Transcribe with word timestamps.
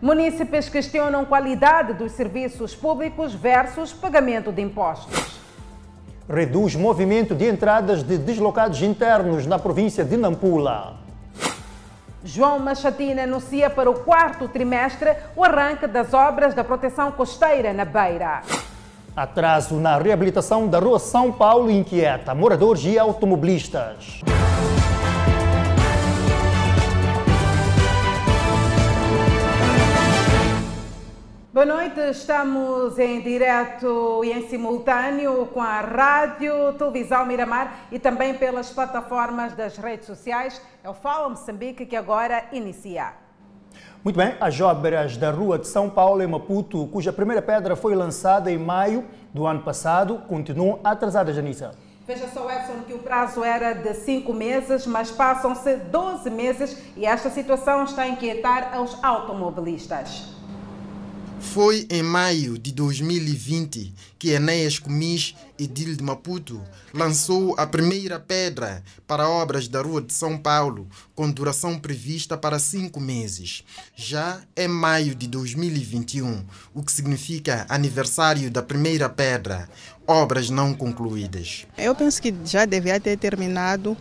Munícipes 0.00 0.68
questionam 0.68 1.24
qualidade 1.24 1.92
dos 1.92 2.12
serviços 2.12 2.72
públicos 2.72 3.34
versus 3.34 3.92
pagamento 3.92 4.52
de 4.52 4.62
impostos. 4.62 5.40
Reduz 6.28 6.76
movimento 6.76 7.34
de 7.34 7.48
entradas 7.48 8.04
de 8.04 8.16
deslocados 8.16 8.80
internos 8.80 9.44
na 9.44 9.58
província 9.58 10.04
de 10.04 10.16
Nampula. 10.16 10.98
João 12.22 12.60
Machatina 12.60 13.24
anuncia 13.24 13.68
para 13.68 13.90
o 13.90 13.94
quarto 13.94 14.46
trimestre 14.46 15.16
o 15.34 15.42
arranque 15.42 15.88
das 15.88 16.14
obras 16.14 16.54
da 16.54 16.62
proteção 16.62 17.10
costeira 17.10 17.72
na 17.72 17.84
Beira. 17.84 18.42
Atraso 19.16 19.74
na 19.74 19.98
reabilitação 19.98 20.68
da 20.68 20.78
Rua 20.78 21.00
São 21.00 21.32
Paulo 21.32 21.68
inquieta 21.68 22.36
moradores 22.36 22.84
e 22.84 22.96
automobilistas. 22.96 24.20
Boa 31.50 31.64
noite, 31.64 31.98
estamos 32.10 32.98
em 32.98 33.22
direto 33.22 34.22
e 34.22 34.30
em 34.30 34.46
simultâneo 34.50 35.46
com 35.46 35.62
a 35.62 35.80
Rádio 35.80 36.74
Televisão 36.74 37.24
Miramar 37.24 37.86
e 37.90 37.98
também 37.98 38.34
pelas 38.34 38.68
plataformas 38.68 39.54
das 39.54 39.78
redes 39.78 40.06
sociais. 40.06 40.60
É 40.84 40.90
o 40.90 40.92
Fala 40.92 41.26
Moçambique 41.26 41.86
que 41.86 41.96
agora 41.96 42.44
inicia. 42.52 43.14
Muito 44.04 44.16
bem, 44.16 44.36
as 44.38 44.60
obras 44.60 45.16
da 45.16 45.30
Rua 45.30 45.58
de 45.58 45.66
São 45.66 45.88
Paulo 45.88 46.22
em 46.22 46.26
Maputo, 46.26 46.86
cuja 46.88 47.14
primeira 47.14 47.40
pedra 47.40 47.74
foi 47.74 47.94
lançada 47.94 48.52
em 48.52 48.58
maio 48.58 49.06
do 49.32 49.46
ano 49.46 49.62
passado, 49.62 50.18
continuam 50.28 50.80
atrasadas, 50.84 51.34
Janissa. 51.34 51.70
Veja 52.06 52.28
só, 52.28 52.46
Edson, 52.50 52.82
que 52.86 52.92
o 52.92 52.98
prazo 52.98 53.42
era 53.42 53.72
de 53.72 53.94
cinco 53.94 54.34
meses, 54.34 54.86
mas 54.86 55.10
passam-se 55.10 55.76
12 55.76 56.28
meses 56.28 56.76
e 56.94 57.06
esta 57.06 57.30
situação 57.30 57.84
está 57.84 58.02
a 58.02 58.08
inquietar 58.08 58.78
os 58.82 59.02
automobilistas. 59.02 60.37
Foi 61.40 61.86
em 61.90 62.02
maio 62.02 62.58
de 62.58 62.72
2020 62.72 63.94
que 64.18 64.30
Enéas 64.30 64.78
Comis, 64.78 65.34
edil 65.58 65.94
de 65.96 66.02
Maputo, 66.02 66.60
lançou 66.92 67.54
a 67.56 67.66
primeira 67.66 68.18
pedra 68.18 68.82
para 69.06 69.28
obras 69.28 69.68
da 69.68 69.80
Rua 69.80 70.02
de 70.02 70.12
São 70.12 70.36
Paulo, 70.36 70.88
com 71.14 71.30
duração 71.30 71.78
prevista 71.78 72.36
para 72.36 72.58
cinco 72.58 73.00
meses. 73.00 73.64
Já 73.94 74.40
é 74.56 74.66
maio 74.66 75.14
de 75.14 75.28
2021, 75.28 76.44
o 76.74 76.82
que 76.82 76.92
significa 76.92 77.66
aniversário 77.68 78.50
da 78.50 78.62
primeira 78.62 79.08
pedra, 79.08 79.68
obras 80.06 80.50
não 80.50 80.74
concluídas. 80.74 81.66
Eu 81.76 81.94
penso 81.94 82.20
que 82.20 82.34
já 82.44 82.64
devia 82.64 82.98
ter 82.98 83.16
terminado 83.16 83.96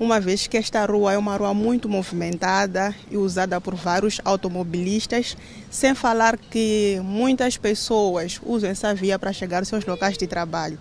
uma 0.00 0.18
vez 0.18 0.46
que 0.46 0.56
esta 0.56 0.82
rua 0.86 1.12
é 1.12 1.18
uma 1.18 1.36
rua 1.36 1.52
muito 1.52 1.86
movimentada 1.86 2.94
e 3.10 3.18
usada 3.18 3.60
por 3.60 3.74
vários 3.74 4.18
automobilistas, 4.24 5.36
sem 5.70 5.94
falar 5.94 6.38
que 6.38 6.98
muitas 7.04 7.58
pessoas 7.58 8.40
usam 8.42 8.70
essa 8.70 8.94
via 8.94 9.18
para 9.18 9.30
chegar 9.30 9.58
aos 9.58 9.68
seus 9.68 9.84
locais 9.84 10.16
de 10.16 10.26
trabalho. 10.26 10.78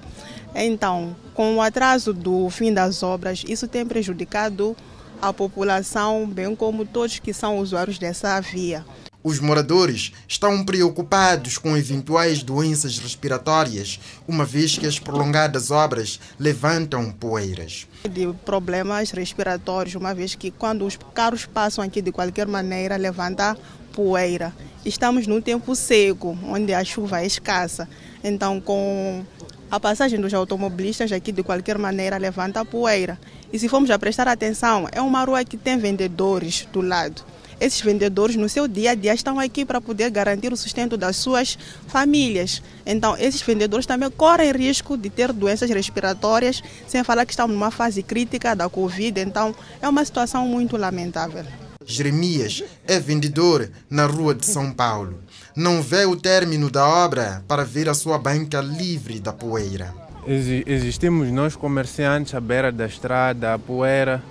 Então, 0.55 1.13
com 1.33 1.57
o 1.57 1.61
atraso 1.61 2.13
do 2.13 2.49
fim 2.49 2.73
das 2.73 3.03
obras, 3.03 3.43
isso 3.45 3.67
tem 3.67 3.85
prejudicado 3.85 4.73
a 5.21 5.33
população, 5.33 6.25
bem 6.25 6.55
como 6.55 6.85
todos 6.85 7.19
que 7.19 7.33
são 7.33 7.59
usuários 7.59 7.99
dessa 7.99 8.39
via. 8.39 8.85
Os 9.21 9.41
moradores 9.41 10.13
estão 10.25 10.63
preocupados 10.63 11.57
com 11.57 11.75
eventuais 11.75 12.41
doenças 12.41 12.97
respiratórias, 12.97 13.99
uma 14.25 14.45
vez 14.45 14.77
que 14.77 14.87
as 14.87 14.97
prolongadas 14.97 15.71
obras 15.71 16.21
levantam 16.39 17.11
poeiras. 17.11 17.85
De 18.09 18.31
problemas 18.45 19.11
respiratórios, 19.11 19.95
uma 19.95 20.13
vez 20.15 20.35
que 20.35 20.49
quando 20.49 20.85
os 20.85 20.97
carros 21.13 21.45
passam 21.45 21.83
aqui 21.83 22.01
de 22.01 22.13
qualquer 22.13 22.47
maneira 22.47 22.95
levanta 22.95 23.57
poeira. 23.91 24.53
Estamos 24.85 25.27
num 25.27 25.41
tempo 25.41 25.75
seco, 25.75 26.39
onde 26.45 26.73
a 26.73 26.81
chuva 26.85 27.21
é 27.21 27.25
escassa. 27.25 27.89
Então, 28.23 28.61
com 28.61 29.25
a 29.69 29.81
passagem 29.81 30.17
dos 30.21 30.33
automobilistas 30.33 31.11
aqui 31.11 31.33
de 31.33 31.43
qualquer 31.43 31.77
maneira 31.77 32.17
levanta 32.17 32.63
poeira. 32.63 33.19
E 33.51 33.59
se 33.59 33.67
formos 33.67 33.91
a 33.91 33.99
prestar 33.99 34.29
atenção, 34.29 34.87
é 34.93 35.01
uma 35.01 35.25
rua 35.25 35.43
que 35.43 35.57
tem 35.57 35.77
vendedores 35.77 36.65
do 36.71 36.79
lado 36.79 37.21
esses 37.59 37.81
vendedores 37.81 38.35
no 38.35 38.47
seu 38.47 38.67
dia 38.67 38.91
a 38.91 38.95
dia 38.95 39.13
estão 39.13 39.39
aqui 39.39 39.65
para 39.65 39.81
poder 39.81 40.09
garantir 40.09 40.51
o 40.53 40.57
sustento 40.57 40.95
das 40.95 41.17
suas 41.17 41.57
famílias. 41.87 42.61
Então, 42.85 43.17
esses 43.17 43.41
vendedores 43.41 43.85
também 43.85 44.09
correm 44.09 44.51
risco 44.51 44.97
de 44.97 45.09
ter 45.09 45.33
doenças 45.33 45.69
respiratórias, 45.69 46.61
sem 46.87 47.03
falar 47.03 47.25
que 47.25 47.31
estão 47.31 47.47
numa 47.47 47.71
fase 47.71 48.01
crítica 48.01 48.55
da 48.55 48.69
Covid. 48.69 49.19
Então, 49.19 49.53
é 49.81 49.87
uma 49.87 50.05
situação 50.05 50.47
muito 50.47 50.77
lamentável. 50.77 51.45
Jeremias 51.85 52.63
é 52.87 52.99
vendedor 52.99 53.69
na 53.89 54.05
rua 54.05 54.35
de 54.35 54.45
São 54.45 54.71
Paulo. 54.71 55.19
Não 55.55 55.81
vê 55.81 56.05
o 56.05 56.15
término 56.15 56.69
da 56.69 56.87
obra 56.87 57.43
para 57.47 57.63
ver 57.63 57.89
a 57.89 57.93
sua 57.93 58.17
banca 58.17 58.61
livre 58.61 59.19
da 59.19 59.33
poeira. 59.33 59.93
Existimos 60.27 61.31
nós 61.31 61.55
comerciantes 61.55 62.35
à 62.35 62.39
beira 62.39 62.71
da 62.71 62.85
estrada, 62.85 63.53
a 63.53 63.59
poeira 63.59 64.21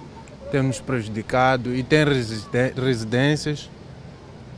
tem 0.50 0.62
nos 0.62 0.80
prejudicado 0.80 1.74
e 1.74 1.82
tem 1.82 2.04
residências 2.74 3.68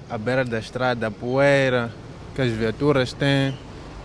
à 0.08 0.16
beira 0.16 0.44
da 0.44 0.58
estrada, 0.58 1.06
a 1.06 1.10
poeira 1.10 1.92
que 2.34 2.42
as 2.42 2.50
viaturas 2.50 3.12
têm 3.12 3.56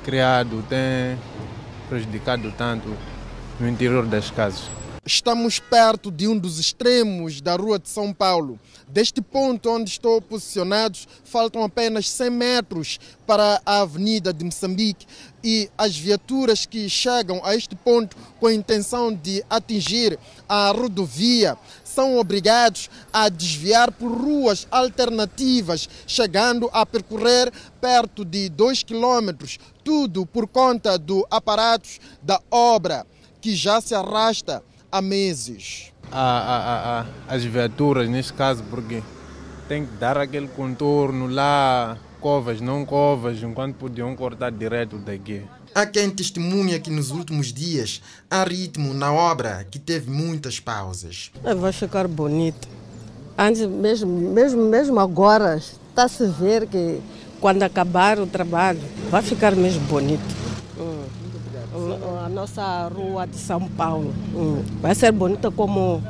criado, 0.04 0.64
têm 0.68 1.18
prejudicado 1.90 2.54
tanto 2.58 2.96
no 3.60 3.68
interior 3.68 4.06
das 4.06 4.30
casas. 4.30 4.64
Estamos 5.08 5.60
perto 5.60 6.10
de 6.10 6.28
um 6.28 6.36
dos 6.36 6.60
extremos 6.60 7.40
da 7.40 7.56
rua 7.56 7.78
de 7.78 7.88
São 7.88 8.12
Paulo. 8.12 8.60
Deste 8.88 9.22
ponto 9.22 9.70
onde 9.70 9.88
estou 9.92 10.20
posicionado, 10.20 10.98
faltam 11.24 11.64
apenas 11.64 12.10
100 12.10 12.30
metros 12.32 13.00
para 13.26 13.62
a 13.64 13.82
Avenida 13.82 14.34
de 14.34 14.44
Moçambique 14.44 15.06
e 15.46 15.70
as 15.78 15.96
viaturas 15.96 16.66
que 16.66 16.90
chegam 16.90 17.40
a 17.44 17.56
este 17.56 17.76
ponto 17.76 18.18
com 18.40 18.48
a 18.48 18.54
intenção 18.54 19.14
de 19.14 19.46
atingir 19.48 20.18
a 20.50 20.72
rodovia 20.72 21.56
são 21.84 22.18
obrigados 22.18 22.90
a 23.14 23.30
desviar 23.30 23.92
por 23.92 24.12
ruas 24.12 24.68
alternativas, 24.72 25.88
chegando 26.08 26.68
a 26.74 26.84
percorrer 26.84 27.54
perto 27.80 28.26
de 28.26 28.50
2 28.50 28.82
quilômetros, 28.82 29.60
tudo 29.84 30.26
por 30.26 30.48
conta 30.48 30.98
do 30.98 31.26
aparato 31.30 31.90
da 32.24 32.42
obra 32.50 33.06
que 33.40 33.56
já 33.56 33.80
se 33.80 33.94
arrasta 33.94 34.64
há 34.92 35.00
meses. 35.00 35.94
A, 36.12 37.06
as 37.28 37.44
viaturas, 37.44 38.10
neste 38.10 38.34
caso, 38.34 38.64
porque 38.64 39.04
tem 39.68 39.86
que 39.86 39.94
dar 39.94 40.18
aquele 40.18 40.48
contorno 40.48 41.28
lá, 41.28 41.98
covas, 42.26 42.60
não 42.60 42.84
covas, 42.84 43.44
enquanto 43.44 43.76
podiam 43.76 44.16
cortar 44.16 44.52
direto 44.52 44.98
daqui. 44.98 45.44
Há 45.76 45.86
quem 45.86 46.10
testemunha 46.10 46.80
que 46.80 46.90
nos 46.90 47.12
últimos 47.12 47.54
dias 47.54 48.02
há 48.32 48.44
ritmo 48.44 48.96
na 48.96 49.14
obra 49.14 49.64
que 49.70 49.78
teve 49.78 50.10
muitas 50.10 50.60
pausas. 50.60 51.30
Vai 51.60 51.72
ficar 51.72 52.08
bonito. 52.08 52.68
Antes, 53.38 53.68
mesmo, 53.68 54.10
mesmo, 54.10 54.64
mesmo 54.64 55.00
agora, 55.00 55.56
está-se 55.56 56.24
a 56.24 56.28
ver 56.28 56.66
que 56.66 57.00
quando 57.40 57.62
acabar 57.62 58.18
o 58.18 58.26
trabalho, 58.26 58.82
vai 59.12 59.22
ficar 59.22 59.56
mesmo 59.56 59.82
bonito 59.82 60.46
a 62.26 62.30
nossa 62.30 62.88
rua 62.88 63.28
de 63.28 63.36
São 63.36 63.68
Paulo. 63.68 64.12
Hum. 64.34 64.64
Vai 64.82 64.96
ser 64.96 65.12
bonita 65.12 65.52
como 65.52 66.02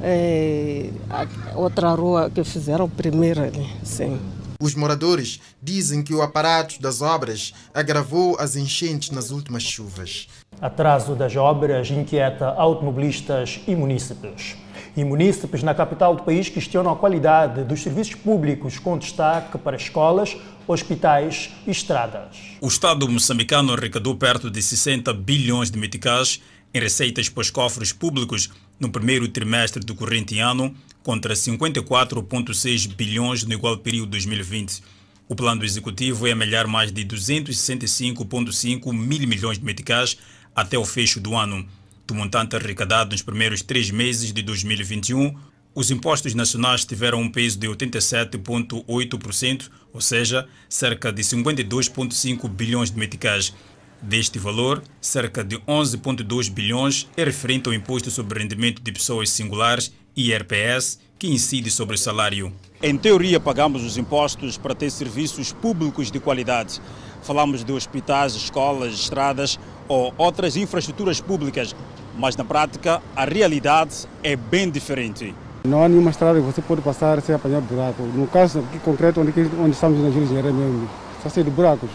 é, 0.00 0.90
a 1.10 1.58
outra 1.58 1.90
rua 1.90 2.30
que 2.32 2.44
fizeram 2.44 2.88
primeiro 2.88 3.42
ali. 3.42 3.66
Sim. 3.82 4.20
Os 4.60 4.74
moradores 4.74 5.40
dizem 5.62 6.02
que 6.02 6.14
o 6.14 6.22
aparato 6.22 6.80
das 6.80 7.02
obras 7.02 7.52
agravou 7.74 8.36
as 8.38 8.56
enchentes 8.56 9.10
nas 9.10 9.30
últimas 9.30 9.62
chuvas. 9.62 10.28
Atraso 10.60 11.14
das 11.14 11.36
obras 11.36 11.90
inquieta 11.90 12.46
automobilistas 12.46 13.60
e 13.66 13.74
munícipes. 13.74 14.56
E 14.96 15.04
munícipes 15.04 15.62
na 15.62 15.74
capital 15.74 16.16
do 16.16 16.22
país 16.22 16.48
questionam 16.48 16.90
a 16.90 16.96
qualidade 16.96 17.64
dos 17.64 17.82
serviços 17.82 18.14
públicos, 18.14 18.78
com 18.78 18.96
destaque 18.96 19.58
para 19.58 19.76
escolas, 19.76 20.36
hospitais 20.66 21.50
e 21.66 21.70
estradas. 21.70 22.38
O 22.60 22.66
Estado 22.66 23.06
moçambicano 23.06 23.74
arrecadou 23.74 24.16
perto 24.16 24.50
de 24.50 24.62
60 24.62 25.12
bilhões 25.12 25.70
de 25.70 25.78
meticais 25.78 26.40
em 26.72 26.80
receitas 26.80 27.28
para 27.28 27.42
os 27.42 27.50
cofres 27.50 27.92
públicos 27.92 28.50
no 28.80 28.90
primeiro 28.90 29.28
trimestre 29.28 29.84
do 29.84 29.94
corrente 29.94 30.38
ano, 30.38 30.74
contra 31.06 31.34
54,6 31.34 32.92
bilhões 32.92 33.44
no 33.44 33.52
igual 33.52 33.78
período 33.78 34.06
de 34.06 34.26
2020. 34.26 34.82
O 35.28 35.36
plano 35.36 35.64
executivo 35.64 36.26
é 36.26 36.32
amelhar 36.32 36.66
mais 36.66 36.90
de 36.90 37.04
265,5 37.04 38.92
mil 38.92 39.28
milhões 39.28 39.56
de 39.56 39.64
meticais 39.64 40.18
até 40.52 40.76
o 40.76 40.84
fecho 40.84 41.20
do 41.20 41.36
ano. 41.36 41.64
Do 42.08 42.12
montante 42.12 42.56
arrecadado 42.56 43.12
nos 43.12 43.22
primeiros 43.22 43.62
três 43.62 43.88
meses 43.88 44.32
de 44.32 44.42
2021, 44.42 45.32
os 45.76 45.92
impostos 45.92 46.34
nacionais 46.34 46.84
tiveram 46.84 47.20
um 47.20 47.30
peso 47.30 47.56
de 47.56 47.68
87,8%, 47.68 49.70
ou 49.92 50.00
seja, 50.00 50.48
cerca 50.68 51.12
de 51.12 51.22
52,5 51.22 52.48
bilhões 52.48 52.90
de 52.90 52.98
meticais. 52.98 53.54
Deste 54.02 54.40
valor, 54.40 54.82
cerca 55.00 55.44
de 55.44 55.56
11,2 55.58 56.50
bilhões 56.50 57.06
é 57.16 57.22
referente 57.22 57.68
ao 57.68 57.74
Imposto 57.74 58.10
sobre 58.10 58.40
Rendimento 58.40 58.82
de 58.82 58.90
Pessoas 58.90 59.30
Singulares, 59.30 59.92
IRPS, 60.16 60.98
que 61.18 61.28
incide 61.28 61.70
sobre 61.70 61.94
o 61.94 61.98
salário. 61.98 62.52
Em 62.82 62.96
teoria, 62.96 63.38
pagamos 63.38 63.84
os 63.84 63.98
impostos 63.98 64.56
para 64.56 64.74
ter 64.74 64.90
serviços 64.90 65.52
públicos 65.52 66.10
de 66.10 66.18
qualidade. 66.18 66.80
Falamos 67.22 67.64
de 67.64 67.72
hospitais, 67.72 68.34
escolas, 68.34 68.94
estradas 68.94 69.58
ou 69.88 70.14
outras 70.16 70.56
infraestruturas 70.56 71.20
públicas, 71.20 71.74
mas 72.16 72.36
na 72.36 72.44
prática 72.44 73.02
a 73.14 73.24
realidade 73.24 74.06
é 74.22 74.36
bem 74.36 74.70
diferente. 74.70 75.34
Não 75.64 75.82
há 75.82 75.88
nenhuma 75.88 76.10
estrada 76.10 76.38
que 76.38 76.46
você 76.46 76.62
pode 76.62 76.80
passar 76.80 77.20
sem 77.20 77.34
apanhar 77.34 77.60
buraco. 77.60 78.02
No 78.02 78.26
caso 78.26 78.60
aqui 78.60 78.78
concreto, 78.78 79.20
onde, 79.20 79.32
onde 79.58 79.70
estamos 79.70 80.00
na 80.00 80.10
Jirijeira 80.10 80.52
mesmo, 80.52 80.88
está 81.18 81.28
cheio 81.28 81.44
de 81.44 81.50
buracos. 81.50 81.90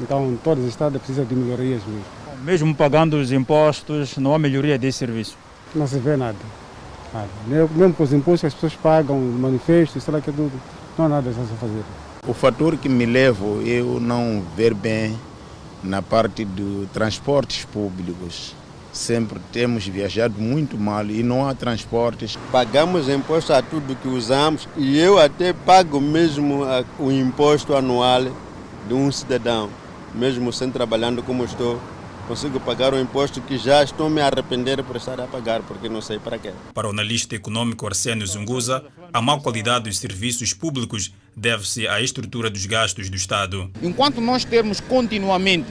Então 0.00 0.38
todas 0.42 0.64
as 0.64 0.70
estradas 0.70 1.00
precisam 1.00 1.24
de 1.24 1.34
melhorias 1.34 1.82
mesmo. 1.84 2.04
Mesmo 2.42 2.74
pagando 2.74 3.14
os 3.14 3.30
impostos, 3.30 4.16
não 4.16 4.34
há 4.34 4.38
melhoria 4.38 4.78
desse 4.78 4.98
serviço? 4.98 5.36
Não 5.74 5.86
se 5.86 5.98
vê 5.98 6.16
nada. 6.16 6.38
Nada. 7.12 7.28
Mesmo 7.46 7.94
com 7.94 8.02
os 8.02 8.12
impostos 8.12 8.40
que 8.40 8.46
as 8.46 8.54
pessoas 8.54 8.74
pagam, 8.74 9.18
manifestos, 9.18 10.02
sei 10.02 10.14
lá 10.14 10.20
que 10.20 10.30
é 10.30 10.32
tudo, 10.32 10.52
não 10.98 11.06
há 11.06 11.08
nada 11.08 11.30
a 11.30 11.32
fazer. 11.32 11.82
O 12.26 12.32
fator 12.34 12.76
que 12.76 12.88
me 12.88 13.06
leva 13.06 13.44
eu 13.64 13.98
não 14.00 14.42
ver 14.56 14.74
bem 14.74 15.18
na 15.82 16.00
parte 16.00 16.44
dos 16.44 16.88
transportes 16.90 17.64
públicos 17.64 18.54
sempre 18.92 19.40
temos 19.50 19.86
viajado 19.86 20.40
muito 20.40 20.76
mal 20.76 21.06
e 21.06 21.22
não 21.22 21.48
há 21.48 21.54
transportes. 21.54 22.38
Pagamos 22.50 23.08
imposto 23.08 23.52
a 23.52 23.62
tudo 23.62 23.96
que 23.96 24.08
usamos 24.08 24.68
e 24.76 24.98
eu 24.98 25.18
até 25.18 25.52
pago 25.52 26.00
mesmo 26.00 26.64
o 26.98 27.10
imposto 27.10 27.74
anual 27.74 28.24
de 28.86 28.94
um 28.94 29.10
cidadão, 29.10 29.70
mesmo 30.14 30.52
sem 30.52 30.70
trabalhando 30.70 31.22
como 31.22 31.44
estou. 31.44 31.80
Consigo 32.28 32.60
pagar 32.60 32.94
o 32.94 33.00
imposto 33.00 33.40
que 33.40 33.58
já 33.58 33.82
estou 33.82 34.08
me 34.08 34.20
arrepender 34.20 34.82
por 34.84 34.94
estar 34.94 35.20
a 35.20 35.26
pagar, 35.26 35.60
porque 35.62 35.88
não 35.88 36.00
sei 36.00 36.20
para 36.20 36.38
quê. 36.38 36.52
Para 36.72 36.86
o 36.86 36.90
analista 36.90 37.34
econômico 37.34 37.84
Arsênio 37.84 38.26
Zunguza, 38.26 38.84
a 39.12 39.20
má 39.20 39.38
qualidade 39.40 39.84
dos 39.84 39.98
serviços 39.98 40.54
públicos 40.54 41.12
deve-se 41.36 41.88
à 41.88 42.00
estrutura 42.00 42.48
dos 42.48 42.64
gastos 42.64 43.10
do 43.10 43.16
Estado. 43.16 43.68
Enquanto 43.82 44.20
nós 44.20 44.44
temos 44.44 44.78
continuamente 44.78 45.66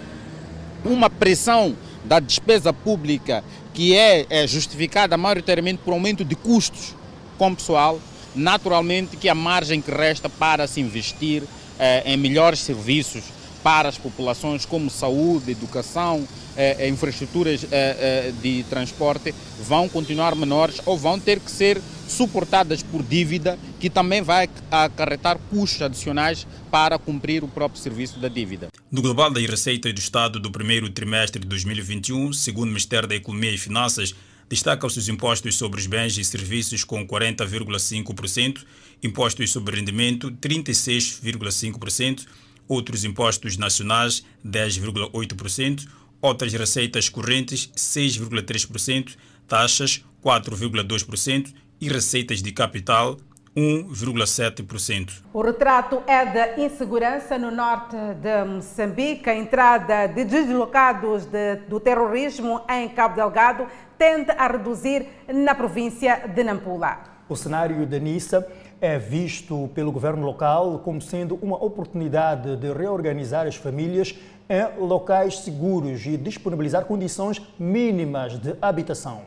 uma 0.84 1.10
pressão 1.10 1.76
da 2.04 2.20
despesa 2.20 2.74
pública 2.74 3.44
que 3.74 3.96
é, 3.96 4.26
é 4.30 4.46
justificada 4.46 5.16
maioritariamente 5.16 5.82
por 5.84 5.94
aumento 5.94 6.26
de 6.26 6.36
custos 6.36 6.94
com 7.38 7.56
pessoal, 7.56 8.00
naturalmente 8.36 9.16
que 9.16 9.30
a 9.30 9.36
margem 9.36 9.82
que 9.82 9.90
resta 9.90 10.28
para 10.28 10.68
se 10.68 10.82
investir 10.82 11.44
eh, 11.80 12.04
em 12.06 12.18
melhores 12.18 12.60
serviços 12.60 13.24
para 13.64 13.90
as 13.90 13.98
populações 13.98 14.66
como 14.66 14.90
saúde, 14.90 15.52
educação, 15.52 16.28
eh, 16.56 16.90
infraestruturas 16.90 17.64
eh, 17.64 17.68
eh, 17.72 18.34
de 18.42 18.64
transporte 18.64 19.34
vão 19.62 19.88
continuar 19.88 20.36
menores 20.36 20.82
ou 20.86 20.98
vão 20.98 21.20
ter 21.20 21.40
que 21.40 21.50
ser 21.50 21.82
suportadas 22.08 22.84
por 22.84 23.02
dívida, 23.02 23.58
que 23.80 23.90
também 23.90 24.22
vai 24.22 24.50
acarretar 24.70 25.40
custos 25.50 25.82
adicionais 25.82 26.46
para 26.70 27.00
cumprir 27.00 27.44
o 27.44 27.48
próprio 27.48 27.82
serviço 27.82 28.20
da 28.20 28.28
dívida. 28.28 28.68
No 28.92 29.02
global 29.02 29.32
das 29.32 29.46
receitas 29.46 29.94
do 29.94 30.00
Estado 30.00 30.40
do 30.40 30.52
primeiro 30.52 30.90
trimestre 30.90 31.42
de 31.42 31.48
2021, 31.48 32.34
segundo 32.34 32.66
o 32.66 32.68
Ministério 32.68 33.08
da 33.08 33.16
Economia 33.16 33.52
e 33.52 33.58
Finanças, 33.58 34.14
destacam-se 34.50 35.00
os 35.00 35.08
impostos 35.08 35.56
sobre 35.56 35.80
os 35.80 35.88
bens 35.88 36.18
e 36.18 36.26
serviços 36.26 36.84
com 36.84 37.08
40,5%, 37.08 38.66
impostos 39.02 39.50
sobre 39.50 39.78
rendimento 39.78 40.30
36,5%, 40.30 42.26
outros 42.68 43.04
impostos 43.04 43.58
nacionais 43.58 44.24
10,8%, 44.46 45.88
outras 46.22 46.54
receitas 46.54 47.10
correntes 47.10 47.72
6,3%, 47.76 49.16
taxas 49.48 50.04
4,2% 50.24 51.54
e 51.80 51.90
receitas 51.90 52.42
de 52.42 52.52
capital 52.52 53.18
1,7%. 53.56 55.24
O 55.34 55.42
retrato 55.42 56.02
é 56.08 56.26
da 56.26 56.60
insegurança 56.60 57.38
no 57.38 57.52
norte 57.52 57.98
de 58.22 58.46
Moçambique. 58.46 59.30
A 59.30 59.36
entrada 59.36 60.08
de 60.08 60.24
deslocados 60.24 61.26
de, 61.26 61.56
do 61.68 61.80
terrorismo 61.80 62.62
em 62.70 62.88
Cabo 62.90 63.16
Delgado 63.16 63.68
tende 63.98 64.32
a 64.32 64.48
reduzir 64.48 65.06
na 65.28 65.54
província 65.54 66.28
de 66.34 66.44
Nampula. 66.44 67.04
O 67.28 67.36
cenário 67.36 67.86
da 67.86 68.00
Nissa 68.00 68.48
é 68.82 68.98
visto 68.98 69.70
pelo 69.76 69.92
governo 69.92 70.26
local 70.26 70.80
como 70.80 71.00
sendo 71.00 71.38
uma 71.42 71.64
oportunidade 71.64 72.56
de 72.56 72.74
reorganizar 72.74 73.46
as 73.46 73.56
famílias 73.56 74.16
em 74.50 74.84
locais 74.84 75.38
seguros 75.40 76.04
e 76.06 76.18
disponibilizar 76.18 76.86
condições 76.86 77.40
mínimas 77.60 78.40
de 78.40 78.56
habitação. 78.60 79.22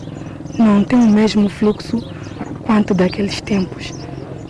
não 0.58 0.84
tem 0.84 0.98
o 0.98 1.08
mesmo 1.08 1.48
fluxo 1.48 2.02
quanto 2.66 2.92
daqueles 2.92 3.40
tempos. 3.40 3.92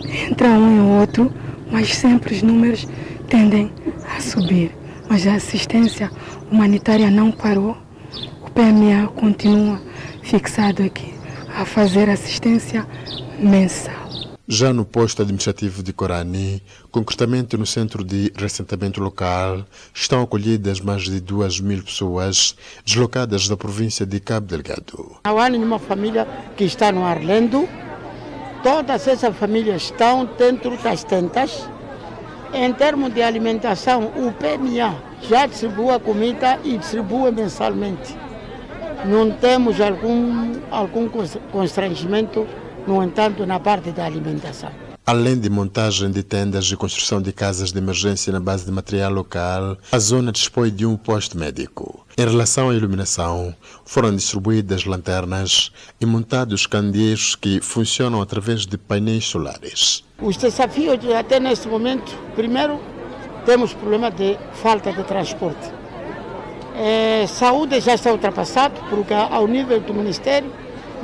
Entra 0.03 0.49
um 0.49 0.77
e 0.77 0.99
outro, 0.99 1.31
mas 1.71 1.95
sempre 1.95 2.35
os 2.35 2.41
números 2.41 2.87
tendem 3.29 3.71
a 4.17 4.19
subir. 4.19 4.75
Mas 5.07 5.25
a 5.25 5.35
assistência 5.35 6.11
humanitária 6.51 7.09
não 7.09 7.31
parou 7.31 7.71
o 7.71 7.88
PMA 8.49 9.07
continua 9.15 9.81
fixado 10.23 10.83
aqui 10.83 11.13
a 11.55 11.65
fazer 11.65 12.09
assistência 12.09 12.87
mensal. 13.39 13.93
Já 14.47 14.73
no 14.73 14.83
posto 14.83 15.21
administrativo 15.21 15.83
de 15.83 15.93
Corani, 15.93 16.63
concretamente 16.89 17.55
no 17.55 17.67
centro 17.67 18.03
de 18.03 18.33
ressentamento 18.35 18.99
local, 18.99 19.63
estão 19.93 20.23
acolhidas 20.23 20.81
mais 20.81 21.03
de 21.03 21.19
duas 21.19 21.59
mil 21.59 21.83
pessoas 21.83 22.55
deslocadas 22.83 23.47
da 23.47 23.55
província 23.55 24.05
de 24.05 24.19
Cabo 24.19 24.47
Delgado. 24.47 25.17
Não 25.23 25.37
há 25.37 25.49
nenhuma 25.49 25.77
família 25.77 26.27
que 26.57 26.63
está 26.63 26.91
no 26.91 27.05
Arlendo. 27.05 27.69
Todas 28.63 29.07
essas 29.07 29.35
famílias 29.37 29.83
estão 29.83 30.27
dentro 30.37 30.75
das 30.77 31.03
tentas. 31.03 31.69
Em 32.51 32.73
termos 32.73 33.13
de 33.13 33.21
alimentação, 33.21 34.05
o 34.05 34.31
PMA 34.31 34.99
já 35.21 35.45
distribui 35.45 35.91
a 35.91 35.99
comida 35.99 36.59
e 36.63 36.75
distribui 36.77 37.31
mensalmente 37.31 38.28
não 39.05 39.31
temos 39.31 39.79
algum, 39.79 40.53
algum 40.71 41.09
constrangimento, 41.51 42.45
no 42.87 43.03
entanto, 43.03 43.45
na 43.45 43.59
parte 43.59 43.91
da 43.91 44.05
alimentação. 44.05 44.71
Além 45.05 45.39
de 45.39 45.49
montagem 45.49 46.11
de 46.11 46.21
tendas 46.21 46.65
e 46.71 46.75
construção 46.75 47.19
de 47.19 47.33
casas 47.33 47.71
de 47.71 47.79
emergência 47.79 48.31
na 48.31 48.39
base 48.39 48.63
de 48.65 48.71
material 48.71 49.11
local, 49.11 49.75
a 49.91 49.97
zona 49.97 50.31
dispõe 50.31 50.69
de 50.69 50.85
um 50.85 50.95
posto 50.95 51.35
médico. 51.35 52.05
Em 52.15 52.25
relação 52.25 52.69
à 52.69 52.75
iluminação, 52.75 53.55
foram 53.85 54.15
distribuídas 54.15 54.85
lanternas 54.85 55.71
e 55.99 56.05
montados 56.05 56.67
candeeiros 56.67 57.35
que 57.35 57.59
funcionam 57.59 58.21
através 58.21 58.67
de 58.67 58.77
painéis 58.77 59.25
solares. 59.25 60.03
Os 60.21 60.37
desafios 60.37 60.99
até 61.17 61.39
neste 61.39 61.67
momento, 61.67 62.15
primeiro, 62.35 62.79
temos 63.45 63.73
problema 63.73 64.11
de 64.11 64.37
falta 64.53 64.93
de 64.93 65.03
transporte. 65.05 65.78
É, 66.81 67.27
saúde 67.27 67.81
já 67.81 67.93
está 67.93 68.09
ultrapassado, 68.09 68.79
porque 68.89 69.13
ao 69.13 69.45
nível 69.45 69.81
do 69.81 69.93
Ministério 69.93 70.49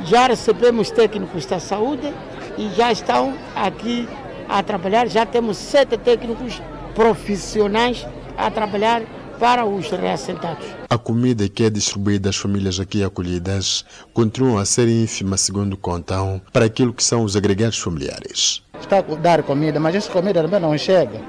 já 0.06 0.26
recebemos 0.26 0.90
técnicos 0.90 1.44
da 1.44 1.60
saúde 1.60 2.14
e 2.56 2.70
já 2.70 2.90
estão 2.90 3.34
aqui 3.54 4.08
a 4.48 4.62
trabalhar. 4.62 5.06
Já 5.06 5.26
temos 5.26 5.58
sete 5.58 5.98
técnicos 5.98 6.62
profissionais 6.94 8.06
a 8.38 8.50
trabalhar 8.50 9.02
para 9.38 9.66
os 9.66 9.90
reassentados. 9.90 10.66
A 10.88 10.96
comida 10.96 11.46
que 11.46 11.64
é 11.64 11.68
distribuída 11.68 12.30
às 12.30 12.36
famílias 12.36 12.80
aqui 12.80 13.04
acolhidas 13.04 13.84
continua 14.14 14.62
a 14.62 14.64
ser 14.64 14.88
ínfima, 14.88 15.36
segundo 15.36 15.76
contam, 15.76 16.40
para 16.54 16.64
aquilo 16.64 16.94
que 16.94 17.04
são 17.04 17.22
os 17.22 17.36
agregados 17.36 17.78
familiares. 17.78 18.62
Está 18.80 19.00
a 19.00 19.02
dar 19.02 19.42
comida, 19.42 19.78
mas 19.78 19.94
essa 19.94 20.10
comida 20.10 20.40
também 20.40 20.58
não 20.58 20.78
chega, 20.78 21.20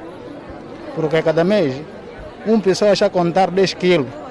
porque 0.96 1.22
cada 1.22 1.44
mês 1.44 1.76
uma 2.46 2.62
pessoa 2.62 2.94
está 2.94 3.08
a 3.08 3.10
contar 3.10 3.52
10 3.52 3.74
quilos 3.74 4.27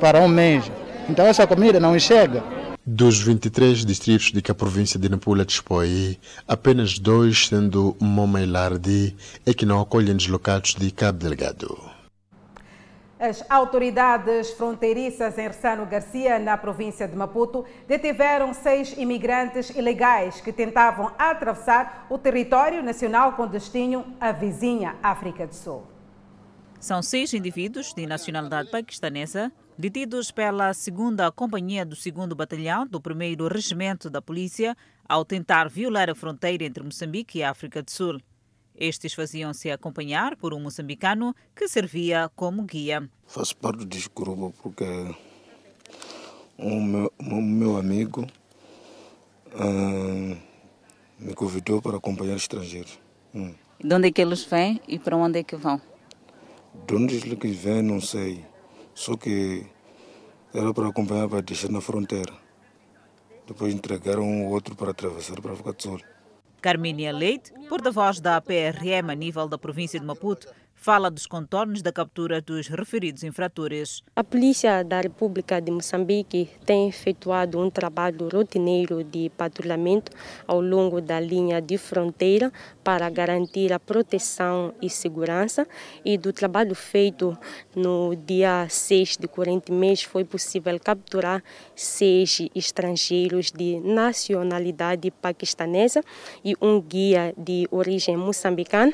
para 0.00 0.20
um 0.20 0.28
mês. 0.28 0.70
Então 1.08 1.26
essa 1.26 1.46
comida 1.46 1.80
não 1.80 1.98
chega. 1.98 2.42
Dos 2.84 3.20
23 3.20 3.84
distritos 3.84 4.32
de 4.32 4.40
que 4.40 4.50
a 4.50 4.54
província 4.54 4.98
de 4.98 5.08
Nampula 5.08 5.44
dispõe, 5.44 6.18
apenas 6.46 6.98
dois, 6.98 7.46
sendo 7.46 7.94
Moma 8.00 8.40
e 8.40 8.46
Lardi, 8.46 9.14
é 9.44 9.52
que 9.52 9.66
não 9.66 9.80
acolhem 9.80 10.16
deslocados 10.16 10.74
de 10.74 10.90
Cabo 10.90 11.18
Delgado. 11.18 11.98
As 13.20 13.44
autoridades 13.50 14.52
fronteiriças 14.52 15.36
em 15.36 15.48
Ressano 15.48 15.84
Garcia, 15.84 16.38
na 16.38 16.56
província 16.56 17.08
de 17.08 17.16
Maputo, 17.16 17.64
detiveram 17.86 18.54
seis 18.54 18.94
imigrantes 18.96 19.70
ilegais 19.70 20.40
que 20.40 20.52
tentavam 20.52 21.10
atravessar 21.18 22.06
o 22.08 22.16
território 22.16 22.82
nacional 22.82 23.32
com 23.32 23.46
destino 23.46 24.04
à 24.20 24.30
vizinha 24.30 24.94
África 25.02 25.46
do 25.46 25.54
Sul. 25.54 25.97
São 26.80 27.02
seis 27.02 27.34
indivíduos 27.34 27.92
de 27.92 28.06
nacionalidade 28.06 28.70
paquistanesa 28.70 29.52
detidos 29.76 30.30
pela 30.30 30.72
segunda 30.72 31.30
companhia 31.32 31.84
do 31.84 31.96
segundo 31.96 32.36
batalhão 32.36 32.86
do 32.86 33.00
primeiro 33.00 33.48
regimento 33.48 34.08
da 34.08 34.22
polícia 34.22 34.76
ao 35.08 35.24
tentar 35.24 35.68
violar 35.68 36.08
a 36.08 36.14
fronteira 36.14 36.64
entre 36.64 36.84
Moçambique 36.84 37.38
e 37.38 37.42
África 37.42 37.82
do 37.82 37.90
Sul. 37.90 38.20
Estes 38.76 39.12
faziam-se 39.12 39.70
acompanhar 39.72 40.36
por 40.36 40.54
um 40.54 40.60
moçambicano 40.60 41.34
que 41.54 41.66
servia 41.66 42.30
como 42.36 42.62
guia. 42.62 43.10
Faço 43.26 43.56
parte 43.56 43.84
deste 43.84 44.08
grupo 44.14 44.54
porque 44.62 44.84
um 46.56 46.80
meu, 46.80 47.12
um 47.20 47.42
meu 47.42 47.76
amigo 47.76 48.24
uh, 49.52 50.38
me 51.18 51.34
convidou 51.34 51.82
para 51.82 51.96
acompanhar 51.96 52.36
estrangeiros. 52.36 53.00
Hum. 53.34 53.52
De 53.82 53.94
onde 53.94 54.08
é 54.08 54.12
que 54.12 54.22
eles 54.22 54.44
vêm 54.44 54.80
e 54.86 54.96
para 54.96 55.16
onde 55.16 55.40
é 55.40 55.42
que 55.42 55.56
vão? 55.56 55.80
De 56.86 56.94
onde 56.94 57.16
eles 57.16 57.56
vêm, 57.56 57.82
não 57.82 58.00
sei. 58.00 58.44
Só 58.94 59.16
que 59.16 59.66
era 60.54 60.72
para 60.72 60.88
acompanhar 60.88 61.28
para 61.28 61.42
deixar 61.42 61.70
na 61.70 61.80
fronteira. 61.80 62.32
Depois 63.46 63.72
entregaram 63.72 64.22
um 64.22 64.46
outro 64.46 64.74
para 64.74 64.90
atravessar 64.90 65.40
para 65.40 65.52
África 65.52 65.72
do. 65.72 66.00
Carmínia 66.60 67.12
Leite, 67.12 67.52
porta-voz 67.68 68.20
da 68.20 68.40
PRM 68.40 69.10
a 69.10 69.14
nível 69.14 69.46
da 69.46 69.56
província 69.56 70.00
de 70.00 70.04
Maputo, 70.04 70.48
fala 70.80 71.10
dos 71.10 71.26
contornos 71.26 71.82
da 71.82 71.90
captura 71.90 72.40
dos 72.40 72.68
referidos 72.68 73.24
infratores. 73.24 74.02
A 74.14 74.22
Polícia 74.22 74.84
da 74.84 75.00
República 75.00 75.60
de 75.60 75.72
Moçambique 75.72 76.48
tem 76.64 76.88
efetuado 76.88 77.58
um 77.58 77.68
trabalho 77.68 78.28
rotineiro 78.32 79.02
de 79.02 79.28
patrulhamento 79.30 80.12
ao 80.46 80.60
longo 80.60 81.00
da 81.00 81.18
linha 81.18 81.60
de 81.60 81.76
fronteira 81.76 82.52
para 82.84 83.10
garantir 83.10 83.72
a 83.72 83.80
proteção 83.80 84.72
e 84.80 84.88
segurança 84.88 85.66
e 86.04 86.16
do 86.16 86.32
trabalho 86.32 86.76
feito 86.76 87.36
no 87.74 88.14
dia 88.14 88.66
6 88.68 89.16
de 89.16 89.26
corrente 89.26 89.72
mês 89.72 90.02
foi 90.02 90.24
possível 90.24 90.78
capturar 90.78 91.42
seis 91.74 92.38
estrangeiros 92.54 93.50
de 93.50 93.80
nacionalidade 93.80 95.10
paquistanesa 95.10 96.02
e 96.44 96.54
um 96.62 96.80
guia 96.80 97.34
de 97.36 97.66
origem 97.70 98.16
moçambicana 98.16 98.92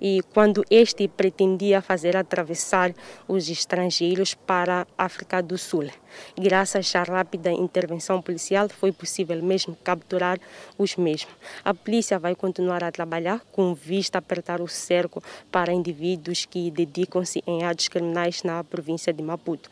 e 0.00 0.20
quando 0.34 0.62
este 0.70 1.08
pretendia 1.22 1.80
fazer 1.80 2.16
atravessar 2.16 2.92
os 3.28 3.48
estrangeiros 3.48 4.34
para 4.34 4.84
a 4.98 5.04
África 5.04 5.40
do 5.40 5.56
Sul. 5.56 5.88
Graças 6.36 6.96
à 6.96 7.04
rápida 7.04 7.52
intervenção 7.52 8.20
policial, 8.20 8.68
foi 8.68 8.90
possível 8.90 9.40
mesmo 9.40 9.76
capturar 9.84 10.40
os 10.76 10.96
mesmos. 10.96 11.32
A 11.64 11.72
polícia 11.72 12.18
vai 12.18 12.34
continuar 12.34 12.82
a 12.82 12.90
trabalhar 12.90 13.40
com 13.52 13.72
vista 13.72 14.18
a 14.18 14.20
apertar 14.20 14.60
o 14.60 14.66
cerco 14.66 15.22
para 15.48 15.72
indivíduos 15.72 16.44
que 16.44 16.72
dedicam-se 16.72 17.40
em 17.46 17.62
atos 17.62 17.86
criminais 17.86 18.42
na 18.42 18.64
província 18.64 19.12
de 19.12 19.22
Maputo. 19.22 19.70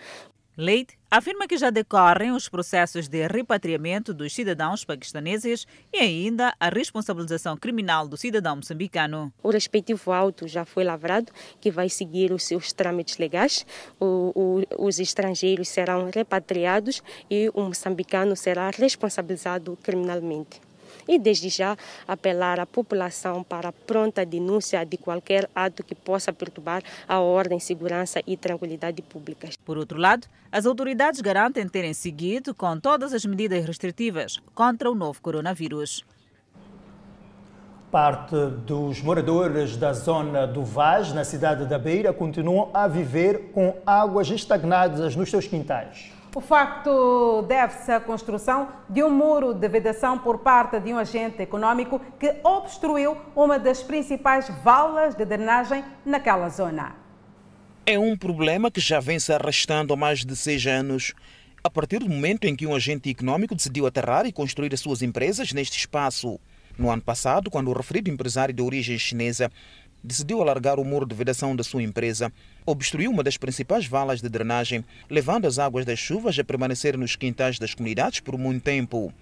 Leite 0.56 0.98
afirma 1.10 1.46
que 1.46 1.56
já 1.56 1.70
decorrem 1.70 2.32
os 2.32 2.48
processos 2.48 3.08
de 3.08 3.26
repatriamento 3.26 4.12
dos 4.12 4.34
cidadãos 4.34 4.84
paquistaneses 4.84 5.66
e 5.92 5.98
ainda 5.98 6.54
a 6.58 6.68
responsabilização 6.68 7.56
criminal 7.56 8.06
do 8.06 8.16
cidadão 8.16 8.56
moçambicano. 8.56 9.32
O 9.42 9.50
respectivo 9.50 10.12
auto 10.12 10.46
já 10.48 10.64
foi 10.64 10.84
lavrado, 10.84 11.32
que 11.60 11.70
vai 11.70 11.88
seguir 11.88 12.32
os 12.32 12.44
seus 12.44 12.72
trâmites 12.72 13.16
legais. 13.18 13.64
O, 13.98 14.64
o, 14.78 14.86
os 14.86 14.98
estrangeiros 14.98 15.68
serão 15.68 16.10
repatriados 16.12 17.02
e 17.30 17.50
o 17.54 17.62
moçambicano 17.62 18.36
será 18.36 18.70
responsabilizado 18.70 19.78
criminalmente 19.82 20.60
e, 21.10 21.18
desde 21.18 21.48
já, 21.48 21.76
apelar 22.06 22.60
à 22.60 22.64
população 22.64 23.42
para 23.42 23.72
pronta 23.72 24.24
denúncia 24.24 24.86
de 24.86 24.96
qualquer 24.96 25.50
ato 25.52 25.82
que 25.82 25.94
possa 25.94 26.32
perturbar 26.32 26.84
a 27.08 27.18
ordem, 27.18 27.58
segurança 27.58 28.22
e 28.24 28.36
tranquilidade 28.36 29.02
públicas. 29.02 29.56
Por 29.56 29.76
outro 29.76 29.98
lado, 29.98 30.28
as 30.52 30.66
autoridades 30.66 31.20
garantem 31.20 31.68
terem 31.68 31.92
seguido 31.92 32.54
com 32.54 32.78
todas 32.78 33.12
as 33.12 33.24
medidas 33.24 33.66
restritivas 33.66 34.38
contra 34.54 34.88
o 34.88 34.94
novo 34.94 35.20
coronavírus. 35.20 36.04
Parte 37.90 38.36
dos 38.64 39.02
moradores 39.02 39.76
da 39.76 39.92
zona 39.92 40.46
do 40.46 40.64
Vaz, 40.64 41.12
na 41.12 41.24
cidade 41.24 41.66
da 41.66 41.76
Beira, 41.76 42.12
continuam 42.12 42.70
a 42.72 42.86
viver 42.86 43.50
com 43.52 43.74
águas 43.84 44.30
estagnadas 44.30 45.16
nos 45.16 45.28
seus 45.28 45.48
quintais. 45.48 46.19
O 46.32 46.40
facto 46.40 47.42
deve-se 47.48 47.90
à 47.90 47.98
construção 47.98 48.68
de 48.88 49.02
um 49.02 49.10
muro 49.10 49.52
de 49.52 49.68
vedação 49.68 50.16
por 50.16 50.38
parte 50.38 50.78
de 50.78 50.94
um 50.94 50.98
agente 50.98 51.42
econômico 51.42 52.00
que 52.20 52.36
obstruiu 52.44 53.16
uma 53.34 53.58
das 53.58 53.82
principais 53.82 54.48
valas 54.62 55.16
de 55.16 55.24
drenagem 55.24 55.84
naquela 56.06 56.48
zona. 56.48 56.94
É 57.84 57.98
um 57.98 58.16
problema 58.16 58.70
que 58.70 58.80
já 58.80 59.00
vem 59.00 59.18
se 59.18 59.32
arrastando 59.32 59.92
há 59.92 59.96
mais 59.96 60.24
de 60.24 60.36
seis 60.36 60.64
anos. 60.66 61.14
A 61.64 61.68
partir 61.68 61.98
do 61.98 62.08
momento 62.08 62.44
em 62.44 62.54
que 62.54 62.64
um 62.64 62.76
agente 62.76 63.10
econômico 63.10 63.56
decidiu 63.56 63.84
aterrar 63.88 64.24
e 64.24 64.32
construir 64.32 64.72
as 64.72 64.78
suas 64.78 65.02
empresas 65.02 65.52
neste 65.52 65.78
espaço. 65.78 66.38
No 66.78 66.90
ano 66.90 67.02
passado, 67.02 67.50
quando 67.50 67.68
o 67.68 67.74
referido 67.74 68.08
empresário 68.08 68.54
de 68.54 68.62
origem 68.62 68.96
chinesa 68.96 69.50
decidiu 70.02 70.40
alargar 70.40 70.78
o 70.78 70.84
muro 70.84 71.06
de 71.06 71.14
vedação 71.14 71.54
da 71.54 71.62
sua 71.62 71.82
empresa, 71.82 72.32
obstruiu 72.64 73.10
uma 73.10 73.22
das 73.22 73.36
principais 73.36 73.86
valas 73.86 74.20
de 74.20 74.28
drenagem, 74.28 74.84
levando 75.08 75.46
as 75.46 75.58
águas 75.58 75.84
das 75.84 75.98
chuvas 75.98 76.38
a 76.38 76.44
permanecer 76.44 76.96
nos 76.96 77.16
quintais 77.16 77.58
das 77.58 77.74
comunidades 77.74 78.20
por 78.20 78.36
muito 78.38 78.62
tempo. 78.62 79.12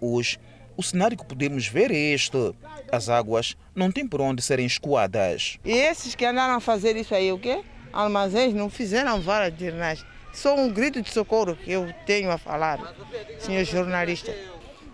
Hoje, 0.00 0.38
o 0.76 0.82
cenário 0.82 1.16
que 1.16 1.24
podemos 1.24 1.66
ver 1.66 1.90
é 1.90 2.12
este. 2.12 2.54
As 2.90 3.08
águas 3.08 3.56
não 3.74 3.92
têm 3.92 4.06
por 4.06 4.20
onde 4.20 4.42
serem 4.42 4.66
escoadas. 4.66 5.58
E 5.64 5.72
esses 5.72 6.14
que 6.14 6.24
andaram 6.24 6.54
a 6.54 6.60
fazer 6.60 6.96
isso 6.96 7.14
aí, 7.14 7.32
o 7.32 7.38
quê? 7.38 7.62
Armazéns 7.92 8.52
não 8.52 8.68
fizeram 8.68 9.20
valas 9.20 9.52
de 9.52 9.66
drenagem. 9.66 10.04
Só 10.32 10.56
um 10.56 10.68
grito 10.68 11.00
de 11.00 11.10
socorro 11.10 11.54
que 11.54 11.70
eu 11.70 11.94
tenho 12.04 12.28
a 12.30 12.36
falar, 12.36 12.92
senhor 13.38 13.64
jornalista. 13.64 14.34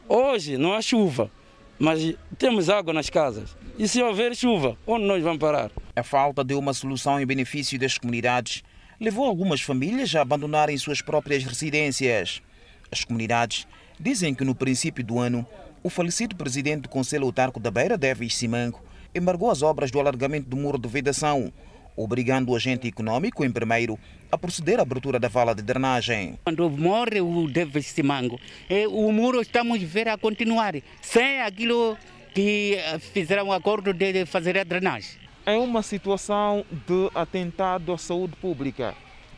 Hoje 0.06 0.59
não 0.59 0.75
há 0.75 0.82
chuva, 0.82 1.30
mas 1.78 2.14
temos 2.37 2.68
água 2.68 2.92
nas 2.92 3.09
casas. 3.09 3.56
E 3.78 3.88
se 3.88 4.02
houver 4.02 4.34
chuva, 4.34 4.76
onde 4.86 5.04
nós 5.06 5.22
vamos 5.22 5.38
parar? 5.38 5.70
A 5.96 6.02
falta 6.02 6.44
de 6.44 6.54
uma 6.54 6.74
solução 6.74 7.20
em 7.20 7.26
benefício 7.26 7.78
das 7.78 7.96
comunidades 7.96 8.62
levou 9.00 9.24
algumas 9.24 9.60
famílias 9.60 10.14
a 10.14 10.20
abandonarem 10.20 10.76
suas 10.76 11.00
próprias 11.00 11.44
residências. 11.44 12.42
As 12.90 13.04
comunidades 13.04 13.66
dizem 13.98 14.34
que 14.34 14.44
no 14.44 14.54
princípio 14.54 15.02
do 15.02 15.18
ano, 15.18 15.46
o 15.82 15.88
falecido 15.88 16.36
presidente 16.36 16.82
do 16.82 16.88
Conselho 16.88 17.24
Autarco 17.24 17.58
da 17.58 17.70
Beira, 17.70 17.96
Davis 17.96 18.36
Simango, 18.36 18.82
embargou 19.14 19.50
as 19.50 19.62
obras 19.62 19.90
do 19.90 19.98
alargamento 19.98 20.48
do 20.48 20.56
muro 20.56 20.78
de 20.78 20.88
vedação, 20.88 21.52
obrigando 21.96 22.52
o 22.52 22.56
agente 22.56 22.86
econômico, 22.86 23.44
em 23.44 23.50
primeiro, 23.50 23.98
a 24.30 24.38
proceder 24.38 24.78
à 24.78 24.82
abertura 24.82 25.18
da 25.18 25.28
vala 25.28 25.54
de 25.54 25.62
drenagem. 25.62 26.38
Quando 26.44 26.68
morre 26.70 27.20
o 27.20 27.48
Davis 27.50 27.86
Simango, 27.86 28.38
eh, 28.68 28.86
o 28.86 29.10
muro 29.10 29.40
estamos 29.40 29.82
a 29.82 29.86
ver 29.86 30.08
a 30.08 30.18
continuar, 30.18 30.74
sem 31.00 31.40
aquilo 31.40 31.96
que 32.34 32.75
eh, 32.75 32.99
fizeram 32.99 33.49
um 33.49 33.52
acordo 33.52 33.92
de 33.92 34.25
fazer 34.26 34.56
a 34.58 34.64
drenagem. 34.64 35.18
É 35.44 35.56
uma 35.56 35.82
situação 35.82 36.64
de 36.70 37.10
atentado 37.14 37.92
à 37.92 37.99
saúde 37.99 38.37
pública. 38.37 38.94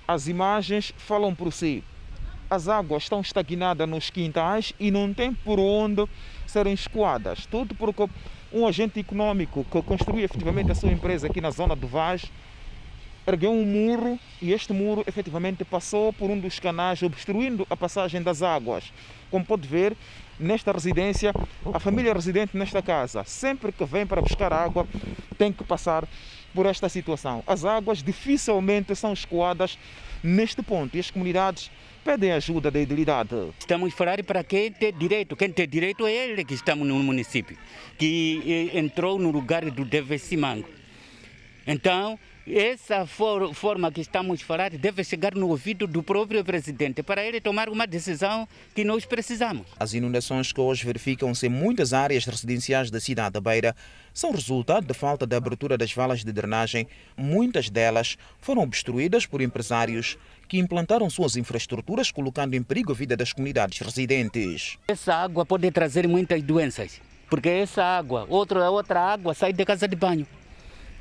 As 0.07 0.27
imagens 0.27 0.93
falam 0.97 1.35
por 1.35 1.53
si. 1.53 1.83
As 2.51 2.69
águas 2.69 3.05
estão 3.05 3.21
estagnadas 3.21 3.89
nos 3.89 4.11
quintais 4.11 4.75
e 4.79 4.91
não 4.91 5.15
tem 5.15 5.33
por 5.33 5.59
onde 5.59 6.07
serem 6.47 6.75
escoadas. 6.75 7.47
Tudo 7.47 7.75
porque 7.75 8.07
um 8.53 8.67
agente 8.67 9.01
econômico 9.01 9.65
que 9.71 9.83
construiu 9.83 10.25
efetivamente 10.25 10.71
a 10.71 10.75
sua 10.75 10.93
empresa 10.93 11.29
aqui 11.29 11.41
na 11.41 11.51
zona 11.51 11.75
do 11.75 11.87
Vaz 11.87 12.31
ergueu 13.27 13.53
um 13.53 13.65
muro 13.65 14.19
e 14.41 14.53
este 14.53 14.73
muro 14.73 15.05
efetivamente 15.07 15.65
passou 15.65 16.13
por 16.13 16.29
um 16.29 16.39
dos 16.39 16.59
canais, 16.59 17.03
obstruindo 17.03 17.67
a 17.71 17.77
passagem 17.77 18.21
das 18.21 18.43
águas. 18.43 18.93
Como 19.31 19.45
pode 19.45 19.67
ver, 19.67 19.97
nesta 20.39 20.73
residência, 20.73 21.33
a 21.73 21.79
família 21.81 22.13
residente 22.13 22.57
nesta 22.57 22.83
casa, 22.83 23.25
sempre 23.25 23.73
que 23.73 23.85
vem 23.85 24.07
para 24.07 24.21
buscar 24.21 24.53
água, 24.53 24.87
tem 25.39 25.53
que 25.53 25.65
passar 25.65 26.07
por 26.55 26.67
esta 26.67 26.89
situação. 26.89 27.43
As 27.47 27.65
águas 27.65 28.03
dificilmente 28.03 28.95
são 28.95 29.13
escoadas 29.13 29.79
neste 30.23 30.63
ponto 30.63 30.97
e 30.97 31.01
as 31.01 31.11
comunidades 31.11 31.71
pedem 32.05 32.33
ajuda 32.33 32.71
da 32.71 32.81
idilidade. 32.81 33.35
Estamos 33.59 33.93
a 33.93 33.97
falar 33.97 34.23
para 34.25 34.43
quem 34.43 34.73
tem 34.73 34.93
direito. 34.93 35.37
Quem 35.37 35.51
tem 35.51 35.69
direito 35.69 36.07
é 36.07 36.13
ele 36.13 36.45
que 36.45 36.55
estamos 36.55 36.87
no 36.87 36.95
município, 36.97 37.57
que 37.97 38.71
eh, 38.75 38.79
entrou 38.79 39.19
no 39.19 39.31
lugar 39.31 39.65
do 39.71 39.85
Deve 39.85 40.19
Simango. 40.19 40.69
Então, 41.67 42.19
essa 42.47 43.07
for, 43.07 43.55
forma 43.55 43.93
que 43.93 44.01
estamos 44.01 44.43
a 44.43 44.45
falar 44.45 44.71
deve 44.71 45.05
chegar 45.05 45.35
no 45.35 45.49
ouvido 45.49 45.87
do 45.87 46.03
próprio 46.03 46.45
presidente 46.45 47.03
para 47.03 47.25
ele 47.25 47.41
tomar 47.41 47.69
uma 47.69 47.87
decisão 47.87 48.49
que 48.75 48.85
nós 48.85 49.05
precisamos. 49.05 49.67
As 49.79 49.95
inundações 49.95 50.53
que 50.53 50.61
hoje 50.61 50.85
verificam-se 50.85 51.47
em 51.47 51.51
muitas 51.51 51.93
áreas 51.93 52.25
residenciais 52.25 52.91
da 52.91 52.99
cidade 52.99 53.35
da 53.35 53.41
Beira 53.41 53.77
são 54.13 54.33
resultado 54.33 54.87
da 54.87 54.95
falta 54.95 55.27
de 55.27 55.37
abertura 55.37 55.79
das 55.79 55.93
valas 55.93 56.25
de 56.25 56.33
drenagem. 56.33 56.89
Muitas 57.17 57.71
delas 57.71 58.17
foram 58.41 58.63
obstruídas 58.63 59.25
por 59.25 59.41
empresários 59.41 60.19
que 60.49 60.59
implantaram 60.59 61.09
suas 61.09 61.37
infraestruturas, 61.37 62.11
colocando 62.11 62.55
em 62.55 62.63
perigo 62.63 62.93
a 62.93 62.95
vida 62.95 63.17
das 63.17 63.33
comunidades 63.33 63.79
residentes. 63.79 64.77
Essa 64.89 65.15
água 65.15 65.47
pode 65.47 65.71
trazer 65.71 66.07
muitas 66.09 66.43
doenças, 66.43 67.01
porque 67.31 67.49
essa 67.49 67.83
água, 67.83 68.27
outra, 68.29 68.69
outra 68.69 69.01
água 69.01 69.33
sai 69.33 69.53
da 69.53 69.65
casa 69.65 69.87
de 69.87 69.97
banho. 69.97 70.27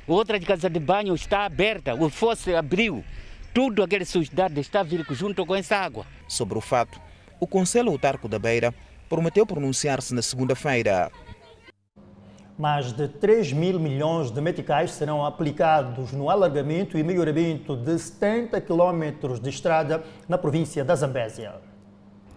Outra 0.06 0.38
de 0.38 0.44
casa 0.44 0.68
de 0.68 0.80
banho 0.80 1.14
está 1.14 1.44
aberta, 1.44 1.94
o 1.94 2.10
fosse 2.10 2.54
abriu. 2.54 3.04
Tudo 3.54 3.84
aquele 3.84 4.04
sujidade 4.04 4.58
está 4.60 4.82
vir 4.82 5.06
junto 5.10 5.46
com 5.46 5.54
essa 5.54 5.76
água. 5.76 6.04
Sobre 6.26 6.58
o 6.58 6.60
fato, 6.60 7.00
o 7.38 7.46
Conselho 7.46 7.90
Autarco 7.90 8.26
da 8.26 8.38
Beira 8.38 8.74
prometeu 9.08 9.46
pronunciar-se 9.46 10.12
na 10.12 10.20
segunda-feira. 10.20 11.10
Mais 12.58 12.92
de 12.92 13.06
3 13.06 13.52
mil 13.52 13.78
milhões 13.78 14.30
de 14.30 14.40
meticais 14.40 14.90
serão 14.90 15.24
aplicados 15.24 16.12
no 16.12 16.28
alargamento 16.28 16.98
e 16.98 17.02
melhoramento 17.04 17.76
de 17.76 17.96
70 17.96 18.60
quilômetros 18.60 19.38
de 19.38 19.50
estrada 19.50 20.02
na 20.28 20.36
província 20.36 20.84
da 20.84 20.96
Zambésia. 20.96 21.54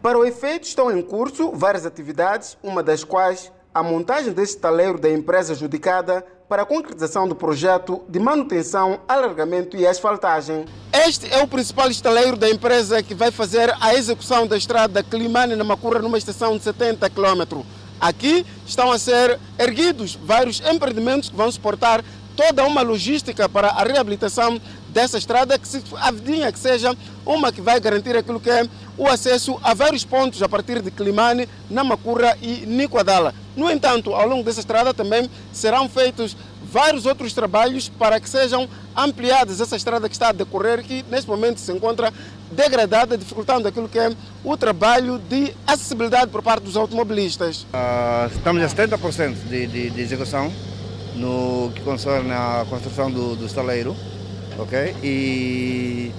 Para 0.03 0.19
o 0.19 0.25
efeito, 0.25 0.65
estão 0.65 0.95
em 0.95 1.01
curso 1.01 1.51
várias 1.51 1.85
atividades, 1.85 2.57
uma 2.61 2.83
das 2.83 3.03
quais 3.03 3.51
a 3.73 3.81
montagem 3.81 4.31
deste 4.31 4.57
taleiro 4.57 4.99
da 4.99 5.09
empresa 5.09 5.53
adjudicada 5.53 6.25
para 6.47 6.61
a 6.61 6.65
concretização 6.65 7.27
do 7.27 7.35
projeto 7.35 8.03
de 8.07 8.19
manutenção, 8.19 8.99
alargamento 9.07 9.75
e 9.75 9.85
asfaltagem. 9.85 10.65
Este 10.93 11.31
é 11.33 11.41
o 11.41 11.47
principal 11.47 11.89
estaleiro 11.89 12.37
da 12.37 12.49
empresa 12.49 13.01
que 13.01 13.15
vai 13.15 13.31
fazer 13.31 13.73
a 13.81 13.95
execução 13.95 14.45
da 14.45 14.55
estrada 14.55 15.03
Climane-Namacura 15.03 15.99
numa 15.99 16.17
estação 16.17 16.55
de 16.55 16.63
70 16.63 17.09
km. 17.09 17.61
Aqui 17.99 18.45
estão 18.65 18.91
a 18.91 18.99
ser 18.99 19.39
erguidos 19.57 20.19
vários 20.23 20.61
empreendimentos 20.61 21.29
que 21.29 21.35
vão 21.35 21.51
suportar 21.51 22.03
toda 22.35 22.63
uma 22.65 22.81
logística 22.81 23.49
para 23.49 23.69
a 23.69 23.83
reabilitação 23.83 24.61
dessa 24.89 25.17
estrada 25.17 25.57
que 25.57 25.67
se 25.67 25.81
avidinha 25.95 26.51
que 26.51 26.59
seja 26.59 26.95
uma 27.25 27.51
que 27.51 27.61
vai 27.61 27.79
garantir 27.79 28.15
aquilo 28.15 28.39
que 28.39 28.49
é 28.49 28.67
o 28.97 29.07
acesso 29.07 29.59
a 29.63 29.73
vários 29.73 30.05
pontos 30.05 30.43
a 30.43 30.47
partir 30.47 30.81
de 30.81 30.91
Climane, 30.91 31.49
Namacura 31.69 32.37
e 32.41 32.65
Nicoadala. 32.65 33.33
No 33.55 33.71
entanto, 33.71 34.13
ao 34.13 34.27
longo 34.27 34.43
dessa 34.43 34.59
estrada 34.59 34.93
também 34.93 35.29
serão 35.53 35.87
feitos 35.87 36.35
vários 36.71 37.05
outros 37.05 37.33
trabalhos 37.33 37.87
para 37.87 38.19
que 38.19 38.29
sejam 38.29 38.67
ampliadas 38.95 39.61
essa 39.61 39.75
estrada 39.75 40.09
que 40.09 40.15
está 40.15 40.29
a 40.29 40.31
decorrer, 40.31 40.83
que 40.83 41.05
neste 41.09 41.29
momento 41.29 41.59
se 41.59 41.71
encontra 41.71 42.11
degradada, 42.51 43.17
dificultando 43.17 43.67
aquilo 43.67 43.87
que 43.87 43.99
é 43.99 44.11
o 44.43 44.57
trabalho 44.57 45.17
de 45.17 45.53
acessibilidade 45.65 46.31
por 46.31 46.41
parte 46.41 46.63
dos 46.63 46.75
automobilistas. 46.75 47.63
Uh, 47.63 48.35
estamos 48.35 48.61
a 48.63 48.67
70% 48.67 49.35
de, 49.49 49.67
de, 49.67 49.89
de, 49.89 50.01
execução 50.01 50.51
no 51.15 51.71
que 51.73 51.81
concerne 51.81 52.31
a 52.31 52.65
construção 52.69 53.09
do, 53.09 53.35
do 53.35 53.45
estaleiro, 53.45 53.95
ok? 54.59 54.95
E 55.03 56.11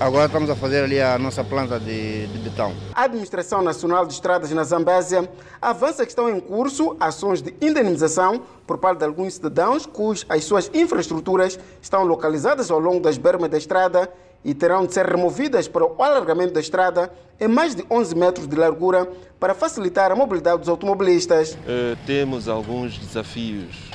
Agora 0.00 0.26
estamos 0.26 0.50
a 0.50 0.56
fazer 0.56 0.82
ali 0.82 1.00
a 1.00 1.16
nossa 1.16 1.44
planta 1.44 1.78
de, 1.78 2.26
de 2.26 2.38
betão. 2.38 2.74
A 2.94 3.04
Administração 3.04 3.62
Nacional 3.62 4.04
de 4.04 4.12
Estradas 4.12 4.50
na 4.50 4.64
Zambésia 4.64 5.30
avança 5.62 6.04
que 6.04 6.10
estão 6.10 6.28
em 6.28 6.40
curso 6.40 6.96
ações 6.98 7.40
de 7.40 7.54
indenização 7.62 8.42
por 8.66 8.78
parte 8.78 8.98
de 8.98 9.04
alguns 9.04 9.34
cidadãos 9.34 9.86
cujas 9.86 10.26
as 10.28 10.44
suas 10.44 10.68
infraestruturas 10.74 11.58
estão 11.80 12.02
localizadas 12.02 12.72
ao 12.72 12.80
longo 12.80 13.00
das 13.00 13.16
bermas 13.16 13.48
da 13.48 13.56
estrada 13.56 14.10
e 14.44 14.52
terão 14.52 14.84
de 14.84 14.92
ser 14.92 15.06
removidas 15.06 15.68
para 15.68 15.84
o 15.84 16.02
alargamento 16.02 16.52
da 16.52 16.60
estrada 16.60 17.12
em 17.40 17.46
mais 17.46 17.76
de 17.76 17.84
11 17.88 18.16
metros 18.16 18.48
de 18.48 18.56
largura 18.56 19.08
para 19.38 19.54
facilitar 19.54 20.10
a 20.10 20.16
mobilidade 20.16 20.58
dos 20.58 20.68
automobilistas. 20.68 21.52
Uh, 21.52 21.96
temos 22.04 22.48
alguns 22.48 22.98
desafios 22.98 23.94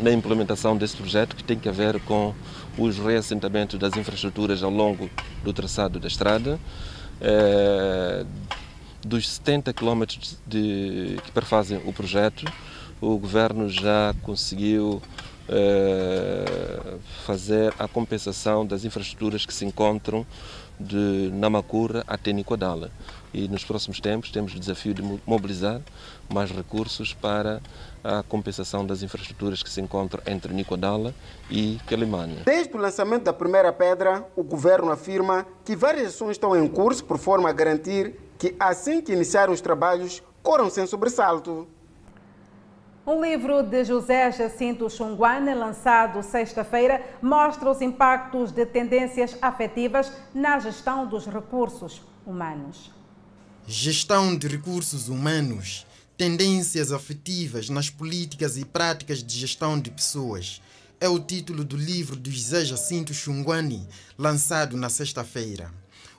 na 0.00 0.12
implementação 0.12 0.76
desse 0.76 0.96
projeto 0.96 1.34
que 1.34 1.42
tem 1.42 1.58
que 1.58 1.70
ver 1.70 1.98
com 2.02 2.34
os 2.78 2.98
reassentamentos 2.98 3.78
das 3.78 3.96
infraestruturas 3.96 4.62
ao 4.62 4.70
longo 4.70 5.10
do 5.42 5.52
traçado 5.52 5.98
da 5.98 6.06
estrada. 6.06 6.58
É, 7.20 8.24
dos 9.04 9.28
70 9.28 9.72
quilómetros 9.72 10.38
que 10.48 11.32
perfazem 11.32 11.80
o 11.84 11.92
projeto, 11.92 12.44
o 13.00 13.16
governo 13.18 13.68
já 13.68 14.14
conseguiu 14.22 15.00
é, 15.48 16.96
fazer 17.24 17.72
a 17.78 17.88
compensação 17.88 18.66
das 18.66 18.84
infraestruturas 18.84 19.46
que 19.46 19.54
se 19.54 19.64
encontram 19.64 20.26
de 20.78 21.30
Namacura 21.32 22.04
até 22.06 22.32
Nicoadala. 22.32 22.90
E 23.32 23.48
nos 23.48 23.64
próximos 23.64 24.00
tempos 24.00 24.30
temos 24.30 24.54
o 24.54 24.58
desafio 24.58 24.94
de 24.94 25.02
mobilizar 25.26 25.80
mais 26.32 26.50
recursos 26.50 27.14
para 27.14 27.60
a 28.02 28.22
compensação 28.22 28.84
das 28.86 29.02
infraestruturas 29.02 29.62
que 29.62 29.70
se 29.70 29.80
encontram 29.80 30.22
entre 30.26 30.52
Nicodala 30.52 31.14
e 31.50 31.78
Quelimane. 31.86 32.42
Desde 32.44 32.74
o 32.76 32.78
lançamento 32.78 33.24
da 33.24 33.32
primeira 33.32 33.72
pedra, 33.72 34.26
o 34.36 34.42
governo 34.42 34.90
afirma 34.90 35.46
que 35.64 35.76
várias 35.76 36.08
ações 36.08 36.32
estão 36.32 36.56
em 36.56 36.66
curso 36.68 37.04
por 37.04 37.18
forma 37.18 37.48
a 37.48 37.52
garantir 37.52 38.14
que 38.38 38.54
assim 38.58 39.00
que 39.00 39.12
iniciarem 39.12 39.52
os 39.52 39.60
trabalhos, 39.60 40.22
corram 40.42 40.70
sem 40.70 40.86
sobressalto. 40.86 41.66
Um 43.06 43.22
livro 43.22 43.62
de 43.62 43.84
José 43.84 44.30
Jacinto 44.30 44.88
Xunguane, 44.88 45.54
lançado 45.54 46.22
sexta-feira, 46.22 47.02
mostra 47.22 47.70
os 47.70 47.80
impactos 47.80 48.52
de 48.52 48.66
tendências 48.66 49.36
afetivas 49.40 50.12
na 50.34 50.58
gestão 50.58 51.06
dos 51.06 51.26
recursos 51.26 52.02
humanos. 52.26 52.92
Gestão 53.66 54.36
de 54.36 54.46
recursos 54.46 55.08
humanos 55.08 55.86
Tendências 56.18 56.90
afetivas 56.90 57.68
nas 57.68 57.90
políticas 57.90 58.56
e 58.56 58.64
práticas 58.64 59.22
de 59.22 59.38
gestão 59.38 59.80
de 59.80 59.88
pessoas. 59.88 60.60
É 61.00 61.08
o 61.08 61.20
título 61.20 61.64
do 61.64 61.76
livro 61.76 62.16
de 62.16 62.32
José 62.32 62.64
Jacinto 62.64 63.14
Xunguani, 63.14 63.86
lançado 64.18 64.76
na 64.76 64.88
sexta-feira. 64.88 65.72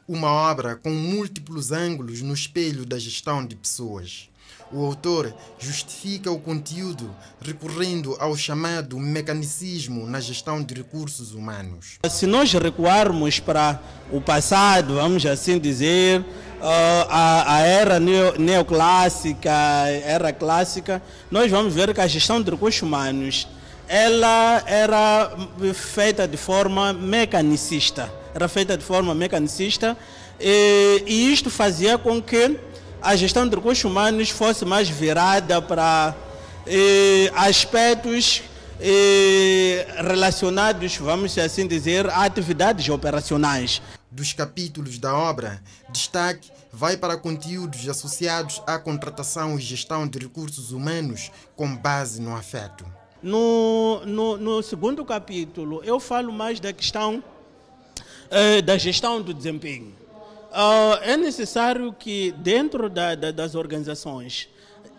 Uma 0.07 0.31
obra 0.31 0.77
com 0.77 0.89
múltiplos 0.89 1.73
ângulos 1.73 2.21
no 2.21 2.33
espelho 2.33 2.85
da 2.85 2.97
gestão 2.97 3.45
de 3.45 3.57
pessoas. 3.57 4.29
O 4.71 4.85
autor 4.85 5.33
justifica 5.57 6.31
o 6.31 6.39
conteúdo 6.39 7.09
recorrendo 7.41 8.15
ao 8.19 8.37
chamado 8.37 8.99
mecanicismo 8.99 10.05
na 10.05 10.19
gestão 10.19 10.61
de 10.61 10.75
recursos 10.75 11.33
humanos. 11.33 11.97
Se 12.07 12.27
nós 12.27 12.53
recuarmos 12.53 13.39
para 13.39 13.81
o 14.11 14.21
passado, 14.21 14.95
vamos 14.95 15.25
assim 15.25 15.57
dizer, 15.57 16.19
uh, 16.19 16.25
a, 17.09 17.61
era 17.61 17.99
neo, 17.99 18.39
neoclássica, 18.39 19.51
era 20.03 20.31
clássica, 20.31 21.01
nós 21.31 21.49
vamos 21.49 21.73
ver 21.73 21.91
que 21.91 22.01
a 22.01 22.07
gestão 22.07 22.39
de 22.39 22.51
recursos 22.51 22.81
humanos 22.81 23.47
ela 23.87 24.61
era 24.67 25.31
feita 25.73 26.27
de 26.27 26.37
forma 26.37 26.93
mecanicista, 26.93 28.13
era 28.35 28.47
feita 28.47 28.77
de 28.77 28.83
forma 28.83 29.15
mecanicista 29.15 29.97
e, 30.39 31.03
e 31.07 31.33
isto 31.33 31.49
fazia 31.49 31.97
com 31.97 32.21
que 32.21 32.55
a 33.01 33.15
gestão 33.15 33.47
de 33.47 33.55
recursos 33.55 33.83
humanos 33.83 34.29
fosse 34.29 34.65
mais 34.65 34.89
virada 34.89 35.61
para 35.61 36.15
eh, 36.67 37.31
aspectos 37.35 38.43
eh, 38.79 39.87
relacionados, 39.97 40.97
vamos 40.97 41.37
assim 41.37 41.67
dizer, 41.67 42.09
a 42.09 42.25
atividades 42.25 42.89
operacionais 42.89 43.81
dos 44.11 44.33
capítulos 44.33 44.97
da 44.97 45.15
obra, 45.15 45.61
destaque 45.89 46.51
vai 46.71 46.97
para 46.97 47.17
conteúdos 47.17 47.87
associados 47.87 48.61
à 48.67 48.77
contratação 48.77 49.57
e 49.57 49.61
gestão 49.61 50.07
de 50.07 50.19
recursos 50.19 50.71
humanos 50.71 51.31
com 51.55 51.75
base 51.75 52.21
no 52.21 52.35
afeto. 52.35 52.85
No, 53.21 54.01
no, 54.05 54.37
no 54.37 54.63
segundo 54.63 55.03
capítulo, 55.03 55.81
eu 55.83 55.99
falo 55.99 56.31
mais 56.31 56.59
da 56.59 56.71
questão 56.71 57.23
eh, 58.29 58.61
da 58.61 58.77
gestão 58.77 59.21
do 59.21 59.33
desempenho. 59.33 59.98
Uh, 60.51 60.97
é 61.03 61.15
necessário 61.15 61.93
que, 61.93 62.31
dentro 62.31 62.89
da, 62.89 63.15
da, 63.15 63.31
das 63.31 63.55
organizações, 63.55 64.49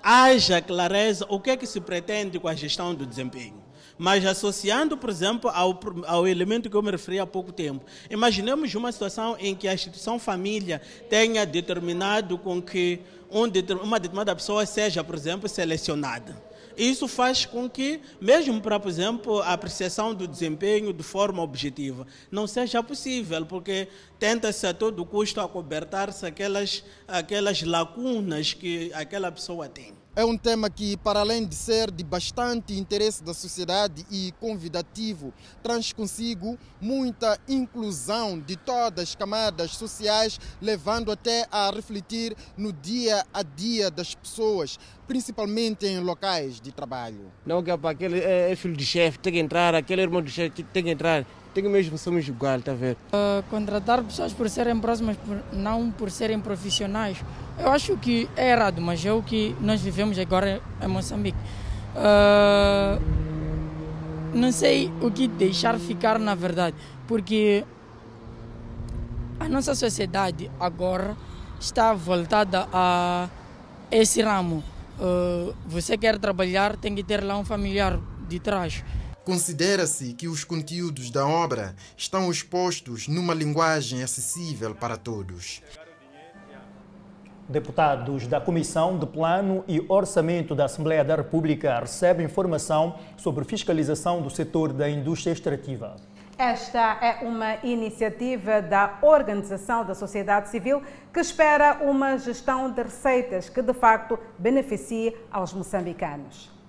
haja 0.03 0.61
clareza 0.63 1.27
o 1.29 1.41
que 1.41 1.51
é 1.51 1.57
que 1.57 1.67
se 1.67 1.81
pretende 1.81 2.39
com 2.39 2.49
a 2.49 2.55
gestão 2.55 2.95
do 2.95 3.05
desempenho 3.05 3.71
mas 4.01 4.25
associando, 4.25 4.97
por 4.97 5.11
exemplo, 5.11 5.51
ao, 5.53 5.79
ao 6.07 6.27
elemento 6.27 6.71
que 6.71 6.75
eu 6.75 6.81
me 6.81 6.91
referi 6.91 7.19
há 7.19 7.27
pouco 7.27 7.53
tempo. 7.53 7.85
Imaginemos 8.09 8.75
uma 8.75 8.91
situação 8.91 9.37
em 9.39 9.55
que 9.55 9.69
a 9.69 9.75
instituição 9.75 10.19
família 10.19 10.81
tenha 11.11 11.45
determinado 11.45 12.39
com 12.39 12.63
que 12.63 13.01
um, 13.31 13.43
uma 13.83 14.01
determinada 14.01 14.35
pessoa 14.35 14.65
seja, 14.65 15.05
por 15.05 15.15
exemplo, 15.15 15.47
selecionada. 15.51 16.35
Isso 16.77 17.07
faz 17.09 17.45
com 17.45 17.69
que, 17.69 18.01
mesmo 18.21 18.61
para, 18.61 18.79
por 18.79 18.89
exemplo, 18.89 19.41
a 19.41 19.53
apreciação 19.53 20.15
do 20.15 20.27
desempenho 20.27 20.93
de 20.93 21.03
forma 21.03 21.43
objetiva, 21.43 22.07
não 22.31 22.47
seja 22.47 22.83
possível, 22.83 23.45
porque 23.45 23.89
tenta-se 24.19 24.67
a 24.67 24.75
todo 24.75 25.05
custo 25.05 25.41
acobertar-se 25.41 26.25
aquelas, 26.25 26.85
aquelas 27.07 27.63
lacunas 27.63 28.53
que 28.55 28.93
aquela 28.95 29.31
pessoa 29.31 29.69
tem. 29.69 30.00
É 30.21 30.25
um 30.27 30.37
tema 30.37 30.69
que, 30.69 30.99
para 30.99 31.21
além 31.21 31.47
de 31.47 31.55
ser 31.55 31.91
de 31.91 32.05
bastante 32.05 32.75
interesse 32.75 33.25
da 33.25 33.33
sociedade 33.33 34.05
e 34.11 34.35
convidativo, 34.39 35.33
traz 35.63 35.95
consigo 35.95 36.59
muita 36.79 37.41
inclusão 37.49 38.39
de 38.39 38.55
todas 38.55 39.09
as 39.09 39.15
camadas 39.15 39.71
sociais, 39.71 40.39
levando 40.61 41.11
até 41.11 41.47
a 41.51 41.71
refletir 41.71 42.37
no 42.55 42.71
dia 42.71 43.25
a 43.33 43.43
dia 43.43 43.91
das 43.91 44.15
pessoas, 44.15 44.79
principalmente 45.09 45.87
em 45.87 46.01
locais 46.01 46.61
de 46.61 46.71
trabalho. 46.71 47.33
Não 47.47 47.63
que 47.63 47.71
é 47.71 47.79
aquele 47.83 48.21
é, 48.21 48.53
é 48.53 48.57
filho 48.57 48.77
de 48.77 48.85
chefe, 48.85 49.19
tem 49.19 49.33
que 49.33 49.39
entrar, 49.39 49.75
aquele 49.75 50.03
irmão 50.03 50.21
de 50.21 50.31
chefe 50.31 50.63
tem 50.65 50.85
que 50.85 50.91
entrar 50.91 51.25
que 51.55 51.69
mesmo 51.69 51.99
somos 51.99 52.27
igual, 52.29 52.61
tá 52.61 52.73
vendo? 52.73 52.97
Uh, 53.13 53.43
contratar 53.51 54.03
pessoas 54.03 54.33
por 54.33 54.49
serem 54.49 54.79
próximas, 54.79 55.17
por, 55.17 55.43
não 55.53 55.91
por 55.91 56.11
serem 56.11 56.39
profissionais, 56.41 57.23
eu 57.59 57.71
acho 57.71 57.97
que 57.97 58.29
é 58.37 58.53
errado, 58.53 58.81
mas 58.81 59.05
é 59.05 59.13
o 59.13 59.23
que 59.23 59.55
nós 59.61 59.81
vivemos 59.81 60.19
agora 60.19 60.61
em 60.81 60.87
Moçambique. 60.87 61.39
Uh, 61.97 63.01
não 64.33 64.53
sei 64.53 64.93
o 65.01 65.11
que 65.11 65.27
deixar 65.27 65.79
ficar 65.79 66.19
na 66.19 66.35
verdade, 66.35 66.77
porque 67.09 67.65
a 69.41 69.49
nossa 69.49 69.75
sociedade 69.75 70.51
agora 70.61 71.17
está 71.59 71.93
voltada 71.93 72.69
a 72.73 73.29
esse 73.91 74.23
ramo. 74.23 74.63
Uh, 74.99 75.55
você 75.67 75.97
quer 75.99 76.19
trabalhar, 76.19 76.77
tem 76.77 76.95
que 76.95 77.03
ter 77.03 77.25
lá 77.25 77.37
um 77.37 77.45
familiar 77.45 77.99
de 78.29 78.39
trás. 78.39 78.85
Considera-se 79.25 80.15
que 80.15 80.29
os 80.29 80.45
conteúdos 80.45 81.11
da 81.11 81.27
obra 81.27 81.75
estão 81.97 82.31
expostos 82.31 83.07
numa 83.07 83.35
linguagem 83.35 84.03
acessível 84.03 84.75
para 84.75 84.97
todos. 84.97 85.63
Deputados 87.47 88.27
da 88.27 88.41
Comissão 88.41 88.99
de 88.99 89.07
Plano 89.07 89.63
e 89.69 89.85
Orçamento 89.89 90.55
da 90.55 90.65
Assembleia 90.65 91.05
da 91.05 91.17
República 91.17 91.81
recebem 91.81 92.27
informação 92.27 92.99
sobre 93.17 93.45
fiscalização 93.45 94.23
do 94.23 94.31
setor 94.31 94.73
da 94.73 94.89
indústria 94.89 95.33
extrativa. 95.33 95.97
Esta 96.39 96.97
é 97.03 97.19
uma 97.23 97.57
iniciativa 97.63 98.63
da 98.63 98.99
Organização 99.03 99.85
da 99.85 99.95
Sociedade 99.95 100.49
Civil 100.49 100.83
que 101.13 101.21
espera 101.21 101.81
uma 101.83 102.17
gestão 102.17 102.71
de 102.71 102.83
receitas 102.83 103.51
que 103.51 103.61
de 103.61 103.75
facto 103.75 104.19
beneficie 104.39 105.15
aos 105.31 105.53
moçambicanos. 105.53 106.60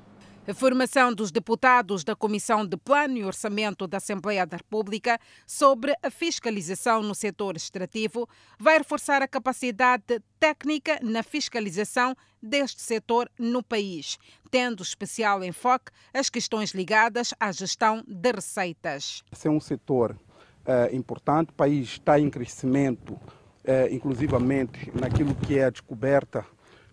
A 0.47 0.55
formação 0.55 1.13
dos 1.13 1.31
deputados 1.31 2.03
da 2.03 2.15
Comissão 2.15 2.65
de 2.65 2.75
Plano 2.75 3.15
e 3.15 3.23
Orçamento 3.23 3.85
da 3.85 3.97
Assembleia 3.97 4.43
da 4.43 4.57
República 4.57 5.19
sobre 5.45 5.93
a 6.01 6.09
fiscalização 6.09 7.03
no 7.03 7.13
setor 7.13 7.55
extrativo 7.55 8.27
vai 8.57 8.79
reforçar 8.79 9.21
a 9.21 9.27
capacidade 9.27 10.19
técnica 10.39 10.99
na 11.03 11.21
fiscalização 11.21 12.15
deste 12.41 12.81
setor 12.81 13.29
no 13.37 13.61
país, 13.61 14.17
tendo 14.49 14.81
especial 14.81 15.43
enfoque 15.43 15.91
as 16.11 16.27
questões 16.27 16.71
ligadas 16.71 17.35
à 17.39 17.51
gestão 17.51 18.03
de 18.07 18.31
receitas. 18.31 19.23
Esse 19.31 19.47
é 19.47 19.51
um 19.51 19.59
setor 19.59 20.19
é, 20.65 20.89
importante, 20.95 21.49
o 21.51 21.53
país 21.53 21.89
está 21.89 22.19
em 22.19 22.31
crescimento, 22.31 23.15
é, 23.63 23.93
inclusivamente 23.93 24.91
naquilo 24.99 25.35
que 25.35 25.59
é 25.59 25.65
a 25.65 25.69
descoberta 25.69 26.43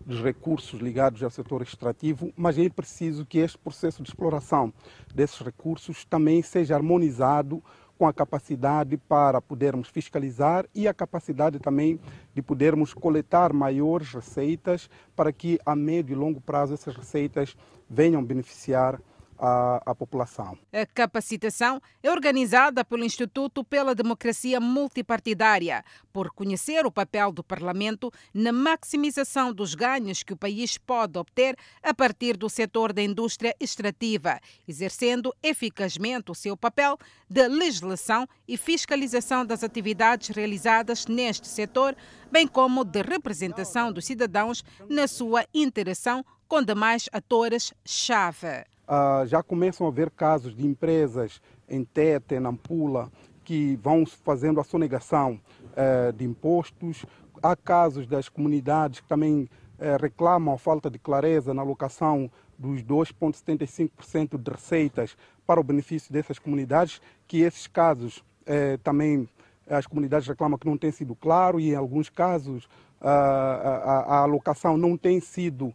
dos 0.05 0.21
recursos 0.21 0.79
ligados 0.79 1.21
ao 1.23 1.29
setor 1.29 1.61
extrativo, 1.61 2.31
mas 2.35 2.57
é 2.57 2.69
preciso 2.69 3.25
que 3.25 3.39
este 3.39 3.57
processo 3.57 4.01
de 4.01 4.09
exploração 4.09 4.73
desses 5.13 5.39
recursos 5.39 6.05
também 6.05 6.41
seja 6.41 6.75
harmonizado 6.75 7.63
com 7.97 8.07
a 8.07 8.13
capacidade 8.13 8.95
para 8.95 9.41
podermos 9.41 9.89
fiscalizar 9.89 10.65
e 10.73 10.87
a 10.87 10.93
capacidade 10.93 11.59
também 11.59 11.99
de 12.33 12.41
podermos 12.41 12.93
coletar 12.93 13.51
maiores 13.51 14.13
receitas 14.13 14.89
para 15.13 15.33
que 15.33 15.59
a 15.65 15.75
médio 15.75 16.13
e 16.13 16.15
longo 16.15 16.39
prazo 16.39 16.73
essas 16.73 16.95
receitas 16.95 17.57
venham 17.89 18.23
beneficiar 18.23 19.01
à, 19.39 19.81
à, 19.85 19.95
população. 19.95 20.57
A 20.71 20.85
capacitação 20.85 21.81
é 22.03 22.11
organizada 22.11 22.83
pelo 22.83 23.05
Instituto 23.05 23.63
pela 23.63 23.95
Democracia 23.95 24.59
Multipartidária, 24.59 25.83
por 26.11 26.31
conhecer 26.31 26.85
o 26.85 26.91
papel 26.91 27.31
do 27.31 27.43
Parlamento 27.43 28.11
na 28.33 28.51
maximização 28.51 29.53
dos 29.53 29.73
ganhos 29.73 30.21
que 30.21 30.33
o 30.33 30.37
país 30.37 30.77
pode 30.77 31.17
obter 31.17 31.55
a 31.81 31.93
partir 31.93 32.35
do 32.35 32.49
setor 32.49 32.91
da 32.91 33.01
indústria 33.01 33.55
extrativa, 33.59 34.39
exercendo 34.67 35.33
eficazmente 35.41 36.31
o 36.31 36.35
seu 36.35 36.57
papel 36.57 36.97
de 37.29 37.47
legislação 37.47 38.27
e 38.47 38.57
fiscalização 38.57 39.45
das 39.45 39.63
atividades 39.63 40.29
realizadas 40.29 41.05
neste 41.07 41.47
setor, 41.47 41.95
bem 42.31 42.47
como 42.47 42.83
de 42.83 43.01
representação 43.01 43.91
dos 43.91 44.05
cidadãos 44.05 44.63
na 44.89 45.07
sua 45.07 45.45
interação 45.53 46.25
com 46.47 46.63
demais 46.63 47.07
atores-chave. 47.13 48.65
Uh, 48.89 49.27
já 49.27 49.43
começam 49.43 49.85
a 49.85 49.89
haver 49.89 50.09
casos 50.09 50.55
de 50.55 50.65
empresas 50.65 51.39
em 51.69 51.83
Tete, 51.83 52.33
em 52.33 52.39
Nampula, 52.39 53.11
que 53.43 53.77
vão 53.83 54.03
fazendo 54.03 54.59
a 54.59 54.63
sonegação 54.63 55.39
uh, 55.73 56.11
de 56.11 56.25
impostos. 56.25 57.05
Há 57.41 57.55
casos 57.55 58.07
das 58.07 58.27
comunidades 58.27 58.99
que 58.99 59.07
também 59.07 59.43
uh, 59.43 60.01
reclamam 60.01 60.55
a 60.55 60.57
falta 60.57 60.89
de 60.89 60.97
clareza 60.97 61.53
na 61.53 61.61
alocação 61.61 62.31
dos 62.57 62.83
2,75% 62.83 64.41
de 64.41 64.51
receitas 64.51 65.15
para 65.45 65.59
o 65.59 65.63
benefício 65.63 66.11
dessas 66.11 66.39
comunidades, 66.39 66.99
que 67.27 67.41
esses 67.41 67.67
casos 67.67 68.23
eh, 68.45 68.77
também 68.83 69.29
as 69.69 69.85
comunidades 69.85 70.27
reclamam 70.27 70.57
que 70.57 70.67
não 70.67 70.77
tem 70.77 70.91
sido 70.91 71.15
claro 71.15 71.59
e 71.59 71.69
em 71.69 71.75
alguns 71.75 72.09
casos 72.09 72.67
a, 72.99 73.11
a, 73.11 73.99
a 74.15 74.17
alocação 74.23 74.77
não 74.77 74.97
tem 74.97 75.19
sido 75.19 75.67
eh, 75.67 75.73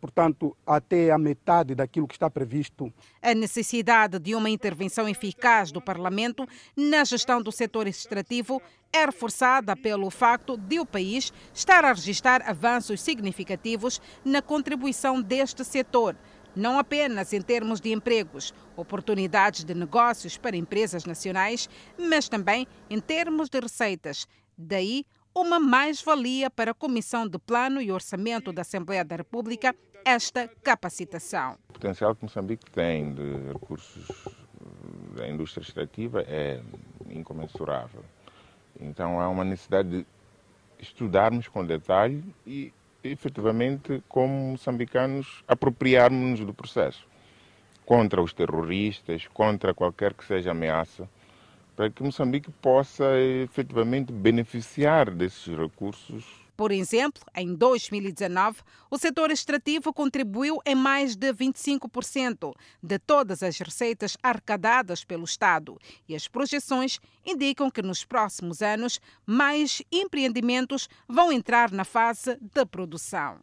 portanto, 0.00 0.56
até 0.66 1.10
a 1.10 1.18
metade 1.18 1.74
daquilo 1.74 2.08
que 2.08 2.14
está 2.14 2.28
previsto. 2.28 2.92
A 3.22 3.34
necessidade 3.34 4.18
de 4.18 4.34
uma 4.34 4.50
intervenção 4.50 5.08
eficaz 5.08 5.70
do 5.70 5.80
Parlamento 5.80 6.46
na 6.76 7.04
gestão 7.04 7.42
do 7.42 7.52
setor 7.52 7.86
extrativo 7.86 8.60
é 8.92 9.04
reforçada 9.04 9.76
pelo 9.76 10.10
facto 10.10 10.56
de 10.56 10.80
o 10.80 10.86
país 10.86 11.32
estar 11.52 11.84
a 11.84 11.92
registrar 11.92 12.42
avanços 12.48 13.00
significativos 13.00 14.00
na 14.24 14.40
contribuição 14.40 15.20
deste 15.20 15.64
setor 15.64 16.16
não 16.58 16.78
apenas 16.78 17.32
em 17.32 17.40
termos 17.40 17.80
de 17.80 17.92
empregos, 17.92 18.52
oportunidades 18.76 19.62
de 19.64 19.74
negócios 19.74 20.36
para 20.36 20.56
empresas 20.56 21.04
nacionais, 21.04 21.68
mas 21.96 22.28
também 22.28 22.66
em 22.90 23.00
termos 23.00 23.48
de 23.48 23.60
receitas. 23.60 24.26
Daí 24.56 25.06
uma 25.40 25.60
mais-valia 25.60 26.50
para 26.50 26.72
a 26.72 26.74
Comissão 26.74 27.26
de 27.26 27.38
Plano 27.38 27.80
e 27.80 27.92
Orçamento 27.92 28.52
da 28.52 28.62
Assembleia 28.62 29.04
da 29.04 29.16
República 29.16 29.74
esta 30.04 30.48
capacitação. 30.62 31.56
O 31.68 31.74
potencial 31.74 32.14
que 32.14 32.24
Moçambique 32.24 32.70
tem 32.70 33.12
de 33.14 33.52
recursos 33.52 34.08
da 35.16 35.28
indústria 35.28 35.62
extrativa 35.62 36.22
é 36.22 36.60
incomensurável. 37.10 38.04
Então 38.80 39.20
há 39.20 39.28
uma 39.28 39.44
necessidade 39.44 39.88
de 39.88 40.06
estudarmos 40.78 41.48
com 41.48 41.64
detalhe 41.64 42.22
e, 42.46 42.72
efetivamente, 43.02 44.02
como 44.08 44.52
moçambicanos, 44.52 45.42
apropriarmos-nos 45.46 46.40
do 46.40 46.54
processo 46.54 47.06
contra 47.84 48.22
os 48.22 48.32
terroristas, 48.32 49.26
contra 49.28 49.72
qualquer 49.72 50.14
que 50.14 50.24
seja 50.24 50.50
ameaça 50.50 51.08
para 51.78 51.88
que 51.88 52.02
Moçambique 52.02 52.50
possa 52.50 53.04
efetivamente 53.20 54.12
beneficiar 54.12 55.14
desses 55.14 55.56
recursos. 55.56 56.24
Por 56.56 56.72
exemplo, 56.72 57.22
em 57.36 57.54
2019, 57.54 58.62
o 58.90 58.98
setor 58.98 59.30
extrativo 59.30 59.92
contribuiu 59.92 60.58
em 60.66 60.74
mais 60.74 61.14
de 61.14 61.32
25% 61.32 62.52
de 62.82 62.98
todas 62.98 63.44
as 63.44 63.56
receitas 63.60 64.16
arrecadadas 64.20 65.04
pelo 65.04 65.22
Estado. 65.22 65.78
E 66.08 66.16
as 66.16 66.26
projeções 66.26 66.98
indicam 67.24 67.70
que 67.70 67.80
nos 67.80 68.04
próximos 68.04 68.60
anos 68.60 69.00
mais 69.24 69.80
empreendimentos 69.92 70.88
vão 71.06 71.30
entrar 71.30 71.70
na 71.70 71.84
fase 71.84 72.36
de 72.40 72.66
produção. 72.66 73.38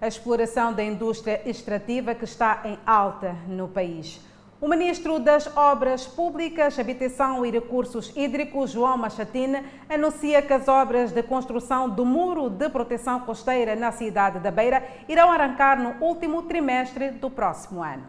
A 0.00 0.08
exploração 0.08 0.74
da 0.74 0.82
indústria 0.82 1.48
extrativa 1.48 2.16
que 2.16 2.24
está 2.24 2.62
em 2.64 2.76
alta 2.84 3.32
no 3.46 3.68
país. 3.68 4.20
O 4.64 4.66
ministro 4.66 5.20
das 5.20 5.46
Obras 5.54 6.06
Públicas, 6.06 6.78
Habitação 6.78 7.44
e 7.44 7.50
Recursos 7.50 8.10
Hídricos, 8.16 8.70
João 8.70 8.96
Machatine, 8.96 9.62
anuncia 9.90 10.40
que 10.40 10.54
as 10.54 10.66
obras 10.68 11.12
de 11.12 11.22
construção 11.22 11.86
do 11.90 12.02
muro 12.02 12.48
de 12.48 12.70
proteção 12.70 13.20
costeira 13.20 13.76
na 13.76 13.92
cidade 13.92 14.38
da 14.38 14.50
Beira 14.50 14.82
irão 15.06 15.30
arrancar 15.30 15.78
no 15.78 16.02
último 16.02 16.44
trimestre 16.44 17.10
do 17.10 17.28
próximo 17.28 17.82
ano. 17.82 18.04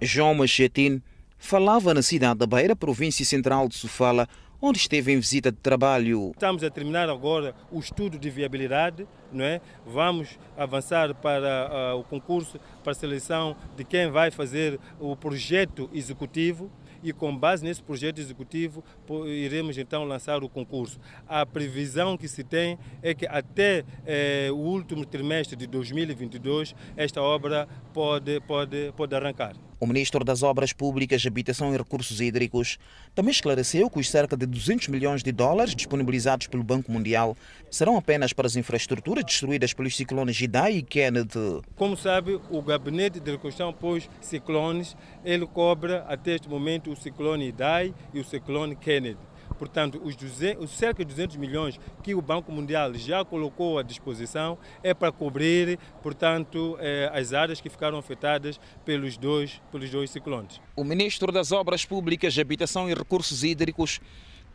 João 0.00 0.34
Machatine 0.34 1.02
falava 1.36 1.92
na 1.92 2.00
cidade 2.00 2.38
da 2.38 2.46
Beira, 2.46 2.74
província 2.74 3.22
central 3.22 3.68
de 3.68 3.74
Sofala, 3.74 4.26
onde 4.66 4.78
esteve 4.78 5.12
em 5.12 5.20
visita 5.20 5.52
de 5.52 5.58
trabalho. 5.58 6.32
Estamos 6.32 6.64
a 6.64 6.70
terminar 6.70 7.08
agora 7.08 7.54
o 7.70 7.78
estudo 7.78 8.18
de 8.18 8.28
viabilidade, 8.28 9.06
não 9.32 9.44
é? 9.44 9.60
Vamos 9.86 10.36
avançar 10.56 11.14
para 11.14 11.94
uh, 11.94 12.00
o 12.00 12.02
concurso 12.02 12.58
para 12.82 12.90
a 12.90 12.94
seleção 12.94 13.56
de 13.76 13.84
quem 13.84 14.10
vai 14.10 14.32
fazer 14.32 14.80
o 14.98 15.14
projeto 15.14 15.88
executivo 15.92 16.68
e 17.00 17.12
com 17.12 17.36
base 17.36 17.62
nesse 17.62 17.80
projeto 17.80 18.18
executivo 18.18 18.82
iremos 19.26 19.78
então 19.78 20.02
lançar 20.02 20.42
o 20.42 20.48
concurso. 20.48 20.98
A 21.28 21.46
previsão 21.46 22.16
que 22.16 22.26
se 22.26 22.42
tem 22.42 22.76
é 23.00 23.14
que 23.14 23.26
até 23.26 23.84
eh, 24.04 24.48
o 24.50 24.56
último 24.56 25.06
trimestre 25.06 25.54
de 25.54 25.68
2022 25.68 26.74
esta 26.96 27.22
obra 27.22 27.68
pode, 27.94 28.40
pode, 28.40 28.92
pode 28.96 29.14
arrancar. 29.14 29.54
O 29.78 29.86
ministro 29.86 30.24
das 30.24 30.42
Obras 30.42 30.72
Públicas, 30.72 31.26
Habitação 31.26 31.74
e 31.74 31.76
Recursos 31.76 32.18
Hídricos 32.18 32.78
também 33.14 33.30
esclareceu 33.30 33.90
que 33.90 33.98
os 33.98 34.08
cerca 34.08 34.34
de 34.34 34.46
200 34.46 34.88
milhões 34.88 35.22
de 35.22 35.30
dólares 35.30 35.74
disponibilizados 35.74 36.46
pelo 36.46 36.62
Banco 36.62 36.90
Mundial 36.90 37.36
serão 37.70 37.98
apenas 37.98 38.32
para 38.32 38.46
as 38.46 38.56
infraestruturas 38.56 39.22
destruídas 39.22 39.74
pelos 39.74 39.94
ciclones 39.94 40.40
Idai 40.40 40.78
e 40.78 40.82
Kenneth. 40.82 41.62
Como 41.76 41.94
sabe, 41.94 42.40
o 42.48 42.62
gabinete 42.62 43.20
de 43.20 43.30
reconstrução 43.30 43.70
pós 43.70 44.08
ciclones, 44.22 44.96
ele 45.22 45.46
cobra 45.46 46.06
até 46.08 46.36
este 46.36 46.48
momento 46.48 46.90
o 46.90 46.96
ciclone 46.96 47.48
Idai 47.48 47.94
e 48.14 48.20
o 48.20 48.24
ciclone 48.24 48.74
Kenneth. 48.76 49.18
Portanto, 49.58 50.00
os, 50.02 50.16
200, 50.16 50.64
os 50.64 50.70
cerca 50.70 51.04
de 51.04 51.10
200 51.10 51.36
milhões 51.36 51.80
que 52.02 52.14
o 52.14 52.22
Banco 52.22 52.52
Mundial 52.52 52.94
já 52.94 53.24
colocou 53.24 53.78
à 53.78 53.82
disposição 53.82 54.58
é 54.82 54.92
para 54.92 55.12
cobrir, 55.12 55.78
portanto, 56.02 56.76
eh, 56.80 57.10
as 57.12 57.32
áreas 57.32 57.60
que 57.60 57.68
ficaram 57.68 57.98
afetadas 57.98 58.60
pelos 58.84 59.16
dois, 59.16 59.60
pelos 59.70 59.90
dois 59.90 60.10
ciclones. 60.10 60.60
O 60.74 60.84
ministro 60.84 61.32
das 61.32 61.52
Obras 61.52 61.84
Públicas, 61.84 62.38
Habitação 62.38 62.88
e 62.88 62.94
Recursos 62.94 63.42
Hídricos 63.42 64.00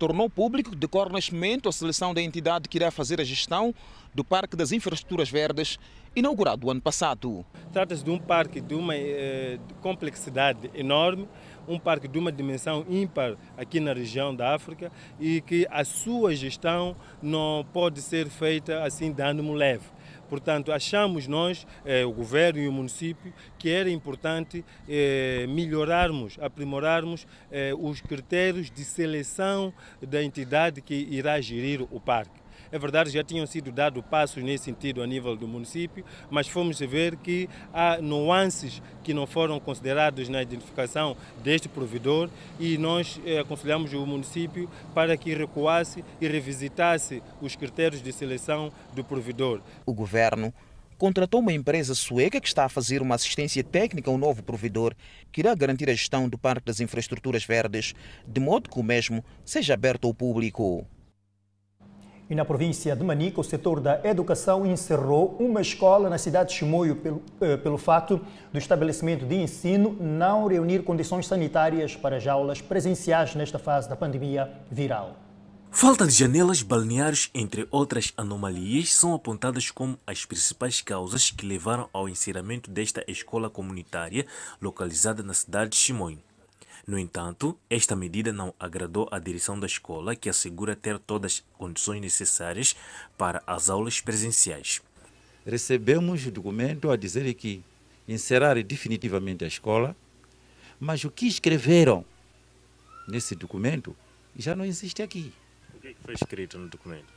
tornou 0.01 0.27
público 0.27 0.75
decorre 0.75 1.13
neste 1.13 1.32
momento 1.32 1.69
a 1.69 1.71
seleção 1.71 2.12
da 2.12 2.19
entidade 2.19 2.67
que 2.67 2.75
irá 2.75 2.89
fazer 2.89 3.21
a 3.21 3.23
gestão 3.23 3.71
do 4.15 4.23
Parque 4.23 4.56
das 4.56 4.71
Infraestruturas 4.71 5.30
Verdes, 5.30 5.77
inaugurado 6.15 6.65
o 6.65 6.71
ano 6.71 6.82
passado. 6.82 7.45
Trata-se 7.71 8.04
de 8.04 8.10
um 8.10 8.17
parque 8.17 8.60
de 8.60 8.73
uma 8.73 8.95
eh, 8.95 9.60
complexidade 9.80 10.71
enorme, 10.73 11.30
um 11.67 11.80
parque 11.80 12.08
de 12.08 12.17
uma 12.17 12.32
dimensão 12.32 12.86
ímpar 12.89 13.36
aqui 13.58 13.80
na 13.80 13.93
região 13.93 14.36
da 14.36 14.54
África 14.54 14.91
e 15.19 15.41
que 15.41 15.67
a 15.69 15.84
sua 15.84 16.36
gestão 16.36 16.95
não 17.21 17.65
pode 17.71 18.02
ser 18.02 18.28
feita 18.30 18.84
assim 18.84 19.12
de 19.12 19.21
ânimo 19.21 19.54
leve. 19.54 19.86
Portanto, 20.30 20.71
achamos 20.71 21.28
nós, 21.28 21.67
eh, 21.84 22.06
o 22.06 22.12
governo 22.13 22.58
e 22.62 22.65
o 22.65 22.71
município, 22.71 23.34
que 23.60 23.69
era 23.69 23.89
importante 23.89 24.63
eh, 24.88 25.45
melhorarmos, 25.50 26.38
aprimorarmos 26.39 27.28
eh, 27.52 27.74
os 27.78 28.00
critérios 28.00 28.71
de 28.71 28.86
seleção 28.86 29.74
da 30.02 30.24
entidade 30.24 30.82
que 30.82 30.95
irá 30.95 31.41
gerir 31.41 31.82
o 31.91 32.00
parque. 32.00 32.40
É 32.72 32.80
verdade, 32.80 33.10
já 33.10 33.24
tinham 33.24 33.46
sido 33.46 33.72
dados 33.72 34.04
passos 34.10 34.42
nesse 34.42 34.66
sentido 34.66 35.02
a 35.02 35.08
nível 35.08 35.36
do 35.36 35.48
município, 35.48 36.06
mas 36.30 36.48
fomos 36.48 36.80
ver 36.80 37.18
que 37.18 37.50
há 37.74 37.98
nuances 38.02 38.82
que 39.04 39.14
não 39.14 39.28
foram 39.28 39.60
considerados 39.60 40.30
na 40.30 40.42
identificação 40.42 41.18
deste 41.44 41.68
provedor 41.68 42.30
e 42.60 42.78
nós 42.78 43.20
eh, 43.26 43.40
aconselhamos 43.40 43.94
o 43.94 44.06
município 44.06 44.70
para 44.94 45.18
que 45.18 45.34
recuasse 45.34 46.04
e 46.22 46.28
revisitasse 46.28 47.22
os 47.42 47.56
critérios 47.56 48.02
de 48.02 48.14
seleção 48.14 48.72
do 48.94 49.04
provedor. 49.04 49.62
O 49.86 49.94
governo 49.94 50.54
contratou 50.98 51.40
uma 51.40 51.52
empresa 51.52 51.96
sueca 51.96 52.40
que 52.40 52.48
está 52.48 52.66
a 52.66 52.70
fazer 52.70 53.02
uma 53.02 53.16
assistência 53.16 53.64
técnica 53.64 54.12
ao 54.12 54.20
novo 54.20 54.44
provedor, 54.44 54.94
que 55.32 55.42
irá 55.42 55.56
garantir 55.56 55.90
a 55.90 55.94
gestão 55.94 56.30
do 56.30 56.38
Parque 56.38 56.68
das 56.68 56.80
Infraestruturas 56.80 57.44
Verdes, 57.44 57.96
de 58.28 58.40
modo 58.40 58.70
que 58.70 58.80
o 58.80 58.84
mesmo 58.84 59.26
seja 59.44 59.74
aberto 59.74 60.06
ao 60.06 60.14
público. 60.14 60.86
E 62.32 62.36
na 62.36 62.46
província 62.46 62.96
de 62.96 63.04
Manica, 63.04 63.41
o 63.41 63.44
setor 63.44 63.82
da 63.82 64.00
educação 64.06 64.65
encerrou 64.65 65.36
uma 65.38 65.60
escola 65.60 66.10
na 66.10 66.17
cidade 66.17 66.52
de 66.52 66.56
Chimoio 66.56 66.96
pelo, 66.96 67.22
eh, 67.41 67.58
pelo 67.58 67.78
fato 67.78 68.22
do 68.54 68.58
estabelecimento 68.58 69.26
de 69.26 69.36
ensino 69.36 69.98
não 70.00 70.48
reunir 70.48 70.82
condições 70.84 71.28
sanitárias 71.28 71.94
para 71.94 72.15
as 72.15 72.26
aulas 72.26 72.62
presenciais 72.62 73.36
nesta 73.36 73.60
fase 73.60 73.89
da 73.89 73.98
pandemia 73.98 74.50
viral. 74.72 75.17
Falta 75.70 76.08
de 76.08 76.13
janelas 76.13 76.62
balneares, 76.62 77.30
entre 77.36 77.67
outras 77.70 78.13
anomalias, 78.15 78.94
são 78.94 79.13
apontadas 79.13 79.70
como 79.70 80.00
as 80.08 80.24
principais 80.24 80.82
causas 80.82 81.32
que 81.32 81.46
levaram 81.46 81.89
ao 81.91 82.08
encerramento 82.08 82.72
desta 82.72 83.04
escola 83.10 83.50
comunitária 83.50 84.26
localizada 84.62 85.22
na 85.22 85.34
cidade 85.34 85.72
de 85.72 85.76
Chimoio. 85.76 86.20
No 86.88 86.98
entanto, 86.98 87.58
esta 87.70 87.96
medida 87.96 88.34
não 88.34 88.54
agradou 88.60 89.08
à 89.12 89.20
direção 89.20 89.60
da 89.60 89.67
escola, 89.67 90.15
que 90.15 90.30
assegura 90.30 90.76
ter 90.76 90.98
todas 90.98 91.34
as 91.34 91.58
condições 91.58 92.02
necessárias 92.02 92.76
para 93.17 93.44
as 93.46 93.70
aulas 93.70 94.02
presenciais. 94.02 94.82
Recebemos 95.46 96.26
o 96.26 96.32
documento 96.32 96.89
a 96.89 96.96
dizer 96.96 97.32
que 97.36 97.63
encerrar 98.08 98.62
definitivamente 98.63 99.44
a 99.44 99.48
escola, 99.48 99.96
mas 100.80 101.04
o 101.04 101.12
que 101.12 101.28
escreveram 101.28 102.04
nesse 103.08 103.36
documento 103.36 103.96
já 104.36 104.56
não 104.56 104.65
existe 104.65 105.02
aqui. 105.02 105.32
O 105.76 105.80
que 105.80 105.96
foi 106.04 106.15
escrito 106.15 106.58
no 106.58 106.67
documento? 106.67 107.13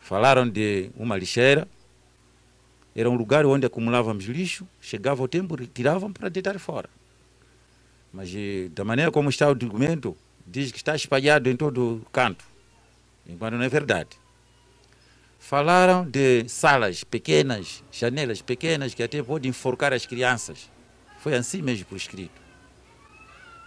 Falaram 0.00 0.48
de 0.48 0.90
uma 0.96 1.16
lixeira, 1.16 1.66
era 2.94 3.10
um 3.10 3.16
lugar 3.16 3.44
onde 3.44 3.66
acumulávamos 3.66 4.24
lixo, 4.24 4.68
chegava 4.80 5.22
o 5.22 5.28
tempo, 5.28 5.56
retiravam 5.56 6.12
para 6.12 6.28
deitar 6.28 6.58
fora. 6.58 6.88
Mas 8.14 8.30
da 8.70 8.84
maneira 8.84 9.10
como 9.10 9.28
está 9.28 9.50
o 9.50 9.56
documento, 9.56 10.16
diz 10.46 10.70
que 10.70 10.78
está 10.78 10.94
espalhado 10.94 11.50
em 11.50 11.56
todo 11.56 12.00
canto, 12.12 12.44
enquanto 13.26 13.54
não 13.54 13.64
é 13.64 13.68
verdade. 13.68 14.10
Falaram 15.40 16.08
de 16.08 16.48
salas 16.48 17.02
pequenas, 17.02 17.82
janelas 17.90 18.40
pequenas, 18.40 18.94
que 18.94 19.02
até 19.02 19.20
podem 19.20 19.50
enforcar 19.50 19.92
as 19.92 20.06
crianças. 20.06 20.70
Foi 21.18 21.34
assim 21.34 21.60
mesmo 21.60 21.86
por 21.86 21.96
escrito. 21.96 22.40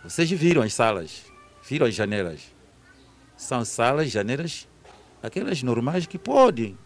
Vocês 0.01 0.31
viram 0.31 0.61
as 0.61 0.73
salas, 0.73 1.25
viram 1.67 1.85
as 1.85 1.93
janelas. 1.93 2.39
São 3.35 3.65
salas, 3.65 4.09
janelas, 4.09 4.65
aquelas 5.21 5.61
normais 5.61 6.05
que 6.05 6.17
podem, 6.17 6.77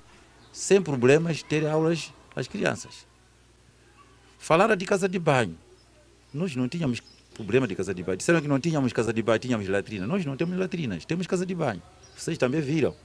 sem 0.52 0.82
problemas, 0.82 1.44
ter 1.44 1.68
aulas 1.68 2.12
às 2.36 2.48
crianças. 2.48 3.06
Falaram 4.40 4.76
de 4.76 4.84
casa 4.84 5.08
de 5.08 5.20
banho. 5.20 5.56
Nós 6.34 6.56
não 6.56 6.68
tínhamos 6.68 7.02
problema 7.44 7.68
de 7.68 7.76
casa 7.76 7.94
de 7.94 8.04
banho. 8.04 8.18
Disseram 8.18 8.42
que 8.42 8.48
não 8.48 8.60
tínhamos 8.60 8.94
casa 8.94 9.12
de 9.12 9.22
banho, 9.22 9.40
tínhamos 9.40 9.68
latrina. 9.68 10.08
Nós 10.08 10.26
não 10.26 10.38
temos 10.38 10.58
latrinas, 10.58 11.06
temos 11.06 11.28
casa 11.28 11.46
de 11.46 11.56
banho. 11.56 11.82
Vocês 12.16 12.38
também 12.38 12.62
viram. 12.62 12.96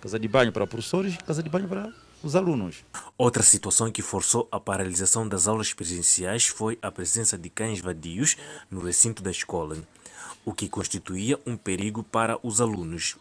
Casa 0.00 0.18
de 0.18 0.28
banho 0.28 0.52
para 0.52 0.66
professores, 0.66 1.16
casa 1.18 1.42
de 1.42 1.48
banho 1.48 1.68
para 1.68 1.92
os 2.22 2.36
alunos. 2.36 2.84
Outra 3.16 3.42
situação 3.42 3.90
que 3.90 4.02
forçou 4.02 4.48
a 4.50 4.58
paralisação 4.58 5.28
das 5.28 5.46
aulas 5.46 5.72
presenciais 5.72 6.46
foi 6.46 6.78
a 6.82 6.90
presença 6.90 7.38
de 7.38 7.48
cães 7.48 7.80
vadios 7.80 8.36
no 8.70 8.80
recinto 8.80 9.22
da 9.22 9.30
escola, 9.30 9.76
o 10.44 10.52
que 10.52 10.68
constituía 10.68 11.38
um 11.46 11.56
perigo 11.56 12.02
para 12.02 12.38
os 12.42 12.60
alunos. 12.60 13.16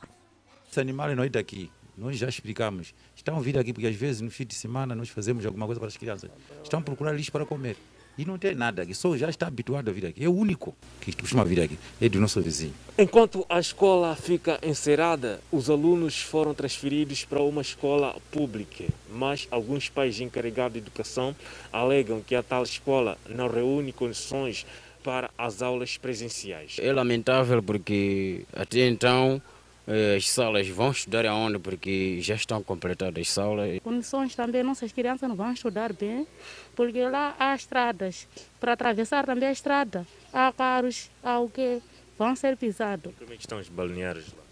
Esses 0.68 0.78
animais 0.78 1.15
não 1.15 1.24
é 1.24 1.30
daqui. 1.30 1.72
Nós 1.98 2.18
já 2.18 2.28
explicamos. 2.28 2.94
Estão 3.15 3.39
vindo 3.39 3.58
aqui 3.58 3.72
porque 3.72 3.88
às 3.88 3.96
vezes 3.96 4.22
no 4.22 4.30
fim 4.30 4.46
de 4.46 4.56
semana 4.56 4.94
nós 4.94 5.10
fazemos 5.10 5.46
alguma 5.46 5.65
coisa 5.65 5.80
para 5.80 5.88
as 5.88 5.96
crianças. 5.96 6.30
Estão 6.62 6.82
procurando 6.82 7.15
lixo 7.15 7.32
para 7.32 7.46
comer. 7.46 7.78
E 8.17 8.23
não 8.23 8.38
tem 8.38 8.56
nada 8.56 8.82
aqui, 8.82 8.93
só 8.93 9.15
já 9.17 9.30
está 9.30 9.47
habituado 9.47 9.89
a 9.89 9.91
vir 9.91 10.06
aqui. 10.06 10.23
É 10.23 10.30
o 10.30 10.34
único 10.34 10.73
que 11.01 11.12
costuma 11.13 11.43
vir 11.43 11.60
aqui, 11.62 11.78
é 11.99 12.08
do 12.08 12.19
nosso 12.19 12.41
vizinho. 12.41 12.73
Enquanto 12.97 13.45
a 13.49 13.60
escola 13.60 14.15
fica 14.15 14.58
encerrada, 14.63 15.41
os 15.51 15.69
alunos 15.69 16.21
foram 16.21 16.54
transferidos 16.54 17.25
para 17.25 17.41
uma 17.41 17.62
escola 17.62 18.15
pública, 18.32 18.86
mas 19.12 19.47
alguns 19.51 19.89
pais 19.89 20.21
encarregados 20.21 20.73
de 20.73 20.80
educação 20.80 21.36
alegam 21.73 22.21
que 22.21 22.36
a 22.36 22.41
tal 22.41 22.63
escola 22.63 23.17
não 23.28 23.49
reúne 23.49 23.91
condições 23.91 24.65
para 25.04 25.30
as 25.38 25.62
aulas 25.62 25.97
presenciais. 25.97 26.78
É 26.80 26.91
lamentável 26.91 27.62
porque 27.62 28.43
até 28.54 28.88
então 28.88 29.41
as 29.88 30.30
salas 30.30 30.67
vão 30.67 30.91
estudar 30.91 31.26
aonde 31.26 31.60
porque 31.60 32.19
já 32.21 32.36
estão 32.36 32.63
completadas 32.63 33.21
as 33.21 33.30
salas. 33.30 33.80
Condições 33.84 34.36
também, 34.36 34.63
nossas 34.63 34.91
crianças 34.91 35.30
não 35.30 35.36
vão 35.36 35.52
estudar 35.52 35.93
bem, 35.93 36.28
porque 36.76 37.08
lá 37.08 37.36
há 37.38 37.54
estradas. 37.56 38.28
Para 38.60 38.74
atravessar 38.74 39.26
também 39.26 39.50
a 39.50 39.52
estrada, 39.52 40.06
há 40.34 40.52
carros, 40.52 41.10
há 41.24 41.39
o 41.39 41.50
que 41.50 41.82
vão 42.17 42.36
ser 42.36 42.58
pisados. 42.58 43.13
Como 43.17 43.32
é 43.32 43.36
que 43.36 43.41
estão 43.41 43.60
os 43.60 43.69
balneários 43.69 44.28
lá? 44.34 44.43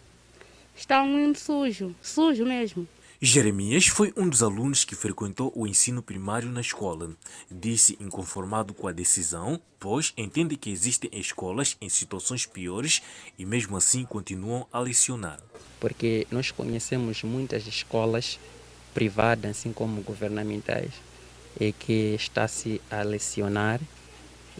Estão 0.76 1.08
muito 1.08 1.40
sujo, 1.40 1.96
sujo 2.02 2.46
mesmo. 2.46 2.88
Jeremias 3.26 3.88
foi 3.88 4.14
um 4.18 4.28
dos 4.28 4.44
alunos 4.44 4.84
que 4.84 4.98
frequentou 4.98 5.50
o 5.56 5.66
ensino 5.66 6.04
primário 6.04 6.50
na 6.50 6.60
escola. 6.60 7.10
Disse 7.50 7.98
inconformado 7.98 8.74
com 8.74 8.86
a 8.86 8.92
decisão, 8.92 9.62
pois 9.80 10.12
entende 10.18 10.58
que 10.58 10.70
existem 10.70 11.10
escolas 11.14 11.78
em 11.80 11.88
situações 11.88 12.46
piores 12.46 13.02
e 13.40 13.46
mesmo 13.46 13.78
assim 13.78 14.04
continuam 14.04 14.68
a 14.74 14.80
lecionar. 14.82 15.40
Porque 15.80 16.28
nós 16.30 16.52
conhecemos 16.52 17.24
muitas 17.24 17.66
escolas 17.66 18.38
privadas, 18.94 19.52
assim 19.52 19.72
como 19.72 20.02
governamentais, 20.02 20.92
e 21.58 21.72
que 21.72 22.16
está-se 22.16 22.82
a 22.92 23.04
lecionar 23.04 23.80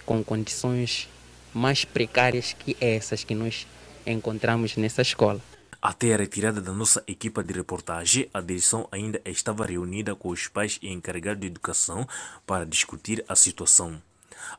com 0.06 0.24
condições 0.24 1.10
mais 1.54 1.84
precárias 1.84 2.54
que 2.54 2.78
essas 2.80 3.26
que 3.26 3.36
nós 3.36 3.68
encontramos 4.08 4.78
nessa 4.78 5.02
escola. 5.02 5.42
Até 5.86 6.14
a 6.14 6.18
retirada 6.18 6.62
da 6.62 6.72
nossa 6.72 7.04
equipa 7.06 7.44
de 7.44 7.52
reportagem, 7.52 8.30
a 8.34 8.40
direção 8.40 8.88
ainda 8.90 9.22
estava 9.26 9.66
reunida 9.66 10.16
com 10.16 10.30
os 10.30 10.48
pais 10.48 10.80
e 10.82 10.88
encarregados 10.88 11.42
de 11.42 11.48
educação 11.48 12.08
para 12.48 12.66
discutir 12.66 13.22
a 13.28 13.36
situação. 13.36 14.02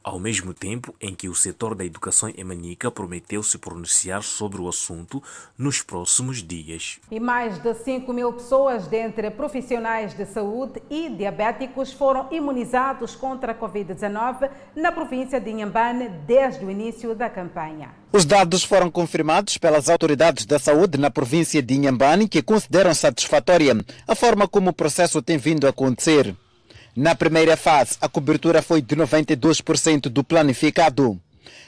Ao 0.02 0.18
mesmo 0.18 0.52
tempo 0.52 0.94
em 1.00 1.14
que 1.14 1.28
o 1.28 1.34
setor 1.34 1.74
da 1.74 1.84
educação 1.84 2.28
em 2.28 2.44
Manica 2.44 2.90
prometeu 2.90 3.42
se 3.42 3.58
pronunciar 3.58 4.22
sobre 4.22 4.60
o 4.60 4.68
assunto 4.68 5.22
nos 5.56 5.82
próximos 5.82 6.42
dias. 6.42 6.98
E 7.10 7.20
mais 7.20 7.58
de 7.58 7.74
5 7.74 8.12
mil 8.12 8.32
pessoas, 8.32 8.86
dentre 8.86 9.30
profissionais 9.30 10.14
de 10.14 10.26
saúde 10.26 10.82
e 10.90 11.08
diabéticos, 11.08 11.92
foram 11.92 12.28
imunizados 12.30 13.14
contra 13.14 13.52
a 13.52 13.54
Covid-19 13.54 14.50
na 14.74 14.92
província 14.92 15.40
de 15.40 15.50
Inhambane 15.50 16.08
desde 16.26 16.64
o 16.64 16.70
início 16.70 17.14
da 17.14 17.30
campanha. 17.30 18.04
Os 18.12 18.24
dados 18.24 18.62
foram 18.62 18.90
confirmados 18.90 19.58
pelas 19.58 19.88
autoridades 19.88 20.46
da 20.46 20.58
saúde 20.58 20.98
na 20.98 21.10
província 21.10 21.60
de 21.60 21.74
Inhambane, 21.74 22.28
que 22.28 22.42
consideram 22.42 22.94
satisfatória 22.94 23.76
a 24.06 24.14
forma 24.14 24.46
como 24.46 24.70
o 24.70 24.72
processo 24.72 25.20
tem 25.20 25.36
vindo 25.36 25.66
a 25.66 25.70
acontecer. 25.70 26.34
Na 26.96 27.16
primeira 27.16 27.56
fase, 27.56 27.96
a 28.00 28.08
cobertura 28.08 28.62
foi 28.62 28.80
de 28.80 28.94
92% 28.94 30.02
do 30.02 30.22
planificado. 30.22 31.20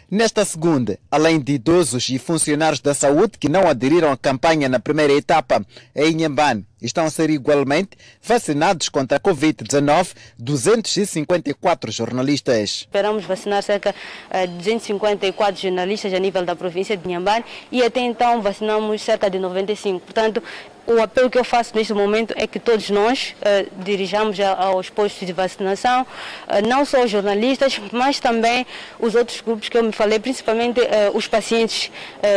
Nesta 0.09 0.45
segunda, 0.45 1.01
além 1.11 1.41
de 1.41 1.55
idosos 1.55 2.09
e 2.11 2.17
funcionários 2.17 2.79
da 2.79 2.95
saúde 2.95 3.37
que 3.41 3.49
não 3.49 3.67
aderiram 3.67 4.13
à 4.13 4.17
campanha 4.17 4.69
na 4.69 4.79
primeira 4.79 5.13
etapa, 5.13 5.67
em 5.97 6.13
Inhambane 6.13 6.65
estão 6.81 7.05
a 7.05 7.11
ser 7.11 7.29
igualmente 7.29 7.99
vacinados 8.23 8.89
contra 8.89 9.17
a 9.17 9.21
Covid-19 9.21 10.15
254 10.39 11.91
jornalistas. 11.91 12.83
Esperamos 12.83 13.25
vacinar 13.25 13.65
cerca 13.65 13.93
de 14.31 14.59
254 14.59 15.61
jornalistas 15.61 16.15
a 16.15 16.21
nível 16.21 16.45
da 16.45 16.55
província 16.55 16.97
de 16.97 17.09
Inhambane 17.09 17.45
e 17.73 17.83
até 17.83 17.99
então 17.99 18.41
vacinamos 18.41 19.03
cerca 19.03 19.29
de 19.29 19.41
95. 19.41 19.99
Portanto, 20.05 20.41
o 20.87 21.03
apelo 21.03 21.29
que 21.29 21.39
eu 21.39 21.45
faço 21.45 21.75
neste 21.75 21.93
momento 21.93 22.33
é 22.37 22.47
que 22.47 22.61
todos 22.61 22.89
nós 22.91 23.35
uh, 23.41 23.83
dirijamos 23.83 24.39
aos 24.41 24.89
postos 24.89 25.27
de 25.27 25.33
vacinação, 25.33 26.03
uh, 26.03 26.67
não 26.67 26.85
só 26.85 27.03
os 27.03 27.11
jornalistas, 27.11 27.81
mas 27.93 28.21
também 28.21 28.65
os 28.99 29.15
outros 29.15 29.41
grupos 29.41 29.69
que 29.69 29.77
eu 29.77 29.83
me 29.83 29.93
falei, 29.93 30.19
principalmente 30.19 30.81
uh, 30.81 30.87
os 31.15 31.27
pacientes 31.27 31.91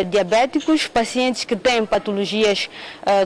diabéticos, 0.09 0.87
pacientes 0.87 1.43
que 1.43 1.55
têm 1.55 1.85
patologias 1.85 2.69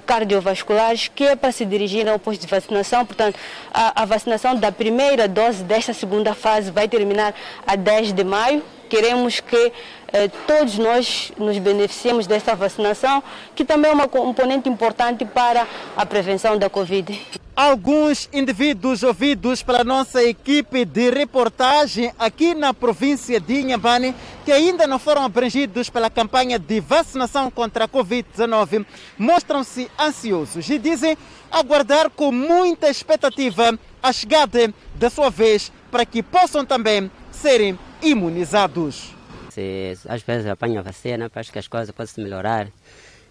cardiovasculares, 0.05 1.09
que 1.13 1.23
é 1.23 1.35
para 1.35 1.51
se 1.51 1.65
dirigir 1.65 2.07
ao 2.07 2.17
posto 2.19 2.41
de 2.41 2.47
vacinação. 2.47 3.05
Portanto, 3.05 3.37
a, 3.73 4.03
a 4.03 4.05
vacinação 4.05 4.55
da 4.55 4.71
primeira 4.71 5.27
dose 5.27 5.63
desta 5.63 5.93
segunda 5.93 6.33
fase 6.33 6.71
vai 6.71 6.87
terminar 6.87 7.33
a 7.65 7.75
10 7.75 8.13
de 8.13 8.23
maio. 8.23 8.63
Queremos 8.89 9.39
que 9.39 9.71
eh, 10.13 10.29
todos 10.45 10.77
nós 10.77 11.31
nos 11.37 11.57
beneficiemos 11.57 12.27
dessa 12.27 12.55
vacinação, 12.55 13.23
que 13.55 13.65
também 13.65 13.89
é 13.89 13.93
uma 13.93 14.07
componente 14.07 14.69
importante 14.69 15.25
para 15.25 15.67
a 15.97 16.05
prevenção 16.05 16.55
da 16.57 16.69
Covid. 16.69 17.19
Alguns 17.55 18.29
indivíduos 18.31 19.03
ouvidos 19.03 19.61
pela 19.61 19.83
nossa 19.83 20.23
equipe 20.23 20.85
de 20.85 21.09
reportagem 21.09 22.11
aqui 22.17 22.53
na 22.53 22.73
província 22.73 23.39
de 23.39 23.61
Inhambane, 23.61 24.15
que 24.45 24.51
ainda 24.51 24.87
não 24.87 24.97
foram 24.97 25.23
abrangidos 25.23 25.89
pela 25.89 26.09
campanha 26.09 26.57
de 26.57 26.79
vacinação 26.79 27.51
contra 27.51 27.85
a 27.85 27.87
Covid-19, 27.87 28.85
mostram-se 29.17 29.89
ansiosos 29.99 30.69
e 30.69 30.79
dizem 30.79 31.17
aguardar 31.51 32.09
com 32.09 32.31
muita 32.31 32.89
expectativa 32.89 33.77
a 34.01 34.11
chegada 34.11 34.73
da 34.95 35.09
sua 35.09 35.29
vez 35.29 35.71
para 35.91 36.05
que 36.05 36.23
possam 36.23 36.65
também 36.65 37.09
serem 37.31 37.77
imunizados. 38.01 39.12
Se 39.53 39.97
às 40.07 40.21
vezes 40.23 40.47
apanha 40.47 40.79
a 40.79 40.83
vacina, 40.83 41.29
acho 41.33 41.51
que 41.51 41.59
as 41.59 41.67
coisas 41.67 41.93
podem 41.93 42.11
se 42.11 42.21
melhorar. 42.21 42.67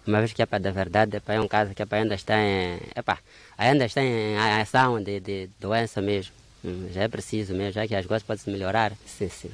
Uma 0.05 0.19
vez 0.19 0.33
que 0.33 0.41
é 0.41 0.45
para 0.45 0.59
da 0.59 0.71
verdade, 0.71 1.21
é 1.25 1.39
um 1.39 1.47
caso 1.47 1.73
que 1.73 1.81
é 1.81 1.87
ainda 1.91 2.15
está 2.15 2.37
em, 2.37 2.79
epa, 2.95 3.19
ainda 3.57 3.85
está 3.85 4.01
em 4.03 4.37
ação 4.61 5.01
de, 5.01 5.19
de 5.19 5.49
doença 5.59 6.01
mesmo. 6.01 6.33
Hum, 6.65 6.87
já 6.93 7.03
é 7.03 7.07
preciso 7.07 7.53
mesmo, 7.53 7.73
já 7.73 7.85
que 7.87 7.95
as 7.95 8.05
coisas 8.05 8.23
podem 8.23 8.41
se 8.41 8.49
melhorar. 8.49 8.93
Sim, 9.05 9.29
sim. 9.29 9.51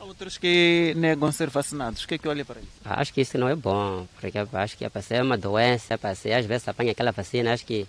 Há 0.00 0.04
outros 0.04 0.38
que 0.38 0.94
negam 0.96 1.30
ser 1.30 1.50
vacinados. 1.50 2.04
O 2.04 2.08
que 2.08 2.14
é 2.14 2.18
que 2.18 2.28
olha 2.28 2.44
para 2.44 2.60
isso? 2.60 2.70
Acho 2.84 3.12
que 3.12 3.20
isso 3.20 3.36
não 3.36 3.48
é 3.48 3.54
bom, 3.54 4.06
porque 4.18 4.38
acho 4.38 4.76
que 4.76 4.84
é 4.84 4.88
para 4.88 5.02
ser 5.02 5.22
uma 5.22 5.36
doença, 5.36 5.94
é 5.94 5.96
para 5.96 6.14
ser, 6.14 6.32
às 6.32 6.46
vezes 6.46 6.66
apanha 6.66 6.92
aquela 6.92 7.12
vacina, 7.12 7.52
acho 7.52 7.66
que 7.66 7.86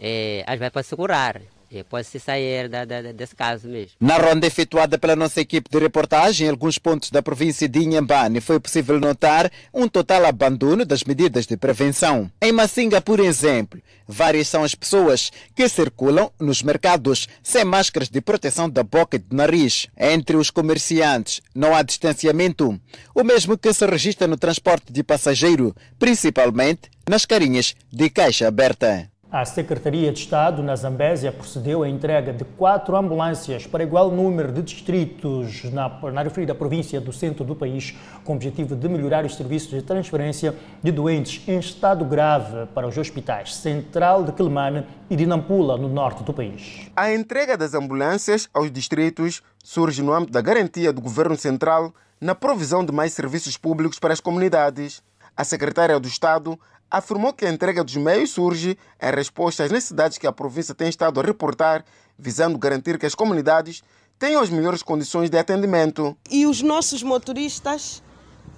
é, 0.00 0.44
às 0.46 0.58
vezes 0.58 0.72
pode 0.72 0.86
se 0.86 0.96
curar. 0.96 1.40
E 1.70 1.84
pode 1.84 2.06
se 2.06 2.18
sair 2.18 2.68
da, 2.68 2.84
da, 2.84 3.12
desse 3.12 3.36
caso 3.36 3.68
mesmo. 3.68 3.92
Na 4.00 4.16
ronda 4.16 4.46
efetuada 4.46 4.98
pela 4.98 5.14
nossa 5.14 5.40
equipe 5.40 5.68
de 5.70 5.78
reportagem 5.78 6.46
em 6.46 6.50
alguns 6.50 6.78
pontos 6.78 7.10
da 7.10 7.22
província 7.22 7.68
de 7.68 7.80
Inhambane, 7.80 8.40
foi 8.40 8.58
possível 8.58 8.98
notar 8.98 9.50
um 9.72 9.86
total 9.86 10.24
abandono 10.24 10.84
das 10.84 11.04
medidas 11.04 11.46
de 11.46 11.56
prevenção. 11.56 12.30
Em 12.40 12.52
Massinga, 12.52 13.00
por 13.00 13.20
exemplo, 13.20 13.80
várias 14.06 14.48
são 14.48 14.64
as 14.64 14.74
pessoas 14.74 15.30
que 15.54 15.68
circulam 15.68 16.32
nos 16.40 16.62
mercados 16.62 17.28
sem 17.42 17.64
máscaras 17.64 18.08
de 18.08 18.20
proteção 18.20 18.70
da 18.70 18.82
boca 18.82 19.16
e 19.16 19.18
do 19.18 19.36
nariz. 19.36 19.88
Entre 19.96 20.36
os 20.36 20.50
comerciantes, 20.50 21.42
não 21.54 21.74
há 21.74 21.82
distanciamento, 21.82 22.80
o 23.14 23.22
mesmo 23.22 23.58
que 23.58 23.72
se 23.74 23.86
registra 23.86 24.26
no 24.26 24.38
transporte 24.38 24.90
de 24.90 25.02
passageiro, 25.02 25.76
principalmente 25.98 26.90
nas 27.06 27.26
carinhas 27.26 27.74
de 27.92 28.08
caixa 28.08 28.48
aberta. 28.48 29.10
A 29.30 29.44
Secretaria 29.44 30.10
de 30.10 30.20
Estado 30.20 30.62
na 30.62 30.74
Zambésia 30.74 31.30
procedeu 31.30 31.82
à 31.82 31.88
entrega 31.88 32.32
de 32.32 32.44
quatro 32.44 32.96
ambulâncias 32.96 33.66
para 33.66 33.82
igual 33.82 34.10
número 34.10 34.50
de 34.50 34.62
distritos 34.62 35.64
na, 35.64 35.86
na 36.10 36.22
referida 36.22 36.54
província 36.54 36.98
do 36.98 37.12
centro 37.12 37.44
do 37.44 37.54
país, 37.54 37.94
com 38.24 38.32
o 38.32 38.36
objetivo 38.36 38.74
de 38.74 38.88
melhorar 38.88 39.26
os 39.26 39.36
serviços 39.36 39.68
de 39.68 39.82
transferência 39.82 40.54
de 40.82 40.90
doentes 40.90 41.46
em 41.46 41.58
estado 41.58 42.06
grave 42.06 42.68
para 42.74 42.88
os 42.88 42.96
hospitais 42.96 43.54
Central 43.54 44.24
de 44.24 44.32
Quelimane 44.32 44.86
e 45.10 45.14
de 45.14 45.26
Nampula, 45.26 45.76
no 45.76 45.90
norte 45.90 46.22
do 46.22 46.32
país. 46.32 46.90
A 46.96 47.12
entrega 47.12 47.54
das 47.54 47.74
ambulâncias 47.74 48.48
aos 48.54 48.72
distritos 48.72 49.42
surge 49.62 50.02
no 50.02 50.14
âmbito 50.14 50.32
da 50.32 50.40
garantia 50.40 50.90
do 50.90 51.02
Governo 51.02 51.36
Central 51.36 51.92
na 52.18 52.34
provisão 52.34 52.82
de 52.82 52.92
mais 52.92 53.12
serviços 53.12 53.58
públicos 53.58 53.98
para 53.98 54.14
as 54.14 54.20
comunidades. 54.20 55.02
A 55.36 55.44
secretária 55.44 56.00
do 56.00 56.08
Estado 56.08 56.58
afirmou 56.90 57.32
que 57.32 57.44
a 57.44 57.50
entrega 57.50 57.84
dos 57.84 57.96
meios 57.96 58.30
surge 58.30 58.78
em 59.00 59.10
resposta 59.10 59.64
às 59.64 59.70
necessidades 59.70 60.18
que 60.18 60.26
a 60.26 60.32
província 60.32 60.74
tem 60.74 60.88
estado 60.88 61.20
a 61.20 61.22
reportar, 61.22 61.84
visando 62.18 62.58
garantir 62.58 62.98
que 62.98 63.06
as 63.06 63.14
comunidades 63.14 63.82
tenham 64.18 64.42
as 64.42 64.50
melhores 64.50 64.82
condições 64.82 65.30
de 65.30 65.38
atendimento. 65.38 66.16
E 66.30 66.46
os 66.46 66.60
nossos 66.62 67.02
motoristas, 67.02 68.02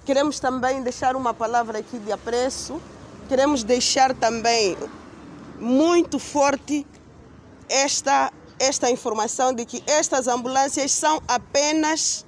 queremos 0.05 0.39
também 0.39 0.81
deixar 0.81 1.15
uma 1.15 1.33
palavra 1.33 1.79
aqui 1.79 1.99
de 1.99 2.11
apreço, 2.11 2.81
queremos 3.27 3.63
deixar 3.63 4.15
também 4.15 4.77
muito 5.59 6.17
forte 6.17 6.87
esta, 7.69 8.31
esta 8.57 8.89
informação 8.89 9.53
de 9.53 9.65
que 9.65 9.83
estas 9.85 10.27
ambulâncias 10.27 10.91
são 10.91 11.21
apenas 11.27 12.25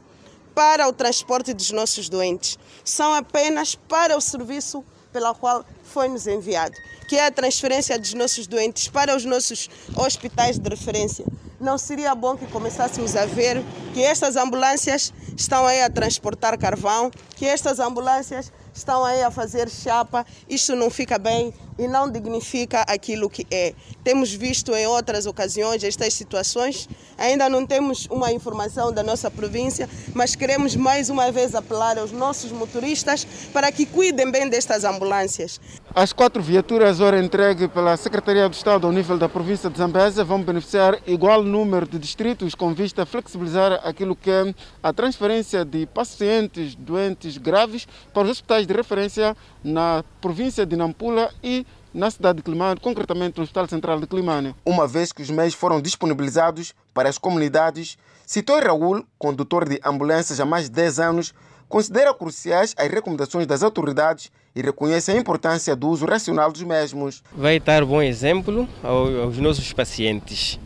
para 0.54 0.88
o 0.88 0.94
transporte 0.94 1.52
dos 1.52 1.72
nossos 1.72 2.08
doentes, 2.08 2.60
são 2.86 3.12
apenas 3.14 3.74
para 3.74 4.16
o 4.16 4.22
serviço 4.22 4.86
pela 5.12 5.34
qual 5.34 5.66
foi-nos 5.94 6.26
enviado, 6.26 6.76
que 7.08 7.16
é 7.16 7.28
a 7.28 7.32
transferência 7.32 8.00
dos 8.00 8.16
nossos 8.16 8.48
doentes 8.48 8.88
para 8.88 9.16
os 9.16 9.24
nossos 9.24 9.70
hospitais 9.96 10.58
de 10.58 10.68
referência. 10.68 11.24
Não 11.62 11.78
seria 11.78 12.16
bom 12.16 12.36
que 12.36 12.48
começássemos 12.48 13.16
a 13.16 13.28
ver 13.28 13.64
que 13.94 14.02
estas 14.02 14.36
ambulâncias 14.36 15.14
estão 15.38 15.68
aí 15.68 15.82
a 15.84 15.90
transportar 15.90 16.58
carvão, 16.58 17.12
que 17.36 17.46
estas 17.46 17.80
ambulâncias 17.80 18.52
estão 18.74 19.06
aí 19.06 19.22
a 19.22 19.30
fazer 19.30 19.70
chapa, 19.70 20.26
isto 20.50 20.76
não 20.76 20.90
fica 20.90 21.20
bem 21.20 21.54
e 21.78 21.88
não 21.88 22.10
dignifica 22.10 22.82
aquilo 22.82 23.30
que 23.30 23.46
é. 23.52 23.74
Temos 24.04 24.34
visto 24.34 24.76
em 24.76 24.88
outras 24.88 25.26
ocasiões 25.26 25.84
estas 25.84 26.14
situações, 26.14 26.90
ainda 27.18 27.48
não 27.50 27.66
temos 27.66 28.08
uma 28.10 28.32
informação 28.32 28.92
da 28.92 29.04
nossa 29.04 29.30
província, 29.30 29.90
mas 30.14 30.36
queremos 30.36 30.76
mais 30.76 31.10
uma 31.10 31.32
vez 31.32 31.56
apelar 31.56 31.98
aos 31.98 32.12
nossos 32.12 32.52
motoristas 32.52 33.26
para 33.54 33.72
que 33.72 33.86
cuidem 33.86 34.30
bem 34.32 34.50
destas 34.50 34.84
ambulâncias. 34.84 35.60
As 35.96 36.12
quatro 36.12 36.42
viaturas 36.42 37.00
ora 37.00 37.24
entregue 37.24 37.68
pela 37.68 37.96
Secretaria 37.96 38.50
do 38.50 38.54
Estado 38.56 38.88
ao 38.88 38.92
nível 38.92 39.16
da 39.16 39.30
província 39.30 39.70
de 39.70 39.78
Zambésia 39.78 40.24
vão 40.24 40.42
beneficiar 40.42 40.98
igual 41.06 41.44
número 41.44 41.88
de 41.88 42.00
distritos 42.00 42.56
com 42.56 42.74
vista 42.74 43.04
a 43.04 43.06
flexibilizar 43.06 43.80
aquilo 43.84 44.16
que 44.16 44.32
é 44.32 44.56
a 44.82 44.92
transferência 44.92 45.64
de 45.64 45.86
pacientes 45.86 46.74
doentes 46.74 47.38
graves 47.38 47.88
para 48.12 48.24
os 48.24 48.32
hospitais 48.32 48.66
de 48.66 48.74
referência 48.74 49.38
na 49.64 50.04
província 50.20 50.66
de 50.66 50.76
Nampula 50.76 51.30
e 51.44 51.64
na 51.94 52.10
cidade 52.10 52.38
de 52.38 52.44
Climane, 52.44 52.80
concretamente 52.80 53.38
no 53.38 53.44
Hospital 53.44 53.68
Central 53.68 54.00
de 54.00 54.08
Climane. 54.08 54.56
Uma 54.66 54.88
vez 54.88 55.12
que 55.12 55.22
os 55.22 55.30
meios 55.30 55.54
foram 55.54 55.80
disponibilizados 55.80 56.74
para 56.92 57.08
as 57.08 57.20
comunidades, 57.20 58.00
citou 58.26 58.60
Raul, 58.60 59.06
condutor 59.20 59.70
de 59.70 59.80
ambulâncias 59.86 60.40
há 60.40 60.46
mais 60.46 60.66
de 60.66 60.72
10 60.72 61.00
anos, 61.00 61.36
considera 61.74 62.14
cruciais 62.14 62.76
as 62.78 62.88
recomendações 62.88 63.48
das 63.48 63.64
autoridades 63.64 64.32
e 64.56 64.62
reconhece 64.62 65.10
a 65.10 65.18
importância 65.18 65.76
do 65.76 65.90
uso 65.90 66.06
racional 66.06 66.52
dos 66.52 66.62
mesmos. 66.62 67.24
Vai 67.36 67.60
dar 67.60 67.84
bom 67.84 68.00
exemplo 68.00 68.70
aos 68.84 69.40
nossos 69.40 69.74
pacientes. 69.74 70.60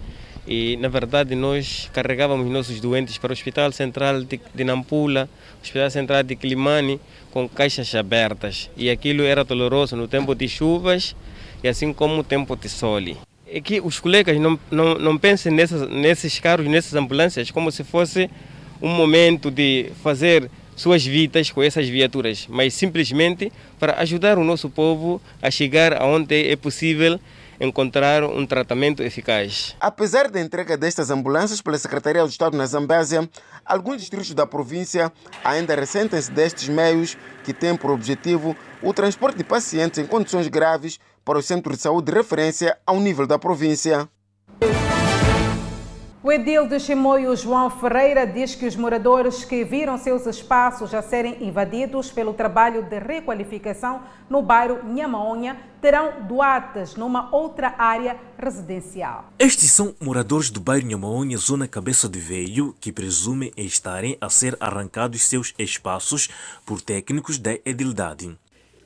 E, 0.45 0.75
na 0.75 0.89
verdade, 0.89 1.33
nós 1.33 1.89
carregávamos 1.93 2.51
nossos 2.51 2.81
doentes 2.81 3.17
para 3.17 3.29
o 3.29 3.33
Hospital 3.33 3.71
Central 3.71 4.21
de 4.21 4.63
Nampula, 4.65 5.29
Hospital 5.63 5.89
Central 5.89 6.23
de 6.23 6.35
Climane, 6.35 6.99
com 7.31 7.47
caixas 7.47 7.95
abertas. 7.95 8.69
E 8.75 8.89
aquilo 8.89 9.23
era 9.23 9.45
doloroso 9.45 9.95
no 9.95 10.09
tempo 10.09 10.35
de 10.35 10.49
chuvas 10.49 11.15
e 11.63 11.69
assim 11.69 11.93
como 11.93 12.17
no 12.17 12.23
tempo 12.23 12.53
de 12.57 12.67
sol. 12.67 12.99
É 13.47 13.61
que 13.61 13.79
os 13.79 13.97
colegas 13.97 14.37
não, 14.37 14.59
não, 14.69 14.95
não 14.95 15.17
pensem 15.17 15.53
nessas, 15.53 15.89
nesses 15.89 16.37
carros, 16.37 16.67
nessas 16.67 16.95
ambulâncias, 16.95 17.49
como 17.49 17.71
se 17.71 17.85
fosse 17.85 18.29
um 18.81 18.89
momento 18.89 19.49
de 19.49 19.89
fazer 20.03 20.51
suas 20.77 21.03
vidas 21.05 21.51
com 21.51 21.61
essas 21.61 21.89
viaturas, 21.89 22.45
mas 22.47 22.73
simplesmente 22.73 23.51
para 23.77 23.99
ajudar 23.99 24.37
o 24.37 24.43
nosso 24.43 24.69
povo 24.69 25.19
a 25.41 25.51
chegar 25.51 25.99
aonde 26.01 26.49
é 26.49 26.55
possível 26.55 27.19
encontrar 27.59 28.23
um 28.23 28.45
tratamento 28.45 29.01
eficaz. 29.01 29.75
Apesar 29.79 30.29
da 30.29 30.39
entrega 30.39 30.77
destas 30.77 31.09
ambulâncias 31.09 31.59
pela 31.59 31.77
Secretaria 31.77 32.21
do 32.21 32.29
Estado 32.29 32.55
na 32.55 32.65
Zambésia, 32.65 33.27
alguns 33.65 33.97
distritos 33.97 34.33
da 34.33 34.45
província 34.45 35.11
ainda 35.43 35.75
ressentem-se 35.75 36.31
destes 36.31 36.69
meios 36.69 37.17
que 37.43 37.53
têm 37.53 37.75
por 37.75 37.91
objetivo 37.91 38.55
o 38.81 38.93
transporte 38.93 39.37
de 39.37 39.43
pacientes 39.43 39.97
em 39.97 40.05
condições 40.05 40.47
graves 40.47 40.99
para 41.25 41.39
o 41.39 41.41
centro 41.41 41.75
de 41.75 41.81
saúde 41.81 42.11
de 42.11 42.17
referência 42.17 42.77
ao 42.85 42.99
nível 42.99 43.25
da 43.25 43.39
província. 43.39 44.07
O 46.27 46.31
edil 46.33 46.67
de 46.67 46.77
Chimoio, 46.77 47.33
João 47.37 47.69
Ferreira, 47.69 48.27
diz 48.27 48.53
que 48.53 48.65
os 48.65 48.75
moradores 48.75 49.45
que 49.45 49.63
viram 49.63 49.97
seus 49.97 50.25
espaços 50.25 50.93
a 50.93 51.01
serem 51.01 51.41
invadidos 51.41 52.11
pelo 52.11 52.33
trabalho 52.33 52.83
de 52.83 52.99
requalificação 52.99 54.01
no 54.29 54.41
bairro 54.41 54.83
Nhamaonha 54.93 55.57
terão 55.81 56.27
doatas 56.27 56.97
numa 56.97 57.33
outra 57.33 57.75
área 57.77 58.17
residencial. 58.37 59.31
Estes 59.39 59.71
são 59.71 59.95
moradores 60.01 60.49
do 60.49 60.59
bairro 60.59 60.85
Nhamaonha, 60.85 61.37
zona 61.37 61.65
Cabeça 61.65 62.09
de 62.09 62.19
Veio, 62.19 62.75
que 62.81 62.91
presumem 62.91 63.53
estarem 63.55 64.17
a 64.19 64.29
ser 64.29 64.57
arrancados 64.59 65.21
seus 65.21 65.53
espaços 65.57 66.27
por 66.65 66.81
técnicos 66.81 67.37
da 67.37 67.53
edildade. 67.65 68.37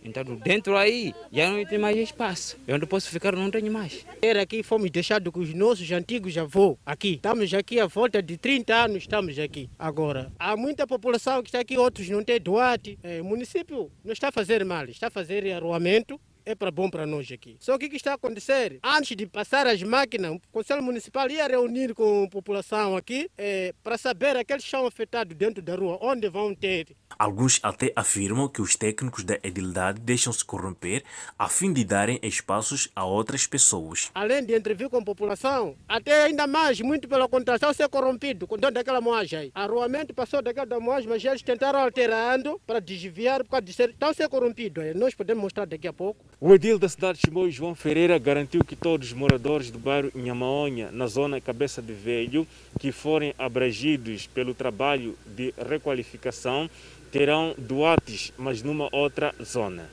Então, 0.03 0.23
dentro 0.23 0.75
aí, 0.75 1.13
já 1.31 1.51
não 1.51 1.63
tem 1.65 1.77
mais 1.77 1.97
espaço. 1.97 2.57
Eu 2.67 2.75
onde 2.75 2.85
posso 2.85 3.09
ficar, 3.09 3.35
não 3.35 3.51
tenho 3.51 3.71
mais. 3.71 4.05
Era 4.21 4.41
aqui, 4.41 4.63
fomos 4.63 4.89
deixados 4.89 5.31
com 5.31 5.39
os 5.39 5.53
nossos 5.53 5.91
antigos 5.91 6.37
avós 6.37 6.77
aqui. 6.85 7.13
Estamos 7.15 7.53
aqui 7.53 7.79
há 7.79 7.85
volta 7.85 8.21
de 8.21 8.37
30 8.37 8.73
anos, 8.73 8.97
estamos 8.97 9.37
aqui 9.37 9.69
agora. 9.77 10.31
Há 10.39 10.57
muita 10.57 10.87
população 10.87 11.41
que 11.43 11.49
está 11.49 11.59
aqui, 11.59 11.77
outros 11.77 12.09
não 12.09 12.23
têm 12.23 12.39
doate. 12.39 12.97
É, 13.03 13.21
o 13.21 13.25
município 13.25 13.91
não 14.03 14.13
está 14.13 14.29
a 14.29 14.31
fazer 14.31 14.65
mal, 14.65 14.85
está 14.85 15.07
a 15.07 15.11
fazer 15.11 15.49
arruamento 15.51 16.19
é 16.45 16.55
para 16.55 16.71
bom 16.71 16.89
para 16.89 17.05
nós 17.05 17.31
aqui. 17.31 17.57
Só 17.59 17.77
que 17.77 17.85
o 17.85 17.89
que 17.89 17.95
está 17.95 18.11
a 18.11 18.15
acontecer? 18.15 18.79
Antes 18.83 19.15
de 19.15 19.25
passar 19.25 19.67
as 19.67 19.81
máquinas, 19.83 20.35
o 20.35 20.41
Conselho 20.51 20.83
Municipal 20.83 21.29
ia 21.29 21.47
reunir 21.47 21.93
com 21.93 22.23
a 22.23 22.29
população 22.29 22.95
aqui 22.95 23.29
é, 23.37 23.73
para 23.83 23.97
saber 23.97 24.35
aqueles 24.37 24.63
que 24.63 24.69
são 24.69 24.85
afetados 24.85 25.35
dentro 25.35 25.61
da 25.61 25.75
rua, 25.75 25.97
onde 26.01 26.29
vão 26.29 26.53
ter. 26.53 26.95
Alguns 27.17 27.59
até 27.61 27.91
afirmam 27.95 28.47
que 28.47 28.61
os 28.61 28.75
técnicos 28.75 29.23
da 29.23 29.37
edilidade 29.43 29.99
deixam-se 29.99 30.43
corromper 30.43 31.03
a 31.37 31.49
fim 31.49 31.73
de 31.73 31.83
darem 31.83 32.19
espaços 32.21 32.89
a 32.95 33.05
outras 33.05 33.45
pessoas. 33.45 34.09
Além 34.13 34.43
de 34.45 34.55
entrevir 34.55 34.89
com 34.89 34.97
a 34.97 35.03
população, 35.03 35.75
até 35.87 36.23
ainda 36.23 36.47
mais, 36.47 36.79
muito 36.81 37.07
pelo 37.07 37.27
contrário, 37.27 37.57
estão 37.57 37.73
ser 37.73 37.89
corrompidos 37.89 38.47
com 38.47 38.55
dentro 38.55 38.75
daquela 38.75 39.01
moagem 39.01 39.39
aí. 39.39 39.51
Arruamento 39.53 40.13
passou 40.13 40.41
daquela 40.41 40.79
moagem, 40.79 41.09
mas 41.09 41.23
eles 41.23 41.41
tentaram 41.41 41.79
alterando 41.79 42.59
para 42.65 42.79
desviar, 42.79 43.43
por 43.43 43.51
causa 43.51 43.65
de 43.65 43.73
ser, 43.73 43.89
estão 43.89 44.09
a 44.09 44.13
ser 44.13 44.29
corrompidos. 44.29 44.95
Nós 44.95 45.13
podemos 45.13 45.43
mostrar 45.43 45.65
daqui 45.65 45.87
a 45.87 45.93
pouco. 45.93 46.25
O 46.43 46.55
edil 46.55 46.79
da 46.79 46.89
cidade 46.89 47.19
de 47.19 47.27
Chimoio, 47.27 47.51
João 47.51 47.75
Ferreira, 47.75 48.17
garantiu 48.17 48.65
que 48.65 48.75
todos 48.75 49.09
os 49.09 49.13
moradores 49.13 49.69
do 49.69 49.77
bairro 49.77 50.11
Nhamaonha, 50.15 50.89
na 50.91 51.05
zona 51.05 51.39
Cabeça 51.39 51.83
de 51.83 51.93
Velho, 51.93 52.47
que 52.79 52.91
forem 52.91 53.35
abrangidos 53.37 54.25
pelo 54.25 54.55
trabalho 54.55 55.15
de 55.23 55.53
requalificação, 55.69 56.67
terão 57.11 57.53
doates, 57.59 58.33
mas 58.39 58.63
numa 58.63 58.89
outra 58.91 59.35
zona. 59.43 59.87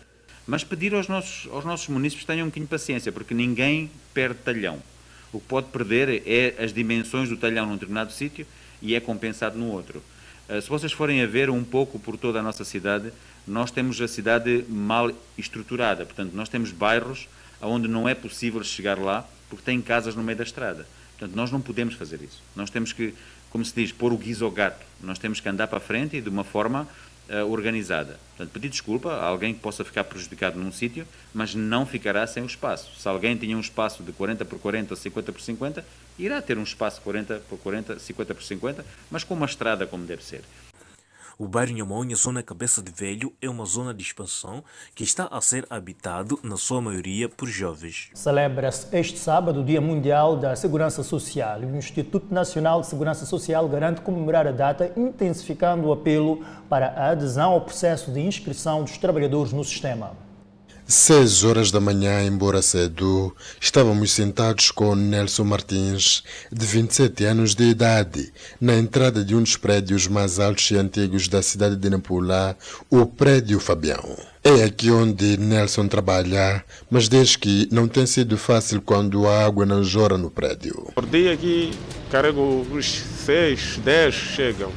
Mas 0.47 0.65
pedir 0.65 0.95
aos 0.95 1.07
nossos, 1.07 1.53
aos 1.53 1.67
nossos 1.67 1.89
municípios 1.89 2.25
tenham 2.25 2.47
um 2.47 2.49
bocadinho 2.49 2.65
de 2.65 2.71
paciência, 2.71 3.13
porque 3.13 3.35
ninguém 3.35 3.91
perde 4.15 4.39
talhão. 4.43 4.83
O 5.31 5.41
que 5.41 5.47
pode 5.47 5.67
perder 5.67 6.23
é 6.27 6.55
as 6.65 6.73
dimensões 6.73 7.29
do 7.29 7.37
talhão 7.37 7.67
num 7.67 7.75
determinado 7.75 8.11
sítio 8.11 8.47
e 8.81 8.95
é 8.95 9.01
compensado 9.01 9.59
no 9.59 9.71
outro. 9.71 10.03
Se 10.49 10.69
vocês 10.69 10.93
forem 10.93 11.23
a 11.23 11.27
ver 11.27 11.51
um 11.51 11.63
pouco 11.63 11.99
por 11.99 12.17
toda 12.17 12.41
a 12.41 12.43
nossa 12.43 12.65
cidade, 12.65 13.13
nós 13.47 13.71
temos 13.71 14.01
a 14.01 14.09
cidade 14.09 14.65
mal 14.67 15.11
estruturada. 15.37 16.07
Portanto, 16.07 16.33
nós 16.33 16.49
temos 16.49 16.73
bairros 16.73 17.29
onde 17.61 17.87
não 17.87 18.09
é 18.09 18.15
possível 18.15 18.63
chegar 18.65 18.99
lá 18.99 19.29
porque 19.49 19.65
tem 19.65 19.81
casas 19.81 20.15
no 20.15 20.23
meio 20.23 20.39
da 20.39 20.45
estrada. 20.45 20.87
Portanto, 21.19 21.37
nós 21.37 21.51
não 21.51 21.61
podemos 21.61 21.95
fazer 21.95 22.23
isso. 22.23 22.43
Nós 22.55 22.71
temos 22.71 22.93
que, 22.93 23.15
como 23.51 23.65
se 23.65 23.75
diz, 23.75 23.93
pôr 23.93 24.13
o 24.13 24.17
guiso 24.17 24.45
ao 24.45 24.51
gato. 24.51 24.85
Nós 25.03 25.19
temos 25.19 25.41
que 25.41 25.49
andar 25.49 25.67
para 25.67 25.79
a 25.79 25.81
frente 25.81 26.17
e 26.17 26.21
de 26.21 26.29
uma 26.29 26.45
forma 26.45 26.87
uh, 27.29 27.51
organizada. 27.51 28.19
Portanto, 28.37 28.53
pedir 28.53 28.69
desculpa 28.69 29.13
a 29.13 29.25
alguém 29.25 29.53
que 29.53 29.61
possa 29.61 29.85
ficar 29.85 30.05
prejudicado 30.05 30.59
num 30.59 30.71
sítio, 30.71 31.07
mas 31.35 31.55
não 31.55 31.85
ficará 31.85 32.27
sem 32.27 32.43
o 32.43 32.47
espaço. 32.47 32.91
Se 32.99 33.09
alguém 33.09 33.37
tinha 33.37 33.57
um 33.57 33.61
espaço 33.61 34.03
de 34.03 34.13
40 34.13 34.45
por 34.45 34.59
40 34.59 34.93
ou 34.93 34.97
50 34.97 35.33
por 35.33 35.41
50, 35.41 35.85
irá 36.19 36.43
ter 36.43 36.59
um 36.59 36.63
espaço 36.63 37.01
40 37.03 37.43
por 37.49 37.59
40, 37.59 37.99
50 37.99 38.35
por 38.35 38.43
50, 38.43 38.85
mas 39.11 39.25
com 39.25 39.35
uma 39.35 39.47
estrada 39.47 39.87
como 39.87 40.05
deve 40.05 40.25
ser. 40.25 40.43
O 41.41 41.47
bairro 41.47 41.73
Nhamonha, 41.73 42.17
zona 42.17 42.43
Cabeça 42.43 42.83
de 42.83 42.91
Velho, 42.91 43.33
é 43.41 43.49
uma 43.49 43.65
zona 43.65 43.95
de 43.95 44.03
expansão 44.03 44.65
que 44.93 45.05
está 45.05 45.29
a 45.31 45.41
ser 45.41 45.65
habitado, 45.71 46.37
na 46.43 46.57
sua 46.57 46.81
maioria, 46.81 47.29
por 47.29 47.47
jovens. 47.47 48.11
Celebra-se 48.13 48.89
este 48.91 49.21
sábado 49.21 49.61
o 49.61 49.65
Dia 49.65 49.81
Mundial 49.81 50.37
da 50.37 50.57
Segurança 50.57 51.05
Social 51.05 51.61
o 51.61 51.77
Instituto 51.77 52.35
Nacional 52.35 52.81
de 52.81 52.89
Segurança 52.89 53.25
Social 53.25 53.69
garante 53.69 54.01
comemorar 54.01 54.49
a 54.49 54.53
data, 54.53 54.93
intensificando 54.97 55.87
o 55.87 55.93
apelo 55.93 56.45
para 56.69 56.89
a 56.89 57.11
adesão 57.11 57.53
ao 57.53 57.61
processo 57.61 58.11
de 58.11 58.21
inscrição 58.21 58.83
dos 58.83 58.99
trabalhadores 58.99 59.53
no 59.53 59.63
sistema. 59.63 60.28
Seis 60.91 61.45
horas 61.45 61.71
da 61.71 61.81
manhã, 61.81 62.25
embora 62.25 62.63
cedo, 62.63 63.37
estávamos 63.61 64.11
sentados 64.11 64.71
com 64.71 64.95
Nelson 64.95 65.45
Martins, 65.45 66.23
de 66.51 66.65
27 66.65 67.27
anos 67.27 67.55
de 67.55 67.65
idade, 67.65 68.33
na 68.59 68.75
entrada 68.75 69.23
de 69.23 69.35
um 69.35 69.43
dos 69.43 69.55
prédios 69.55 70.07
mais 70.07 70.41
altos 70.41 70.71
e 70.71 70.79
antigos 70.79 71.29
da 71.29 71.43
cidade 71.43 71.77
de 71.77 71.91
Nampula, 71.91 72.57
o 72.89 73.05
Prédio 73.05 73.61
Fabião. 73.61 74.17
É 74.43 74.65
aqui 74.65 74.91
onde 74.91 75.37
Nelson 75.37 75.87
trabalha, 75.89 76.65
mas 76.91 77.07
diz 77.07 77.37
que 77.37 77.69
não 77.71 77.87
tem 77.87 78.07
sido 78.07 78.39
fácil 78.39 78.81
quando 78.81 79.29
a 79.29 79.45
água 79.45 79.67
não 79.67 79.85
jorra 79.85 80.17
no 80.17 80.31
prédio. 80.31 80.91
Por 80.95 81.05
dia 81.05 81.35
aqui 81.35 81.71
carrego 82.11 82.67
os 82.73 83.03
seis, 83.27 83.79
dez 83.85 84.15
chegam, 84.15 84.73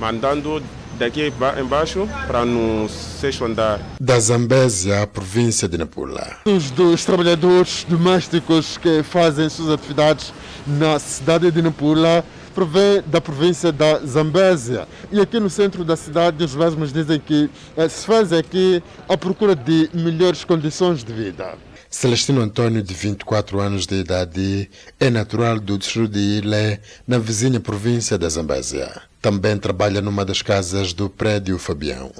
mandando 0.00 0.60
daqui 0.98 1.32
embaixo 1.60 2.08
para 2.26 2.44
no 2.44 2.88
sexto 2.88 3.44
andar. 3.44 3.80
Da 4.00 4.18
Zambésia, 4.18 5.02
à 5.02 5.06
província 5.06 5.68
de 5.68 5.78
Nampula. 5.78 6.38
Os 6.44 6.70
dos 6.70 7.04
trabalhadores 7.04 7.84
domésticos 7.88 8.76
que 8.78 9.02
fazem 9.02 9.48
suas 9.48 9.70
atividades 9.70 10.32
na 10.66 10.98
cidade 10.98 11.50
de 11.50 11.62
Nampula 11.62 12.24
provém 12.54 13.02
da 13.06 13.20
província 13.20 13.72
da 13.72 13.98
Zambésia. 13.98 14.86
E 15.10 15.20
aqui 15.20 15.40
no 15.40 15.50
centro 15.50 15.84
da 15.84 15.96
cidade, 15.96 16.44
os 16.44 16.54
mesmos 16.54 16.92
dizem 16.92 17.18
que 17.18 17.50
eh, 17.76 17.88
se 17.88 18.06
faz 18.06 18.32
aqui 18.32 18.82
a 19.08 19.16
procura 19.16 19.56
de 19.56 19.90
melhores 19.92 20.44
condições 20.44 21.02
de 21.02 21.12
vida. 21.12 21.54
Celestino 21.90 22.40
Antônio, 22.40 22.82
de 22.82 22.92
24 22.92 23.60
anos 23.60 23.86
de 23.86 23.96
idade, 23.96 24.70
é 24.98 25.10
natural 25.10 25.60
do 25.60 25.78
distrito 25.78 26.08
de 26.08 26.38
Ilé, 26.38 26.80
na 27.06 27.18
vizinha 27.18 27.60
província 27.60 28.18
da 28.18 28.28
Zambésia. 28.28 29.02
Também 29.24 29.56
trabalha 29.56 30.02
numa 30.02 30.22
das 30.22 30.42
casas 30.42 30.92
do 30.92 31.08
prédio 31.08 31.58
Fabião. 31.58 32.12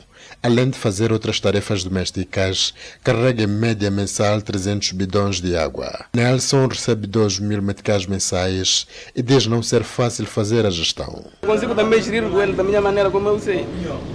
Além 0.42 0.70
de 0.70 0.78
fazer 0.78 1.12
outras 1.12 1.38
tarefas 1.38 1.84
domésticas, 1.84 2.72
carrega 3.02 3.42
em 3.42 3.46
média 3.46 3.90
mensal 3.90 4.40
300 4.40 4.92
bidões 4.92 5.38
de 5.38 5.55
água. 5.55 6.07
Nelson 6.14 6.66
recebe 6.66 7.07
2 7.07 7.40
mil 7.40 7.61
meticais 7.61 8.07
mensais 8.07 8.86
e 9.14 9.20
diz 9.20 9.46
não 9.46 9.62
ser 9.62 9.84
fácil 9.84 10.24
fazer 10.24 10.64
a 10.64 10.70
gestão. 10.70 11.26
Consigo 11.42 11.74
também 11.74 12.00
gerir 12.00 12.24
ele 12.24 12.55
da 12.55 12.64
minha 12.64 12.80
maneira, 12.80 13.11
como 13.11 13.28
eu 13.28 13.38
sei. 13.38 13.66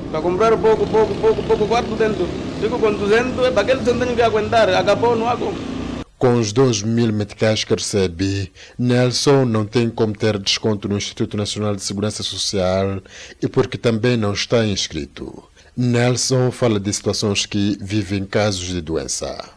Para 0.09 0.21
comprar 0.21 0.57
pouco, 0.57 0.87
pouco, 0.87 1.13
pouco, 1.13 1.43
pouco, 1.43 1.65
guardo 1.67 1.95
dentro. 1.95 2.27
Fico 2.59 2.79
com 2.79 2.91
200, 2.91 3.37
é 3.45 3.47
aquele 3.49 3.81
200 3.81 4.03
tenho 4.03 4.15
que 4.15 4.21
aguentar. 4.23 4.67
Acabou, 4.69 5.15
não 5.15 5.29
há 5.29 5.37
como. 5.37 5.78
Com 6.20 6.38
os 6.38 6.51
2 6.51 6.84
mil 6.84 7.13
meticais 7.13 7.63
que 7.63 7.74
recebe, 7.74 8.51
Nelson 8.78 9.45
não 9.45 9.65
tem 9.65 9.89
como 9.89 10.11
ter 10.13 10.38
desconto 10.38 10.89
no 10.89 10.97
Instituto 10.97 11.38
Nacional 11.38 11.74
de 11.74 11.82
Segurança 11.82 12.24
Social 12.24 13.01
e 13.41 13.47
porque 13.47 13.78
também 13.78 14.17
não 14.17 14.34
está 14.34 14.65
inscrito. 14.65 15.41
Nelson 15.78 16.51
fala 16.51 16.78
de 16.78 16.91
situações 16.91 17.45
que 17.45 17.78
vivem 17.80 18.26
casos 18.26 18.67
de 18.67 18.82
doença. 18.82 19.49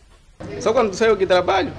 Só 0.61 0.73
quando 0.73 0.95
saio 0.95 1.17
que 1.17 1.27
trabalho, 1.27 1.73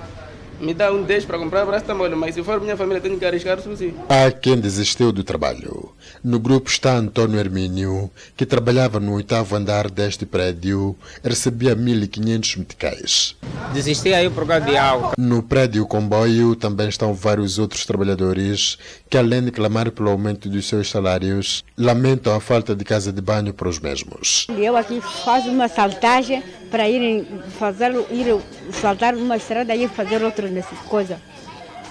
me 0.64 0.74
dá 0.74 0.91
um 0.91 1.03
10 1.03 1.26
para 1.26 1.38
comprar 1.38 1.66
paracetamol, 1.66 2.09
mas 2.16 2.34
se 2.36 2.41
for 2.43 2.59
minha 2.61 2.78
família, 2.78 3.01
tenho 3.01 3.20
que 3.20 3.26
arriscar 3.26 3.59
sim. 3.59 3.93
Há 4.07 4.32
quem 4.32 4.59
desistiu 4.59 5.11
do 5.11 5.24
trabalho. 5.24 5.91
No 6.24 6.39
grupo 6.39 6.70
está 6.70 6.95
Antônio 6.95 7.39
Hermínio, 7.39 8.09
que 8.38 8.45
trabalhava 8.45 8.99
no 8.99 9.14
oitavo 9.14 9.55
andar 9.55 9.89
deste 9.89 10.26
prédio, 10.26 10.95
recebia 11.24 11.76
1.500 11.76 12.57
meticais. 12.57 13.36
Desisti 13.74 14.14
aí 14.14 14.30
por 14.30 14.47
causa 14.47 14.66
de 14.66 14.78
água. 14.78 15.11
No 15.18 15.43
prédio 15.43 15.86
comboio 15.86 16.55
também 16.55 16.88
estão 16.88 17.14
vários 17.14 17.59
outros 17.59 17.86
trabalhadores 17.86 18.78
que, 19.09 19.18
além 19.18 19.43
de 19.43 19.51
clamar 19.51 19.91
pelo 19.91 20.09
aumento 20.09 20.47
dos 20.47 20.68
seus 20.68 20.89
salários, 20.89 21.64
lamentam 21.78 22.34
a 22.34 22.39
falta 22.39 22.74
de 22.74 22.86
casa 22.86 23.11
de 23.11 23.22
banho 23.22 23.53
para 23.53 23.68
os 23.68 23.80
mesmos. 23.80 24.47
Eu 24.57 24.78
aqui 24.78 25.01
faço 25.01 25.49
uma 25.49 25.68
saltagem 25.68 26.41
para 26.74 26.90
ir 26.90 27.24
fazer 27.60 27.92
ir 28.10 28.36
saltar 28.82 29.14
uma 29.14 29.38
estrada 29.38 29.76
e 29.76 29.88
fazer 29.88 30.24
outra 30.24 30.50
coisa. 30.90 31.20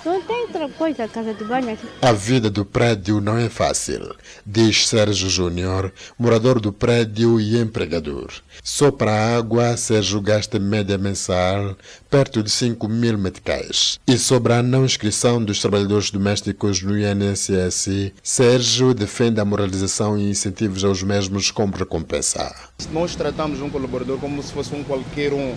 Não 0.05 0.21
tem 0.21 0.43
outra 0.43 0.69
coisa, 0.69 1.07
casa 1.07 1.33
de 1.33 1.45
banho 1.45 1.73
aqui. 1.73 1.87
A 2.03 2.13
vida 2.13 2.51
do 2.51 2.65
prédio 2.65 3.21
não 3.21 3.39
é 3.39 3.49
fácil, 3.49 4.17
diz 4.45 4.89
Sérgio 4.89 5.31
Júnior, 5.31 5.93
morador 6.19 6.59
do 6.59 6.73
prédio 6.73 7.41
e 7.41 7.57
empregador. 7.57 8.33
Só 8.65 8.91
para 8.91 9.13
a 9.13 9.37
água, 9.37 9.77
Sérgio 9.77 10.21
gasta 10.21 10.59
média 10.59 10.99
mensal 10.99 11.77
perto 12.11 12.43
de 12.43 12.51
5 12.51 12.89
mil 12.89 13.17
meticais. 13.17 14.01
E 14.05 14.19
sobre 14.19 14.55
a 14.55 14.63
não 14.63 14.85
inscrição 14.85 15.43
dos 15.43 15.61
trabalhadores 15.61 16.11
domésticos 16.11 16.83
no 16.83 16.99
INSS, 16.99 18.13
Sérgio 18.25 18.93
defende 18.93 19.41
a 19.41 19.45
moralização 19.45 20.19
e 20.19 20.29
incentivos 20.29 20.83
aos 20.83 21.05
mesmos 21.05 21.53
como 21.53 21.77
recompensa. 21.77 22.53
Nós 22.91 23.15
tratamos 23.15 23.61
um 23.61 23.71
colaborador 23.71 24.19
como 24.19 24.43
se 24.43 24.53
fosse 24.53 24.75
um 24.75 24.83
qualquer 24.83 25.33
um. 25.33 25.55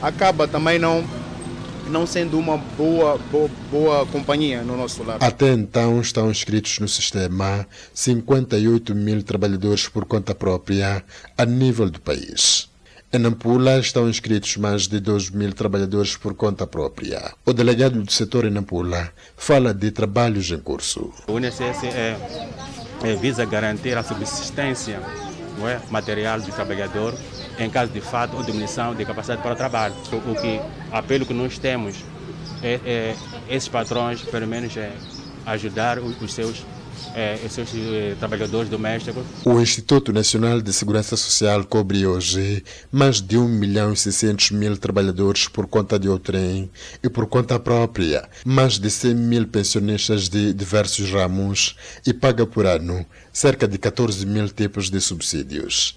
Acaba 0.00 0.46
também 0.46 0.78
não 0.78 1.04
não 1.88 2.06
sendo 2.06 2.38
uma 2.38 2.56
boa, 2.56 3.18
boa, 3.30 3.50
boa 3.70 4.06
companhia 4.06 4.62
no 4.62 4.76
nosso 4.76 5.02
lar. 5.02 5.18
Até 5.20 5.52
então 5.52 6.00
estão 6.00 6.30
inscritos 6.30 6.78
no 6.78 6.88
sistema 6.88 7.66
58 7.94 8.94
mil 8.94 9.22
trabalhadores 9.22 9.88
por 9.88 10.04
conta 10.04 10.34
própria 10.34 11.04
a 11.36 11.44
nível 11.44 11.90
do 11.90 12.00
país. 12.00 12.68
Em 13.10 13.18
Nampula 13.18 13.78
estão 13.78 14.06
inscritos 14.06 14.58
mais 14.58 14.86
de 14.86 15.00
2 15.00 15.30
mil 15.30 15.54
trabalhadores 15.54 16.14
por 16.14 16.34
conta 16.34 16.66
própria. 16.66 17.32
O 17.46 17.54
delegado 17.54 18.02
do 18.02 18.12
setor 18.12 18.44
em 18.44 18.50
Nampula 18.50 19.10
fala 19.34 19.72
de 19.72 19.90
trabalhos 19.90 20.50
em 20.50 20.58
curso. 20.58 21.10
O 21.26 21.38
INSS 21.38 21.84
é, 21.84 22.18
é, 23.02 23.16
visa 23.16 23.46
garantir 23.46 23.96
a 23.96 24.02
subsistência 24.02 25.00
não 25.58 25.66
é, 25.66 25.80
material 25.90 26.38
do 26.38 26.52
trabalhador 26.52 27.14
em 27.58 27.68
caso 27.68 27.92
de 27.92 28.00
fato 28.00 28.36
ou 28.36 28.42
diminuição 28.42 28.94
de 28.94 29.04
capacidade 29.04 29.42
para 29.42 29.52
o 29.52 29.56
trabalho. 29.56 29.94
O, 30.12 30.34
que 30.34 30.60
apelo 30.92 31.26
que 31.26 31.34
nós 31.34 31.58
temos 31.58 31.96
é, 32.62 32.80
é 32.84 33.16
esses 33.48 33.68
patrões, 33.68 34.22
pelo 34.22 34.46
menos, 34.46 34.76
é, 34.76 34.92
ajudar 35.46 35.98
os, 35.98 36.20
os 36.20 36.32
seus 36.32 36.64
é, 37.14 37.38
eh, 37.44 38.16
trabalhadores 38.18 38.68
domésticos. 38.68 39.24
O 39.44 39.60
Instituto 39.60 40.12
Nacional 40.12 40.60
de 40.60 40.72
Segurança 40.72 41.16
Social 41.16 41.64
cobre 41.64 42.06
hoje 42.06 42.62
mais 42.90 43.20
de 43.20 43.38
1 43.38 43.48
milhão 43.48 43.92
e 43.92 43.96
600 43.96 44.50
mil 44.52 44.76
trabalhadores 44.76 45.48
por 45.48 45.66
conta 45.66 45.98
de 45.98 46.08
outrem 46.08 46.70
e 47.02 47.08
por 47.08 47.26
conta 47.26 47.58
própria, 47.58 48.28
mais 48.44 48.78
de 48.78 48.90
100 48.90 49.14
mil 49.14 49.46
pensionistas 49.46 50.28
de 50.28 50.52
diversos 50.52 51.10
ramos 51.10 51.76
e 52.06 52.12
paga 52.12 52.46
por 52.46 52.66
ano 52.66 53.04
cerca 53.32 53.66
de 53.66 53.78
14 53.78 54.26
mil 54.26 54.48
tipos 54.48 54.90
de 54.90 55.00
subsídios. 55.00 55.96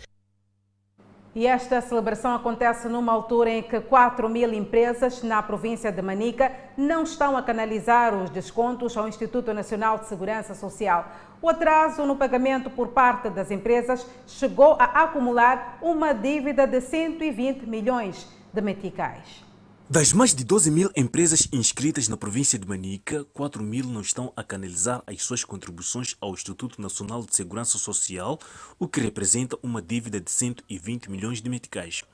E 1.34 1.48
esta 1.48 1.80
celebração 1.80 2.36
acontece 2.36 2.90
numa 2.90 3.14
altura 3.14 3.50
em 3.50 3.64
que 3.64 3.80
4 3.80 4.28
mil 4.28 4.54
empresas 4.54 5.24
na 5.24 5.42
província 5.42 5.90
de 5.90 6.02
Manica 6.02 6.52
não 6.76 7.04
estão 7.04 7.38
a 7.38 7.42
canalizar 7.42 8.14
os 8.14 8.30
descontos 8.30 8.98
ao 8.98 9.08
Instituto 9.08 9.54
Nacional 9.54 9.98
de 9.98 10.08
Segurança 10.08 10.54
Social. 10.54 11.10
O 11.42 11.48
atraso 11.48 12.06
no 12.06 12.18
pagamento 12.18 12.70
por 12.70 12.90
parte 12.90 13.30
das 13.30 13.50
empresas 13.50 14.06
chegou 14.28 14.76
a 14.78 15.04
acumular 15.04 15.78
uma 15.82 16.14
dívida 16.14 16.68
de 16.68 16.82
120 16.82 17.66
milhões 17.66 18.28
de 18.52 18.62
meticais. 18.62 19.51
Das 19.92 20.14
mais 20.14 20.34
de 20.34 20.46
12 20.46 20.72
mil 20.72 20.90
empresas 20.96 21.50
inscritas 21.52 22.08
na 22.08 22.16
província 22.16 22.58
de 22.58 22.66
Manica, 22.66 23.26
4 23.34 23.62
mil 23.62 23.86
não 23.88 24.00
estão 24.00 24.32
a 24.38 24.42
canalizar 24.42 25.04
as 25.06 25.22
suas 25.22 25.44
contribuições 25.44 26.16
ao 26.22 26.32
Instituto 26.32 26.82
Nacional 26.82 27.26
de 27.26 27.36
Segurança 27.36 27.78
Social, 27.78 28.40
o 28.80 28.88
que 28.88 29.02
representa 29.02 29.60
uma 29.62 29.82
dívida 29.82 30.22
de 30.22 30.32
120 30.32 31.12
milhões 31.12 31.42
de 31.42 31.50
meticais. 31.50 32.06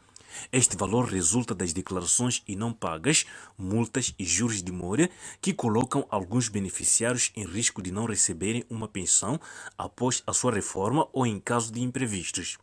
Este 0.51 0.75
valor 0.75 1.05
resulta 1.05 1.53
das 1.53 1.71
declarações 1.71 2.41
e 2.47 2.55
não 2.55 2.73
pagas, 2.73 3.27
multas 3.55 4.11
e 4.17 4.25
juros 4.25 4.63
de 4.63 4.71
mora 4.71 5.07
que 5.39 5.53
colocam 5.53 6.03
alguns 6.09 6.49
beneficiários 6.49 7.31
em 7.35 7.45
risco 7.45 7.83
de 7.83 7.91
não 7.91 8.05
receberem 8.05 8.65
uma 8.71 8.87
pensão 8.87 9.39
após 9.77 10.23
a 10.25 10.33
sua 10.33 10.51
reforma 10.51 11.07
ou 11.13 11.27
em 11.27 11.39
caso 11.39 11.71
de 11.71 11.79
imprevistos. 11.79 12.57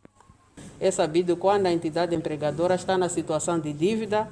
É 0.80 0.90
sabido 0.90 1.36
quando 1.36 1.66
a 1.66 1.72
entidade 1.72 2.14
empregadora 2.14 2.74
está 2.74 2.98
na 2.98 3.08
situação 3.08 3.58
de 3.58 3.72
dívida, 3.72 4.28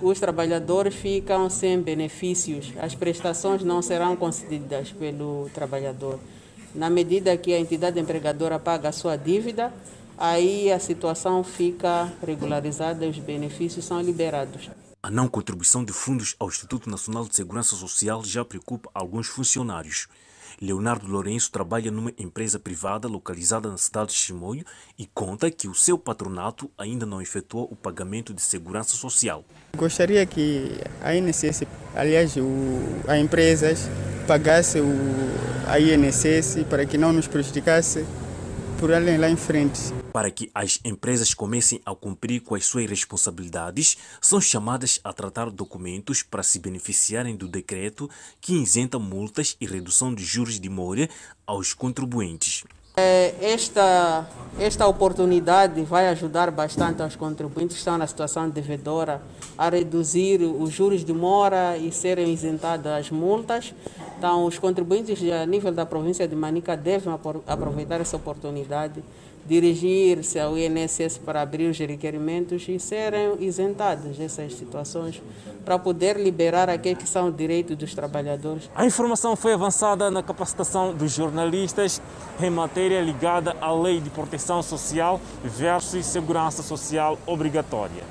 os 0.00 0.20
trabalhadores 0.20 0.94
ficam 0.94 1.50
sem 1.50 1.80
benefícios, 1.80 2.72
as 2.80 2.94
prestações 2.94 3.64
não 3.64 3.82
serão 3.82 4.14
concedidas 4.14 4.92
pelo 4.92 5.50
trabalhador. 5.52 6.20
Na 6.74 6.88
medida 6.88 7.36
que 7.36 7.52
a 7.52 7.58
entidade 7.58 7.98
empregadora 7.98 8.58
paga 8.58 8.90
a 8.90 8.92
sua 8.92 9.16
dívida, 9.16 9.72
aí 10.16 10.70
a 10.70 10.78
situação 10.78 11.42
fica 11.42 12.12
regularizada 12.24 13.06
e 13.06 13.08
os 13.08 13.18
benefícios 13.18 13.84
são 13.84 14.00
liberados. 14.00 14.70
A 15.02 15.10
não 15.10 15.28
contribuição 15.28 15.84
de 15.84 15.92
fundos 15.92 16.36
ao 16.38 16.48
Instituto 16.48 16.90
Nacional 16.90 17.26
de 17.26 17.34
Segurança 17.34 17.74
Social 17.76 18.22
já 18.24 18.44
preocupa 18.44 18.90
alguns 18.92 19.28
funcionários. 19.28 20.06
Leonardo 20.60 21.06
Lourenço 21.06 21.50
trabalha 21.52 21.90
numa 21.90 22.12
empresa 22.18 22.58
privada 22.58 23.06
localizada 23.06 23.70
na 23.70 23.76
cidade 23.76 24.10
de 24.10 24.16
Chimoio 24.16 24.64
e 24.98 25.06
conta 25.06 25.50
que 25.50 25.68
o 25.68 25.74
seu 25.74 25.96
patronato 25.96 26.70
ainda 26.76 27.06
não 27.06 27.22
efetuou 27.22 27.68
o 27.70 27.76
pagamento 27.76 28.34
de 28.34 28.42
segurança 28.42 28.96
social. 28.96 29.44
Gostaria 29.76 30.24
que 30.26 30.80
a 31.00 31.14
INSS, 31.14 31.64
aliás, 31.94 32.36
o, 32.36 32.42
a 33.06 33.18
empresas 33.18 33.88
pagasse 34.26 34.80
o, 34.80 34.86
a 35.66 35.78
INSS 35.78 36.64
para 36.68 36.84
que 36.84 36.98
não 36.98 37.12
nos 37.12 37.28
prejudicasse 37.28 38.04
por 38.78 38.92
além 38.92 39.16
lá 39.16 39.28
em 39.30 39.36
frente. 39.36 39.92
Para 40.18 40.32
que 40.32 40.50
as 40.52 40.80
empresas 40.84 41.32
comecem 41.32 41.80
a 41.86 41.94
cumprir 41.94 42.40
com 42.40 42.56
as 42.56 42.66
suas 42.66 42.90
responsabilidades, 42.90 43.96
são 44.20 44.40
chamadas 44.40 44.98
a 45.04 45.12
tratar 45.12 45.48
documentos 45.48 46.24
para 46.24 46.42
se 46.42 46.58
beneficiarem 46.58 47.36
do 47.36 47.46
decreto 47.46 48.10
que 48.40 48.60
isenta 48.60 48.98
multas 48.98 49.56
e 49.60 49.64
redução 49.64 50.12
de 50.12 50.24
juros 50.24 50.58
de 50.58 50.68
mora 50.68 51.08
aos 51.46 51.72
contribuintes. 51.72 52.64
É, 52.96 53.32
esta, 53.40 54.28
esta 54.58 54.88
oportunidade 54.88 55.80
vai 55.82 56.08
ajudar 56.08 56.50
bastante 56.50 57.00
aos 57.00 57.14
contribuintes 57.14 57.76
que 57.76 57.78
estão 57.78 57.96
na 57.96 58.08
situação 58.08 58.50
devedora 58.50 59.22
a 59.56 59.68
reduzir 59.68 60.40
os 60.42 60.72
juros 60.72 61.04
de 61.04 61.12
mora 61.12 61.78
e 61.78 61.92
serem 61.92 62.32
isentadas 62.32 62.92
as 62.92 63.08
multas. 63.08 63.72
Então, 64.18 64.46
os 64.46 64.58
contribuintes 64.58 65.20
a 65.30 65.46
nível 65.46 65.70
da 65.70 65.86
província 65.86 66.26
de 66.26 66.34
Manica 66.34 66.76
devem 66.76 67.14
aproveitar 67.46 68.00
essa 68.00 68.16
oportunidade 68.16 69.00
dirigir-se 69.48 70.38
ao 70.38 70.58
INSS 70.58 71.16
para 71.18 71.40
abrir 71.40 71.70
os 71.70 71.78
requerimentos 71.78 72.68
e 72.68 72.78
serem 72.78 73.36
isentados 73.40 74.18
dessas 74.18 74.54
situações 74.54 75.22
para 75.64 75.78
poder 75.78 76.18
liberar 76.18 76.68
aqueles 76.68 76.98
que 76.98 77.08
são 77.08 77.30
direitos 77.30 77.74
dos 77.76 77.94
trabalhadores. 77.94 78.70
A 78.74 78.84
informação 78.84 79.34
foi 79.34 79.54
avançada 79.54 80.10
na 80.10 80.22
capacitação 80.22 80.94
dos 80.94 81.12
jornalistas 81.12 82.00
em 82.40 82.50
matéria 82.50 83.00
ligada 83.00 83.56
à 83.58 83.72
Lei 83.72 84.00
de 84.00 84.10
Proteção 84.10 84.62
Social 84.62 85.18
versus 85.42 86.04
Segurança 86.04 86.62
Social 86.62 87.18
Obrigatória. 87.26 88.02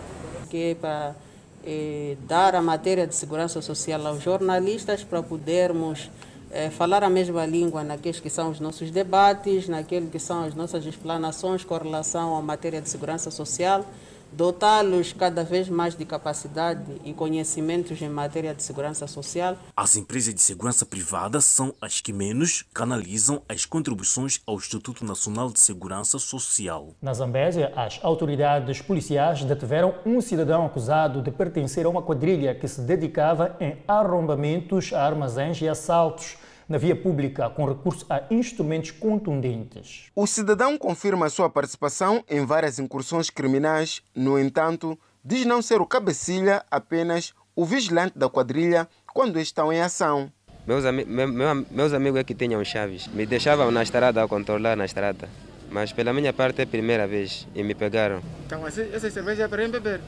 Que 0.49 0.71
é 0.71 0.75
para 0.75 1.15
eh, 1.63 2.17
dar 2.27 2.55
a 2.55 2.61
matéria 2.61 3.05
de 3.05 3.13
segurança 3.13 3.61
social 3.61 4.07
aos 4.07 4.23
jornalistas 4.23 5.03
para 5.03 5.21
podermos 5.21 6.09
é, 6.51 6.69
falar 6.69 7.03
a 7.03 7.09
mesma 7.09 7.45
língua 7.45 7.83
naqueles 7.83 8.19
que 8.19 8.29
são 8.29 8.49
os 8.49 8.59
nossos 8.59 8.91
debates, 8.91 9.67
naqueles 9.67 10.09
que 10.09 10.19
são 10.19 10.43
as 10.43 10.55
nossas 10.55 10.85
explanações 10.85 11.63
com 11.63 11.77
relação 11.77 12.35
à 12.35 12.41
matéria 12.41 12.81
de 12.81 12.89
segurança 12.89 13.29
social, 13.29 13.85
dotá-los 14.31 15.13
cada 15.13 15.43
vez 15.43 15.69
mais 15.69 15.95
de 15.95 16.05
capacidade 16.05 17.01
e 17.03 17.13
conhecimentos 17.13 18.01
em 18.01 18.09
matéria 18.09 18.53
de 18.53 18.63
segurança 18.63 19.07
social. 19.07 19.57
As 19.75 19.95
empresas 19.95 20.33
de 20.33 20.41
segurança 20.41 20.85
privada 20.85 21.41
são 21.41 21.73
as 21.81 22.01
que 22.01 22.13
menos 22.13 22.63
canalizam 22.73 23.41
as 23.47 23.65
contribuições 23.65 24.41
ao 24.45 24.55
Instituto 24.55 25.05
Nacional 25.05 25.49
de 25.49 25.59
Segurança 25.59 26.19
Social. 26.19 26.89
Na 27.01 27.13
Zambésia, 27.13 27.71
as 27.75 27.99
autoridades 28.03 28.81
policiais 28.81 29.43
detiveram 29.43 29.95
um 30.05 30.21
cidadão 30.21 30.65
acusado 30.65 31.21
de 31.21 31.31
pertencer 31.31 31.85
a 31.85 31.89
uma 31.89 32.01
quadrilha 32.01 32.55
que 32.55 32.67
se 32.67 32.81
dedicava 32.81 33.55
em 33.59 33.77
arrombamentos 33.87 34.93
a 34.93 35.05
armazéns 35.05 35.61
e 35.61 35.67
assaltos 35.67 36.37
na 36.67 36.77
via 36.77 36.95
pública 36.95 37.49
com 37.49 37.65
recurso 37.65 38.05
a 38.09 38.23
instrumentos 38.29 38.91
contundentes. 38.91 40.05
O 40.15 40.27
cidadão 40.27 40.77
confirma 40.77 41.29
sua 41.29 41.49
participação 41.49 42.23
em 42.29 42.45
várias 42.45 42.79
incursões 42.79 43.29
criminais, 43.29 44.01
no 44.15 44.37
entanto, 44.39 44.97
diz 45.23 45.45
não 45.45 45.61
ser 45.61 45.81
o 45.81 45.85
cabecilha, 45.85 46.63
apenas 46.69 47.33
o 47.55 47.65
vigilante 47.65 48.17
da 48.17 48.29
quadrilha 48.29 48.87
quando 49.13 49.39
estão 49.39 49.71
em 49.71 49.81
ação. 49.81 50.31
Meus, 50.67 50.83
ami 50.83 51.05
meu, 51.05 51.27
meu, 51.27 51.65
meus 51.71 51.93
amigos 51.93 52.19
é 52.19 52.23
que 52.23 52.35
tinham 52.35 52.63
chaves. 52.63 53.07
Me 53.07 53.25
deixavam 53.25 53.71
na 53.71 53.81
estrada 53.81 54.21
a 54.21 54.27
controlar 54.27 54.75
na 54.75 54.85
estrada. 54.85 55.29
Mas 55.71 55.91
pela 55.91 56.13
minha 56.13 56.33
parte 56.33 56.59
é 56.59 56.63
a 56.63 56.67
primeira 56.67 57.07
vez 57.07 57.47
e 57.55 57.63
me 57.63 57.73
pegaram. 57.73 58.21
Então, 58.45 58.65
essa 58.67 59.09
cerveja 59.09 59.43
é 59.43 59.47
para 59.47 59.67
beber? 59.67 60.01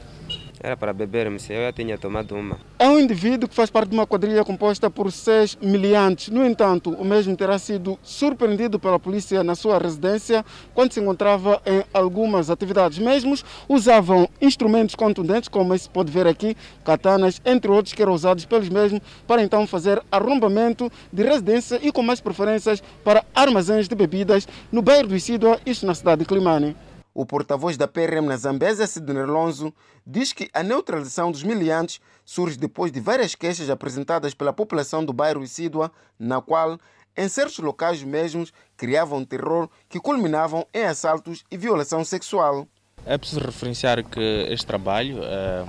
Era 0.62 0.76
para 0.76 0.92
beber, 0.92 1.30
mas 1.30 1.48
eu 1.48 1.56
já 1.56 1.72
tinha 1.72 1.96
tomado 1.96 2.36
uma. 2.36 2.58
É 2.78 2.86
um 2.86 2.98
indivíduo 2.98 3.48
que 3.48 3.54
faz 3.54 3.70
parte 3.70 3.88
de 3.88 3.96
uma 3.96 4.06
quadrilha 4.06 4.44
composta 4.44 4.90
por 4.90 5.10
seis 5.10 5.56
miliantes. 5.58 6.28
No 6.28 6.44
entanto, 6.44 6.90
o 6.90 7.02
mesmo 7.02 7.34
terá 7.34 7.58
sido 7.58 7.98
surpreendido 8.02 8.78
pela 8.78 8.98
polícia 8.98 9.42
na 9.42 9.54
sua 9.54 9.78
residência 9.78 10.44
quando 10.74 10.92
se 10.92 11.00
encontrava 11.00 11.62
em 11.64 11.82
algumas 11.94 12.50
atividades. 12.50 12.98
Mesmos 12.98 13.42
usavam 13.66 14.28
instrumentos 14.38 14.94
contundentes, 14.94 15.48
como 15.48 15.76
se 15.78 15.88
pode 15.88 16.12
ver 16.12 16.26
aqui, 16.26 16.54
katanas, 16.84 17.40
entre 17.42 17.70
outros, 17.70 17.94
que 17.94 18.02
eram 18.02 18.12
usados 18.12 18.44
pelos 18.44 18.68
mesmos 18.68 19.00
para 19.26 19.42
então 19.42 19.66
fazer 19.66 20.02
arrombamento 20.12 20.92
de 21.10 21.22
residência 21.22 21.80
e 21.82 21.90
com 21.90 22.02
mais 22.02 22.20
preferências 22.20 22.82
para 23.02 23.24
armazéns 23.34 23.88
de 23.88 23.94
bebidas 23.94 24.46
no 24.70 24.82
bairro 24.82 25.08
do 25.08 25.16
Isidua, 25.16 25.58
isso 25.64 25.86
na 25.86 25.94
cidade 25.94 26.18
de 26.20 26.26
Climane. 26.26 26.76
O 27.12 27.26
porta-voz 27.26 27.76
da 27.76 27.88
PRM 27.88 28.24
na 28.24 28.36
Zambésia, 28.36 28.86
Sidney 28.86 29.24
Lonzo, 29.24 29.74
diz 30.06 30.32
que 30.32 30.48
a 30.54 30.62
neutralização 30.62 31.32
dos 31.32 31.42
miliantes 31.42 32.00
surge 32.24 32.56
depois 32.56 32.92
de 32.92 33.00
várias 33.00 33.34
queixas 33.34 33.68
apresentadas 33.68 34.32
pela 34.32 34.52
população 34.52 35.04
do 35.04 35.12
bairro 35.12 35.42
Isidua, 35.42 35.90
na 36.16 36.40
qual, 36.40 36.78
em 37.16 37.28
certos 37.28 37.58
locais 37.58 38.02
mesmos, 38.04 38.52
criavam 38.76 39.24
terror 39.24 39.68
que 39.88 39.98
culminavam 39.98 40.64
em 40.72 40.84
assaltos 40.84 41.44
e 41.50 41.56
violação 41.56 42.04
sexual. 42.04 42.68
É 43.04 43.18
preciso 43.18 43.40
referenciar 43.40 44.04
que 44.04 44.46
este 44.48 44.66
trabalho 44.66 45.18
uh, 45.18 45.68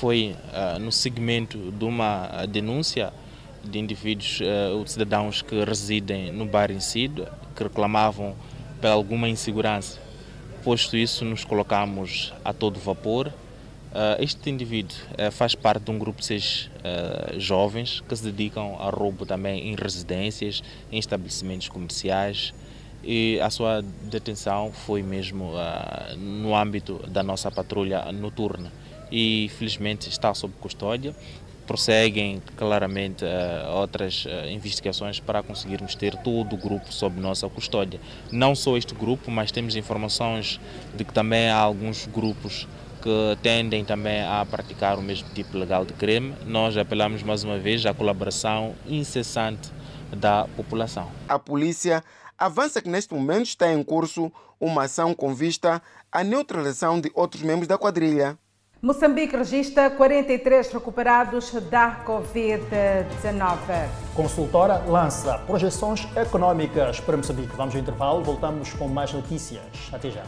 foi 0.00 0.34
uh, 0.34 0.78
no 0.78 0.90
segmento 0.90 1.70
de 1.72 1.84
uma 1.84 2.46
denúncia 2.46 3.12
de 3.62 3.78
indivíduos, 3.78 4.40
uh, 4.40 4.86
cidadãos 4.86 5.42
que 5.42 5.62
residem 5.62 6.32
no 6.32 6.46
bairro 6.46 6.72
Isidua, 6.72 7.30
que 7.54 7.64
reclamavam 7.64 8.34
por 8.80 8.88
alguma 8.88 9.28
insegurança 9.28 10.09
Posto 10.62 10.94
isso, 10.94 11.24
nos 11.24 11.42
colocamos 11.42 12.34
a 12.44 12.52
todo 12.52 12.78
vapor. 12.78 13.28
Uh, 13.28 14.22
este 14.22 14.50
indivíduo 14.50 14.94
uh, 15.12 15.32
faz 15.32 15.54
parte 15.54 15.84
de 15.84 15.90
um 15.90 15.98
grupo 15.98 16.20
de 16.20 16.26
seis 16.26 16.70
uh, 16.84 17.40
jovens 17.40 18.02
que 18.06 18.14
se 18.14 18.24
dedicam 18.24 18.76
a 18.78 18.90
roubo 18.90 19.24
também 19.24 19.68
em 19.68 19.74
residências, 19.74 20.62
em 20.92 20.98
estabelecimentos 20.98 21.70
comerciais. 21.70 22.52
E 23.02 23.40
a 23.40 23.48
sua 23.48 23.82
detenção 24.02 24.70
foi 24.70 25.02
mesmo 25.02 25.52
no 26.18 26.54
âmbito 26.54 27.00
da 27.08 27.22
nossa 27.22 27.50
patrulha 27.50 28.12
noturna. 28.12 28.70
E 29.10 29.50
felizmente 29.56 30.10
está 30.10 30.34
sob 30.34 30.52
custódia 30.60 31.14
prosseguem 31.70 32.42
claramente 32.56 33.24
uh, 33.24 33.76
outras 33.76 34.24
uh, 34.24 34.48
investigações 34.50 35.20
para 35.20 35.40
conseguirmos 35.40 35.94
ter 35.94 36.16
todo 36.16 36.54
o 36.54 36.56
grupo 36.56 36.92
sob 36.92 37.20
nossa 37.20 37.48
custódia. 37.48 38.00
Não 38.32 38.56
só 38.56 38.76
este 38.76 38.92
grupo, 38.92 39.30
mas 39.30 39.52
temos 39.52 39.76
informações 39.76 40.60
de 40.92 41.04
que 41.04 41.12
também 41.12 41.48
há 41.48 41.56
alguns 41.56 42.06
grupos 42.06 42.66
que 43.00 43.38
tendem 43.40 43.84
também 43.84 44.20
a 44.20 44.44
praticar 44.44 44.98
o 44.98 45.02
mesmo 45.02 45.28
tipo 45.32 45.56
legal 45.56 45.84
de 45.84 45.92
crime. 45.92 46.34
Nós 46.44 46.76
apelamos 46.76 47.22
mais 47.22 47.44
uma 47.44 47.56
vez 47.56 47.86
à 47.86 47.94
colaboração 47.94 48.74
incessante 48.84 49.70
da 50.10 50.48
população. 50.56 51.08
A 51.28 51.38
polícia 51.38 52.02
avança 52.36 52.82
que 52.82 52.88
neste 52.88 53.14
momento 53.14 53.46
está 53.46 53.72
em 53.72 53.80
curso 53.84 54.32
uma 54.58 54.82
ação 54.82 55.14
com 55.14 55.32
vista 55.32 55.80
à 56.10 56.24
neutralização 56.24 57.00
de 57.00 57.12
outros 57.14 57.44
membros 57.44 57.68
da 57.68 57.78
quadrilha. 57.78 58.36
Moçambique 58.82 59.36
registra 59.36 59.90
43 59.90 60.72
recuperados 60.72 61.52
da 61.70 62.02
Covid-19. 62.02 63.58
Consultora 64.14 64.82
lança 64.88 65.36
projeções 65.40 66.08
econômicas 66.16 66.98
para 66.98 67.14
Moçambique. 67.14 67.54
Vamos 67.54 67.74
ao 67.74 67.80
intervalo, 67.82 68.22
voltamos 68.22 68.72
com 68.72 68.88
mais 68.88 69.12
notícias. 69.12 69.60
Até 69.92 70.10
já. 70.10 70.22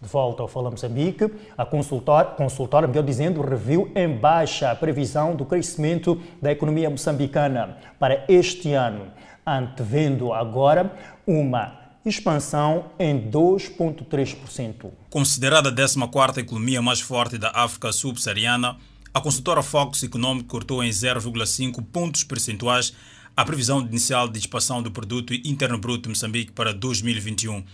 De 0.00 0.08
volta 0.08 0.40
ao 0.40 0.48
Fala 0.48 0.70
Moçambique, 0.70 1.30
a 1.58 1.66
consultora, 1.66 2.28
consultora, 2.28 2.86
melhor 2.86 3.04
dizendo, 3.04 3.42
reviu 3.42 3.92
em 3.94 4.08
baixa 4.08 4.70
a 4.70 4.74
previsão 4.74 5.36
do 5.36 5.44
crescimento 5.44 6.18
da 6.40 6.50
economia 6.50 6.88
moçambicana 6.88 7.76
para 7.98 8.24
este 8.30 8.72
ano, 8.72 9.08
antevendo 9.44 10.32
agora 10.32 10.90
uma 11.26 11.85
expansão 12.08 12.90
em 12.98 13.30
2,3%. 13.30 14.90
Considerada 15.10 15.68
a 15.68 15.72
14ª 15.72 16.38
economia 16.38 16.80
mais 16.80 17.00
forte 17.00 17.36
da 17.36 17.50
África 17.54 17.92
subsaariana, 17.92 18.76
a 19.12 19.20
consultora 19.20 19.62
Focus 19.62 20.02
Economic 20.02 20.46
cortou 20.46 20.84
em 20.84 20.90
0,5 20.90 21.84
pontos 21.92 22.22
percentuais 22.22 22.92
a 23.36 23.44
previsão 23.44 23.80
inicial 23.80 24.28
de 24.28 24.38
expansão 24.38 24.82
do 24.82 24.90
produto 24.90 25.34
interno 25.34 25.78
bruto 25.78 26.08
Moçambique 26.08 26.52
para 26.52 26.72
2021. 26.72 27.64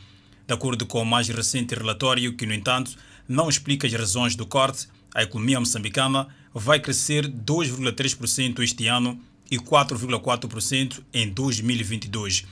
De 0.47 0.55
acordo 0.55 0.87
com 0.87 1.03
o 1.03 1.07
mais 1.07 1.29
recente 1.29 1.75
relatório, 1.75 2.35
que 2.35 2.47
no 2.47 2.55
entanto 2.55 2.97
não 3.29 3.49
explica 3.49 3.87
as 3.87 3.93
razões 3.93 4.35
do 4.35 4.47
corte, 4.47 4.89
a 5.15 5.23
economia 5.23 5.61
moçambicana 5.61 6.27
vai 6.55 6.81
crescer 6.81 7.29
2,3% 7.29 8.61
este 8.61 8.87
ano 8.87 9.21
e 9.51 9.59
4,4% 9.59 11.03
em 11.13 11.29
2022. 11.29 12.45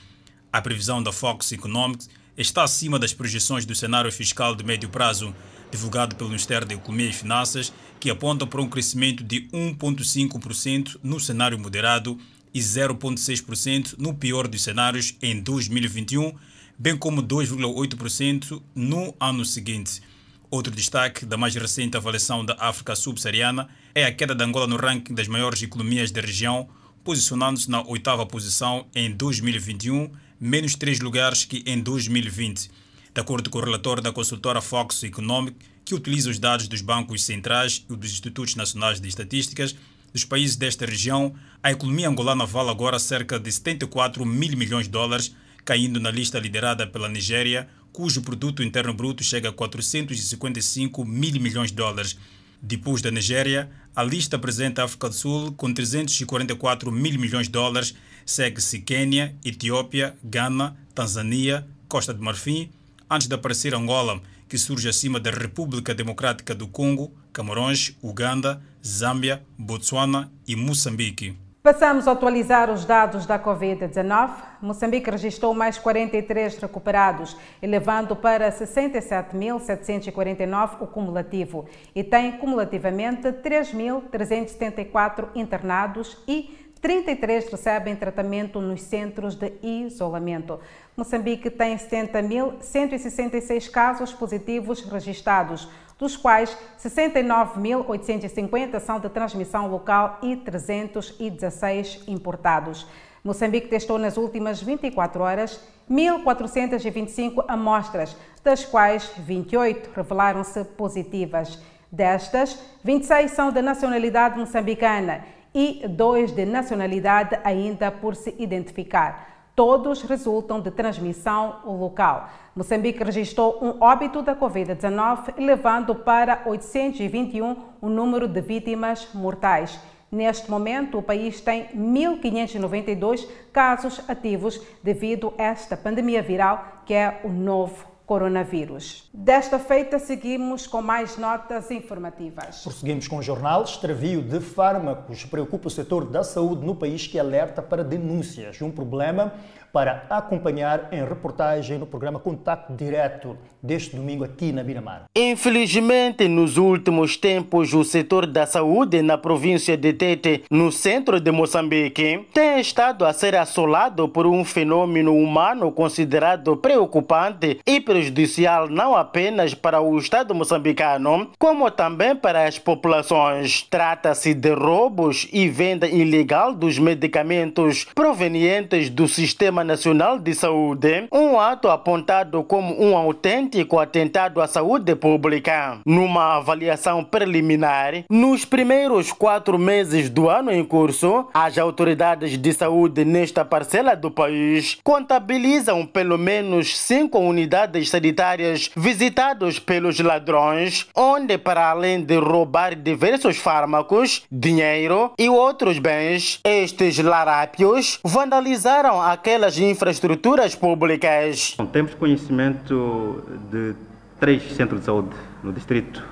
A 0.53 0.61
previsão 0.61 1.01
da 1.01 1.13
Focus 1.13 1.53
Economics 1.53 2.09
está 2.37 2.63
acima 2.63 2.99
das 2.99 3.13
projeções 3.13 3.65
do 3.65 3.73
cenário 3.73 4.11
fiscal 4.11 4.53
de 4.53 4.65
médio 4.65 4.89
prazo, 4.89 5.33
divulgado 5.71 6.15
pelo 6.17 6.29
Ministério 6.29 6.67
da 6.67 6.73
Economia 6.73 7.09
e 7.09 7.13
Finanças, 7.13 7.71
que 8.01 8.09
aponta 8.09 8.45
para 8.45 8.61
um 8.61 8.67
crescimento 8.67 9.23
de 9.23 9.47
1,5% 9.53 10.97
no 11.01 11.21
cenário 11.21 11.57
moderado 11.57 12.17
e 12.53 12.59
0,6% 12.59 13.95
no 13.97 14.13
pior 14.13 14.45
dos 14.45 14.61
cenários 14.61 15.15
em 15.21 15.39
2021, 15.39 16.33
bem 16.77 16.97
como 16.97 17.23
2,8% 17.23 18.61
no 18.75 19.15
ano 19.21 19.45
seguinte. 19.45 20.01
Outro 20.49 20.75
destaque 20.75 21.25
da 21.25 21.37
mais 21.37 21.55
recente 21.55 21.95
avaliação 21.95 22.43
da 22.43 22.57
África 22.59 22.93
subsaariana 22.93 23.69
é 23.95 24.03
a 24.03 24.11
queda 24.11 24.35
de 24.35 24.43
Angola 24.43 24.67
no 24.67 24.75
ranking 24.75 25.13
das 25.13 25.29
maiores 25.29 25.61
economias 25.61 26.11
da 26.11 26.19
região, 26.19 26.67
posicionando-se 27.05 27.71
na 27.71 27.81
oitava 27.87 28.25
posição 28.25 28.85
em 28.93 29.09
2021 29.09 30.11
menos 30.41 30.73
três 30.73 30.99
lugares 30.99 31.45
que 31.45 31.61
em 31.67 31.79
2020. 31.79 32.71
De 33.13 33.21
acordo 33.21 33.47
com 33.51 33.59
o 33.59 33.63
relatório 33.63 34.01
da 34.01 34.11
consultora 34.11 34.59
Fox 34.59 35.03
Economic, 35.03 35.55
que 35.85 35.93
utiliza 35.93 36.31
os 36.31 36.39
dados 36.39 36.67
dos 36.67 36.81
bancos 36.81 37.23
centrais 37.23 37.85
e 37.87 37.95
dos 37.95 38.11
institutos 38.11 38.55
nacionais 38.55 38.99
de 38.99 39.07
estatísticas 39.07 39.75
dos 40.11 40.25
países 40.25 40.55
desta 40.55 40.85
região, 40.85 41.33
a 41.61 41.71
economia 41.71 42.09
angolana 42.09 42.45
vale 42.45 42.71
agora 42.71 42.97
cerca 42.97 43.39
de 43.39 43.51
74 43.51 44.25
mil 44.25 44.57
milhões 44.57 44.87
de 44.87 44.91
dólares, 44.91 45.35
caindo 45.63 45.99
na 45.99 46.09
lista 46.09 46.39
liderada 46.39 46.87
pela 46.87 47.07
Nigéria, 47.07 47.69
cujo 47.93 48.23
produto 48.23 48.63
interno 48.63 48.95
bruto 48.95 49.23
chega 49.23 49.49
a 49.49 49.53
455 49.53 51.05
mil 51.05 51.39
milhões 51.39 51.69
de 51.69 51.77
dólares. 51.77 52.17
Depois 52.59 53.01
da 53.01 53.11
Nigéria, 53.11 53.69
a 53.95 54.03
lista 54.03 54.37
apresenta 54.37 54.81
a 54.81 54.85
África 54.85 55.07
do 55.07 55.15
Sul 55.15 55.51
com 55.53 55.71
344 55.71 56.91
mil 56.91 57.19
milhões 57.19 57.45
de 57.45 57.53
dólares 57.53 57.93
Segue-se 58.25 58.79
Quênia, 58.79 59.35
Etiópia, 59.43 60.15
Gana, 60.23 60.75
Tanzânia, 60.93 61.67
Costa 61.87 62.13
de 62.13 62.21
Marfim, 62.21 62.69
antes 63.09 63.27
de 63.27 63.35
aparecer 63.35 63.73
Angola, 63.73 64.21
que 64.47 64.57
surge 64.57 64.89
acima 64.89 65.19
da 65.19 65.31
República 65.31 65.93
Democrática 65.93 66.53
do 66.53 66.67
Congo, 66.67 67.13
Camarões, 67.31 67.95
Uganda, 68.01 68.61
Zâmbia, 68.85 69.43
Botsuana 69.57 70.31
e 70.47 70.55
Moçambique. 70.55 71.35
Passamos 71.63 72.07
a 72.07 72.13
atualizar 72.13 72.71
os 72.71 72.85
dados 72.85 73.27
da 73.27 73.37
Covid-19. 73.37 74.31
Moçambique 74.63 75.11
registrou 75.11 75.53
mais 75.53 75.77
43 75.77 76.57
recuperados, 76.57 77.37
elevando 77.61 78.15
para 78.15 78.51
67.749 78.51 80.81
o 80.81 80.87
cumulativo 80.87 81.67
e 81.93 82.03
tem 82.03 82.31
cumulativamente 82.31 83.27
3.374 83.27 85.27
internados 85.35 86.17
e 86.27 86.60
33 86.81 87.49
recebem 87.51 87.95
tratamento 87.95 88.59
nos 88.59 88.81
centros 88.81 89.35
de 89.35 89.53
isolamento. 89.61 90.59
Moçambique 90.97 91.51
tem 91.51 91.77
70.166 91.77 93.69
casos 93.69 94.11
positivos 94.11 94.81
registrados, 94.81 95.69
dos 95.99 96.17
quais 96.17 96.57
69.850 96.83 98.79
são 98.79 98.99
de 98.99 99.07
transmissão 99.09 99.67
local 99.69 100.17
e 100.23 100.35
316 100.35 102.05
importados. 102.07 102.87
Moçambique 103.23 103.67
testou 103.67 103.99
nas 103.99 104.17
últimas 104.17 104.59
24 104.63 105.21
horas 105.21 105.61
1.425 105.89 107.45
amostras, 107.47 108.17
das 108.43 108.65
quais 108.65 109.11
28 109.19 109.91
revelaram-se 109.95 110.63
positivas. 110.63 111.61
Destas, 111.91 112.57
26 112.83 113.29
são 113.31 113.51
de 113.51 113.61
nacionalidade 113.61 114.39
moçambicana 114.39 115.23
e 115.53 115.85
dois 115.87 116.31
de 116.31 116.45
nacionalidade 116.45 117.37
ainda 117.43 117.91
por 117.91 118.15
se 118.15 118.35
identificar. 118.39 119.31
Todos 119.55 120.01
resultam 120.03 120.61
de 120.61 120.71
transmissão 120.71 121.59
local. 121.65 122.29
Moçambique 122.55 123.03
registrou 123.03 123.59
um 123.61 123.83
óbito 123.83 124.21
da 124.21 124.35
Covid-19, 124.35 125.33
elevando 125.37 125.93
para 125.93 126.41
821 126.45 127.55
o 127.81 127.89
número 127.89 128.27
de 128.27 128.41
vítimas 128.41 129.09
mortais. 129.13 129.79
Neste 130.09 130.49
momento, 130.49 130.97
o 130.97 131.03
país 131.03 131.41
tem 131.41 131.65
1.592 131.75 133.27
casos 133.53 134.01
ativos 134.09 134.61
devido 134.81 135.33
a 135.37 135.43
esta 135.43 135.77
pandemia 135.77 136.21
viral, 136.21 136.81
que 136.85 136.93
é 136.93 137.21
o 137.23 137.29
novo 137.29 137.90
coronavírus. 138.11 139.09
Desta 139.13 139.57
feita, 139.57 139.97
seguimos 139.97 140.67
com 140.67 140.81
mais 140.81 141.17
notas 141.17 141.71
informativas. 141.71 142.61
Prosseguimos 142.61 143.07
com 143.07 143.19
o 143.19 143.21
jornal. 143.21 143.63
Extravio 143.63 144.21
de 144.21 144.41
fármacos 144.41 145.23
preocupa 145.23 145.69
o 145.69 145.71
setor 145.71 146.03
da 146.03 146.21
saúde 146.21 146.65
no 146.65 146.75
país 146.75 147.07
que 147.07 147.17
alerta 147.17 147.61
para 147.61 147.85
denúncias. 147.85 148.61
Um 148.61 148.69
problema 148.69 149.33
para 149.71 150.07
acompanhar 150.09 150.91
em 150.91 151.05
reportagem 151.05 151.77
no 151.77 151.87
programa 151.87 152.19
Contato 152.19 152.75
Direto 152.75 153.37
deste 153.63 153.95
domingo 153.95 154.23
aqui 154.23 154.51
na 154.51 154.63
Miramar. 154.63 155.03
Infelizmente, 155.15 156.27
nos 156.27 156.57
últimos 156.57 157.15
tempos, 157.15 157.73
o 157.73 157.83
setor 157.83 158.25
da 158.25 158.45
saúde 158.45 159.01
na 159.01 159.17
província 159.17 159.77
de 159.77 159.93
Tete, 159.93 160.43
no 160.49 160.71
centro 160.71 161.19
de 161.19 161.31
Moçambique, 161.31 162.25
tem 162.33 162.59
estado 162.59 163.05
a 163.05 163.13
ser 163.13 163.35
assolado 163.35 164.09
por 164.09 164.25
um 164.25 164.43
fenômeno 164.43 165.15
humano 165.15 165.71
considerado 165.71 166.57
preocupante 166.57 167.59
e 167.65 167.79
prejudicial 167.79 168.67
não 168.67 168.95
apenas 168.95 169.53
para 169.53 169.79
o 169.81 169.97
Estado 169.97 170.33
moçambicano, 170.33 171.29
como 171.37 171.69
também 171.69 172.15
para 172.15 172.47
as 172.47 172.57
populações. 172.57 173.61
Trata-se 173.69 174.33
de 174.33 174.53
roubos 174.53 175.27
e 175.31 175.47
venda 175.47 175.87
ilegal 175.87 176.53
dos 176.53 176.79
medicamentos 176.79 177.85
provenientes 177.93 178.89
do 178.89 179.07
Sistema 179.07 179.63
Nacional 179.63 180.17
de 180.17 180.33
Saúde, 180.33 181.07
um 181.11 181.39
ato 181.39 181.67
apontado 181.67 182.43
como 182.43 182.81
um 182.81 182.97
autêntico 182.97 183.50
atentado 183.79 184.41
à 184.41 184.47
saúde 184.47 184.95
pública. 184.95 185.79
Numa 185.85 186.37
avaliação 186.37 187.03
preliminar, 187.03 188.05
nos 188.09 188.45
primeiros 188.45 189.11
quatro 189.11 189.57
meses 189.57 190.09
do 190.09 190.29
ano 190.29 190.51
em 190.51 190.63
curso, 190.63 191.27
as 191.33 191.57
autoridades 191.57 192.37
de 192.37 192.53
saúde 192.53 193.03
nesta 193.03 193.43
parcela 193.43 193.95
do 193.95 194.11
país 194.11 194.77
contabilizam 194.83 195.85
pelo 195.85 196.17
menos 196.17 196.77
cinco 196.77 197.19
unidades 197.19 197.89
sanitárias 197.89 198.69
visitadas 198.75 199.59
pelos 199.59 199.99
ladrões, 199.99 200.87
onde, 200.95 201.37
para 201.37 201.69
além 201.69 202.03
de 202.03 202.17
roubar 202.17 202.75
diversos 202.75 203.37
fármacos, 203.37 204.23
dinheiro 204.31 205.11
e 205.17 205.29
outros 205.29 205.79
bens, 205.79 206.39
estes 206.43 206.97
larápios 206.99 207.99
vandalizaram 208.03 209.01
aquelas 209.01 209.57
infraestruturas 209.57 210.55
públicas. 210.55 211.55
Temos 211.71 211.93
conhecimento 211.93 213.23
de 213.49 213.75
três 214.19 214.43
centros 214.53 214.81
de 214.81 214.85
saúde 214.85 215.09
no 215.43 215.51
distrito 215.51 216.03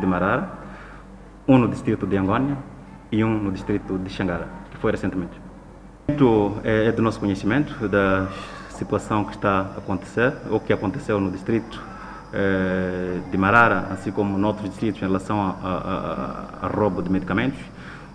de 0.00 0.06
Marara, 0.06 0.50
um 1.48 1.58
no 1.58 1.68
distrito 1.68 2.06
de 2.06 2.16
Angônia 2.16 2.56
e 3.10 3.24
um 3.24 3.38
no 3.38 3.52
distrito 3.52 3.98
de 3.98 4.10
Xangara, 4.10 4.48
que 4.70 4.76
foi 4.78 4.92
recentemente. 4.92 5.40
É, 6.62 6.86
é 6.86 6.92
do 6.92 7.02
nosso 7.02 7.18
conhecimento 7.18 7.88
da 7.88 8.28
situação 8.70 9.24
que 9.24 9.34
está 9.34 9.72
a 9.74 9.78
acontecer, 9.78 10.32
ou 10.50 10.60
que 10.60 10.72
aconteceu 10.72 11.20
no 11.20 11.30
distrito 11.30 11.82
é, 12.32 13.18
de 13.30 13.36
Marara, 13.36 13.88
assim 13.90 14.12
como 14.12 14.38
em 14.38 14.44
outros 14.44 14.68
distritos 14.68 15.02
em 15.02 15.06
relação 15.06 15.40
a, 15.40 15.56
a, 15.62 16.62
a, 16.62 16.66
a 16.66 16.68
roubo 16.68 17.02
de 17.02 17.10
medicamentos. 17.10 17.58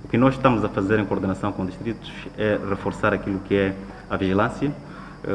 O 0.03 0.07
que 0.07 0.17
nós 0.17 0.35
estamos 0.35 0.63
a 0.63 0.69
fazer 0.69 0.99
em 0.99 1.05
coordenação 1.05 1.51
com 1.51 1.65
distritos 1.65 2.11
é 2.37 2.59
reforçar 2.69 3.13
aquilo 3.13 3.39
que 3.39 3.55
é 3.55 3.75
a 4.09 4.17
vigilância, 4.17 4.67
eh, 4.67 4.90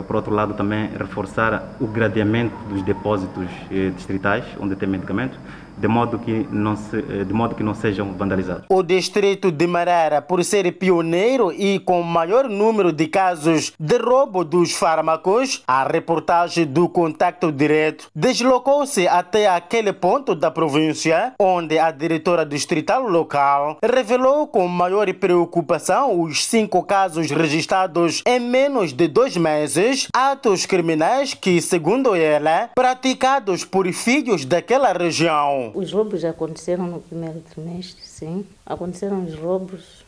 por 0.06 0.16
outro 0.16 0.34
lado 0.34 0.54
também 0.54 0.88
reforçar 0.96 1.76
o 1.80 1.86
gradeamento 1.86 2.54
dos 2.68 2.82
depósitos 2.82 3.48
eh, 3.70 3.90
distritais 3.90 4.44
onde 4.58 4.74
tem 4.74 4.88
medicamento, 4.88 5.38
de 5.76 5.88
modo 5.88 6.18
que 6.18 6.46
não 6.50 6.76
se, 6.76 6.96
eh, 6.98 7.24
de 7.24 7.32
modo 7.32 7.54
que 7.54 7.62
não 7.62 7.74
sejam 7.74 8.12
vandalizados. 8.12 8.64
O 8.68 8.82
distrito 8.82 9.50
de 9.50 9.66
Marara, 9.66 10.22
por 10.22 10.42
ser 10.44 10.70
pioneiro 10.72 11.52
e 11.52 11.78
com 11.78 12.02
maior 12.02 12.48
número 12.48 12.92
de 12.92 13.06
casos 13.06 13.72
de 13.78 13.98
roubo 13.98 14.44
dos 14.44 14.72
fármacos, 14.72 15.62
a 15.66 15.84
reportagem 15.84 16.66
do 16.66 16.88
Contacto 16.88 17.52
Direto 17.52 18.08
deslocou-se 18.14 19.06
até 19.08 19.48
aquele 19.48 19.92
ponto 19.92 20.34
da 20.34 20.50
província, 20.50 21.34
onde 21.38 21.78
a 21.78 21.90
diretora 21.90 22.44
distrital 22.44 23.02
local 23.08 23.78
revelou 23.82 24.46
com 24.46 24.66
maior 24.68 25.12
preocupação 25.14 26.20
os 26.20 26.44
cinco 26.44 26.82
casos 26.82 27.30
registrados 27.30 28.22
em 28.26 28.40
menos 28.40 28.92
de 28.92 29.08
dois 29.08 29.36
meses, 29.36 30.08
atos 30.14 30.66
criminais 30.66 31.34
que, 31.34 31.60
segundo 31.60 32.14
ela, 32.14 32.70
praticados 32.74 33.64
por 33.64 33.86
filhos 33.92 34.44
daquela 34.44 34.92
região. 34.92 35.65
Os 35.74 35.92
roubos 35.92 36.24
aconteceram 36.24 36.86
no 36.86 37.00
primeiro 37.00 37.40
trimestre, 37.40 38.04
sim. 38.04 38.46
Aconteceram 38.64 39.24
os 39.24 39.34
roubos 39.34 40.04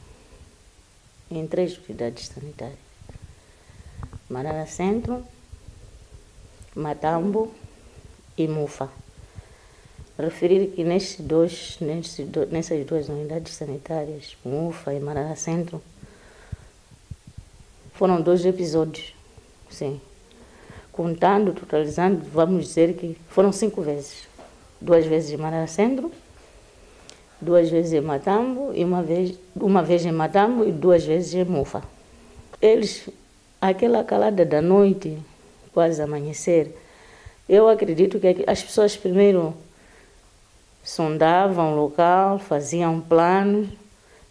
em 1.31 1.47
três 1.47 1.79
unidades 1.79 2.29
sanitárias. 2.29 2.79
Marara 4.29 4.67
Centro, 4.67 5.25
Matambo 6.75 7.53
e 8.37 8.47
Mufa. 8.47 8.91
Referir 10.19 10.69
que 10.73 10.85
nestes 10.85 11.25
dois, 11.25 11.79
nestes 11.81 12.27
do, 12.29 12.47
nessas 12.47 12.85
duas 12.85 13.09
unidades 13.09 13.55
sanitárias, 13.55 14.37
Mufa 14.45 14.93
e 14.93 15.01
Marara 15.01 15.37
Centro, 15.37 15.81
foram 17.95 18.21
dois 18.21 18.45
episódios, 18.45 19.15
sim. 19.71 20.01
Contando, 20.93 21.53
totalizando, 21.53 22.25
vamos 22.33 22.67
dizer 22.67 22.95
que 22.95 23.17
foram 23.29 23.53
cinco 23.53 23.83
vezes 23.83 24.28
duas 24.81 25.07
vezes 25.07 25.33
em 25.33 25.37
Marara 25.37 25.67
Centro, 25.67 26.11
duas 27.41 27.71
vezes 27.71 27.93
em 27.93 28.01
Matambo 28.01 28.73
e 28.75 28.85
uma 28.85 29.03
vez, 29.03 29.35
uma 29.55 29.83
vez 29.83 30.05
em 30.05 30.13
Matambo 30.13 30.65
e 30.65 30.73
duas 30.73 31.05
vezes 31.05 31.35
em 31.35 31.45
Mufa. 31.45 31.83
Eles, 32.61 33.09
aquela 33.61 34.03
calada 34.03 34.45
da 34.45 34.61
noite, 34.61 35.19
quase 35.73 36.03
amanhecer, 36.03 36.75
eu 37.49 37.69
acredito 37.69 38.19
que 38.19 38.45
as 38.47 38.63
pessoas 38.63 38.97
primeiro 38.97 39.55
sondavam 40.83 41.73
o 41.73 41.77
local, 41.77 42.39
faziam 42.39 43.01
planos 43.01 43.69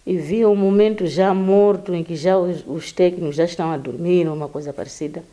e 0.06 0.18
viam 0.18 0.54
o 0.54 0.56
momento 0.56 1.06
já 1.06 1.34
morto 1.34 1.93
em 1.93 2.04
que 2.04 2.16
já 2.16 2.38
os, 2.38 2.64
os 2.68 2.91
técnicos 2.91 3.36
já 3.36 3.43
estão 3.43 3.72
a 3.72 3.78
dormir, 3.78 4.28
uma 4.28 4.48
coisa 4.48 4.72
parecida. 4.72 5.24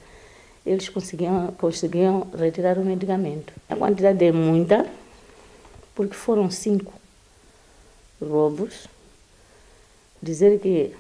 Eles 0.65 0.89
conseguiam, 0.89 1.49
conseguiam 1.59 2.27
retirar 2.37 2.79
o 2.79 2.85
medicamento. 2.85 3.53
A 3.69 3.77
quantidade 3.77 4.25
é 4.25 4.33
muita, 4.33 4.87
porque 5.95 6.15
foram 6.15 6.51
cinco 6.51 6.93
roubos. 8.21 8.87
Dizer 10.23 10.59
que 10.61 10.95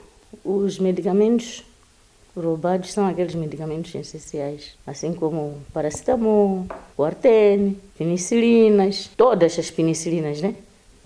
os 0.44 0.78
medicamentos 0.78 1.64
roubados 2.36 2.92
são 2.92 3.06
aqueles 3.06 3.34
medicamentos 3.34 3.94
essenciais, 3.94 4.76
assim 4.86 5.14
como 5.14 5.60
paracetamol, 5.72 6.66
quartene, 6.96 7.78
penicilinas, 7.96 9.10
todas 9.16 9.58
as 9.58 9.70
penicilinas, 9.70 10.40
né? 10.40 10.56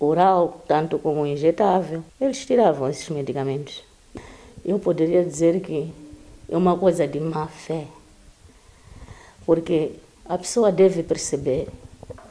Oral, 0.00 0.64
tanto 0.66 0.98
como 0.98 1.26
injetável. 1.26 2.02
Eles 2.20 2.44
tiravam 2.46 2.88
esses 2.88 3.08
medicamentos. 3.08 3.82
Eu 4.64 4.78
poderia 4.78 5.24
dizer 5.24 5.60
que 5.60 5.92
é 6.48 6.56
uma 6.56 6.76
coisa 6.78 7.06
de 7.06 7.20
má 7.20 7.46
fé, 7.46 7.86
porque 9.44 9.92
a 10.24 10.38
pessoa 10.38 10.72
deve 10.72 11.02
perceber 11.02 11.68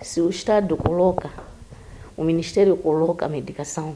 se 0.02 0.22
o 0.22 0.30
Estado 0.30 0.76
coloca 0.78 1.32
o 2.18 2.24
Ministério 2.24 2.76
coloca 2.76 3.26
a 3.26 3.30
medicação 3.30 3.96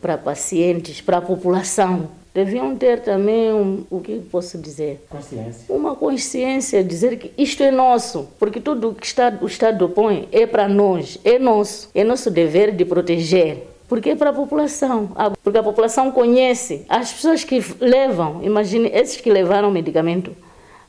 para 0.00 0.16
pacientes, 0.16 1.00
para 1.00 1.18
a 1.18 1.20
população. 1.20 2.08
Deviam 2.32 2.76
ter 2.76 3.00
também, 3.00 3.52
um, 3.52 3.84
o 3.90 4.00
que 4.00 4.20
posso 4.20 4.56
dizer? 4.58 5.04
Consciência. 5.10 5.64
Uma 5.68 5.96
consciência, 5.96 6.84
dizer 6.84 7.18
que 7.18 7.32
isto 7.36 7.62
é 7.64 7.70
nosso, 7.72 8.28
porque 8.38 8.60
tudo 8.60 8.94
que 8.94 9.06
está, 9.06 9.36
o 9.40 9.46
Estado 9.46 9.88
põe 9.88 10.28
é 10.30 10.46
para 10.46 10.68
nós, 10.68 11.18
é 11.24 11.38
nosso, 11.38 11.90
é 11.92 12.04
nosso 12.04 12.30
dever 12.30 12.70
de 12.70 12.84
proteger. 12.84 13.66
Porque 13.88 14.10
é 14.10 14.16
para 14.16 14.30
a 14.30 14.32
população, 14.34 15.10
porque 15.42 15.58
a 15.58 15.62
população 15.62 16.12
conhece 16.12 16.84
as 16.90 17.10
pessoas 17.10 17.42
que 17.42 17.58
levam, 17.80 18.44
imagine, 18.44 18.88
esses 18.92 19.18
que 19.18 19.30
levaram 19.30 19.70
o 19.70 19.72
medicamento 19.72 20.30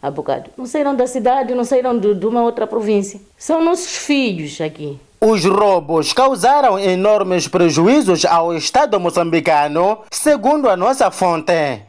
a 0.02 0.12
bocado, 0.12 0.52
não 0.58 0.66
saíram 0.66 0.94
da 0.94 1.08
cidade, 1.08 1.56
não 1.56 1.64
saíram 1.64 1.98
de, 1.98 2.14
de 2.14 2.26
uma 2.26 2.44
outra 2.44 2.68
província, 2.68 3.20
são 3.38 3.64
nossos 3.64 3.96
filhos 3.96 4.60
aqui. 4.60 5.00
Os 5.22 5.44
roubos 5.44 6.14
causaram 6.14 6.80
enormes 6.80 7.46
prejuízos 7.46 8.24
ao 8.24 8.56
Estado 8.56 8.98
moçambicano, 9.02 9.98
segundo 10.10 10.70
a 10.70 10.78
nossa 10.78 11.12
fonte. 11.12 11.82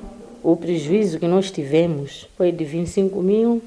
O 0.43 0.57
prejuízo 0.57 1.20
que 1.20 1.28
nós 1.28 1.49
tivemos 1.49 2.28
foi 2.37 2.51
de 2.51 2.64
25 2.64 3.22
mil 3.22 3.62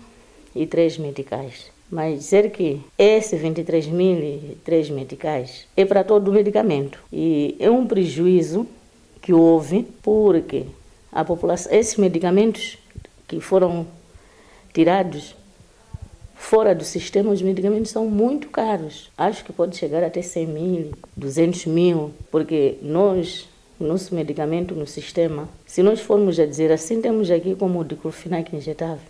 e 0.53 0.67
três 0.67 0.97
medicais. 0.97 1.71
Mas 1.89 2.19
dizer 2.19 2.51
que 2.51 2.81
esse 2.97 3.37
23 3.37 3.87
mil 3.87 4.17
e 4.17 4.57
três 4.65 4.89
medicais 4.89 5.65
é 5.77 5.85
para 5.85 6.03
todo 6.03 6.27
o 6.27 6.33
medicamento. 6.33 6.99
E 7.11 7.55
é 7.57 7.71
um 7.71 7.87
prejuízo 7.87 8.67
que 9.21 9.31
houve 9.31 9.87
porque 10.01 10.65
a 11.09 11.23
população, 11.23 11.71
esses 11.71 11.95
medicamentos 11.95 12.77
que 13.29 13.39
foram 13.39 13.87
tirados 14.73 15.33
Fora 16.45 16.75
do 16.75 16.83
sistema, 16.83 17.31
os 17.31 17.41
medicamentos 17.41 17.89
são 17.89 18.05
muito 18.05 18.49
caros. 18.49 19.09
Acho 19.17 19.45
que 19.45 19.53
pode 19.53 19.77
chegar 19.77 20.03
até 20.03 20.21
100 20.21 20.45
mil, 20.45 20.91
200 21.15 21.65
mil, 21.67 22.11
porque 22.29 22.75
nós, 22.81 23.47
nosso 23.79 24.13
medicamento 24.13 24.75
no 24.75 24.85
sistema, 24.85 25.47
se 25.65 25.81
nós 25.81 26.01
formos 26.01 26.37
a 26.37 26.45
dizer 26.45 26.69
assim, 26.69 27.01
temos 27.01 27.31
aqui 27.31 27.55
como 27.55 27.79
o 27.79 27.83
diclofenac 27.85 28.53
injetável, 28.53 29.07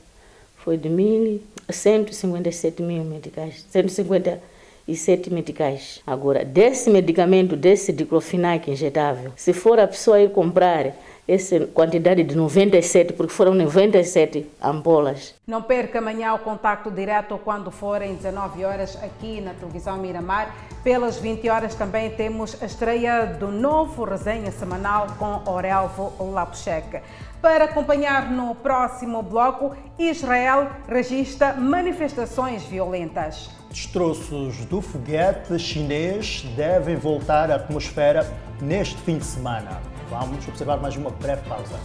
foi 0.57 0.77
de 0.77 0.87
mil, 0.87 1.41
157 1.67 2.83
mil 2.83 3.03
medicais, 3.03 3.65
157 3.67 5.33
medicais. 5.33 6.01
Agora, 6.05 6.45
desse 6.45 6.87
medicamento, 6.91 7.57
desse 7.57 7.91
diclofenac 7.91 8.69
injetável, 8.69 9.33
se 9.35 9.53
for 9.53 9.79
a 9.79 9.87
pessoa 9.87 10.21
ir 10.21 10.29
comprar 10.29 10.95
essa 11.27 11.59
quantidade 11.67 12.23
de 12.23 12.35
97, 12.35 13.13
porque 13.13 13.33
foram 13.33 13.53
97 13.53 14.45
ampolas. 14.61 15.33
Não 15.47 15.61
perca 15.61 15.99
amanhã 15.99 16.33
o 16.33 16.39
contacto 16.39 16.91
direto 16.91 17.39
quando 17.43 17.71
forem 17.71 18.15
19 18.15 18.65
horas 18.65 18.97
aqui 19.01 19.39
na 19.39 19.53
televisão 19.53 19.97
Miramar. 19.97 20.53
Pelas 20.83 21.17
20 21.17 21.47
horas 21.49 21.75
também 21.75 22.09
temos 22.11 22.61
a 22.61 22.65
estreia 22.65 23.25
do 23.25 23.47
novo 23.47 24.03
resenha 24.03 24.51
semanal 24.51 25.07
com 25.17 25.49
Orelvo 25.49 26.13
Lapucheque. 26.31 26.99
Para 27.41 27.65
acompanhar 27.65 28.31
no 28.31 28.55
próximo 28.55 29.21
bloco, 29.21 29.75
Israel 29.99 30.69
registra 30.87 31.53
manifestações 31.53 32.63
violentas. 32.63 33.49
Destroços 33.69 34.65
do 34.65 34.81
foguete 34.81 35.57
chinês 35.57 36.45
devem 36.55 36.95
voltar 36.95 37.51
à 37.51 37.55
atmosfera 37.55 38.25
neste 38.61 38.95
fim 39.01 39.17
de 39.17 39.25
semana. 39.25 39.92
Vamos 40.09 40.47
observar 40.47 40.81
mais 40.81 40.95
uma 40.95 41.09
breve 41.09 41.47
pausa. 41.47 41.79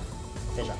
Até 0.52 0.64
já. 0.64 0.74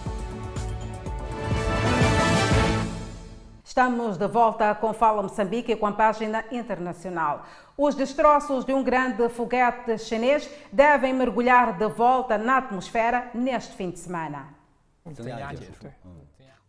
Estamos 3.65 4.17
de 4.17 4.27
volta 4.27 4.75
com 4.75 4.93
Fala 4.93 5.23
Moçambique 5.23 5.77
com 5.77 5.87
a 5.87 5.93
página 5.93 6.45
internacional. 6.51 7.47
Os 7.77 7.95
destroços 7.95 8.65
de 8.65 8.73
um 8.73 8.83
grande 8.83 9.29
foguete 9.29 9.97
chinês 9.99 10.51
devem 10.73 11.15
mergulhar 11.15 11.79
de 11.79 11.89
volta 11.89 12.37
na 12.37 12.59
atmosfera 12.59 13.31
neste 13.35 13.77
fim 13.77 13.91
de 13.91 14.01
semana. 14.01 14.49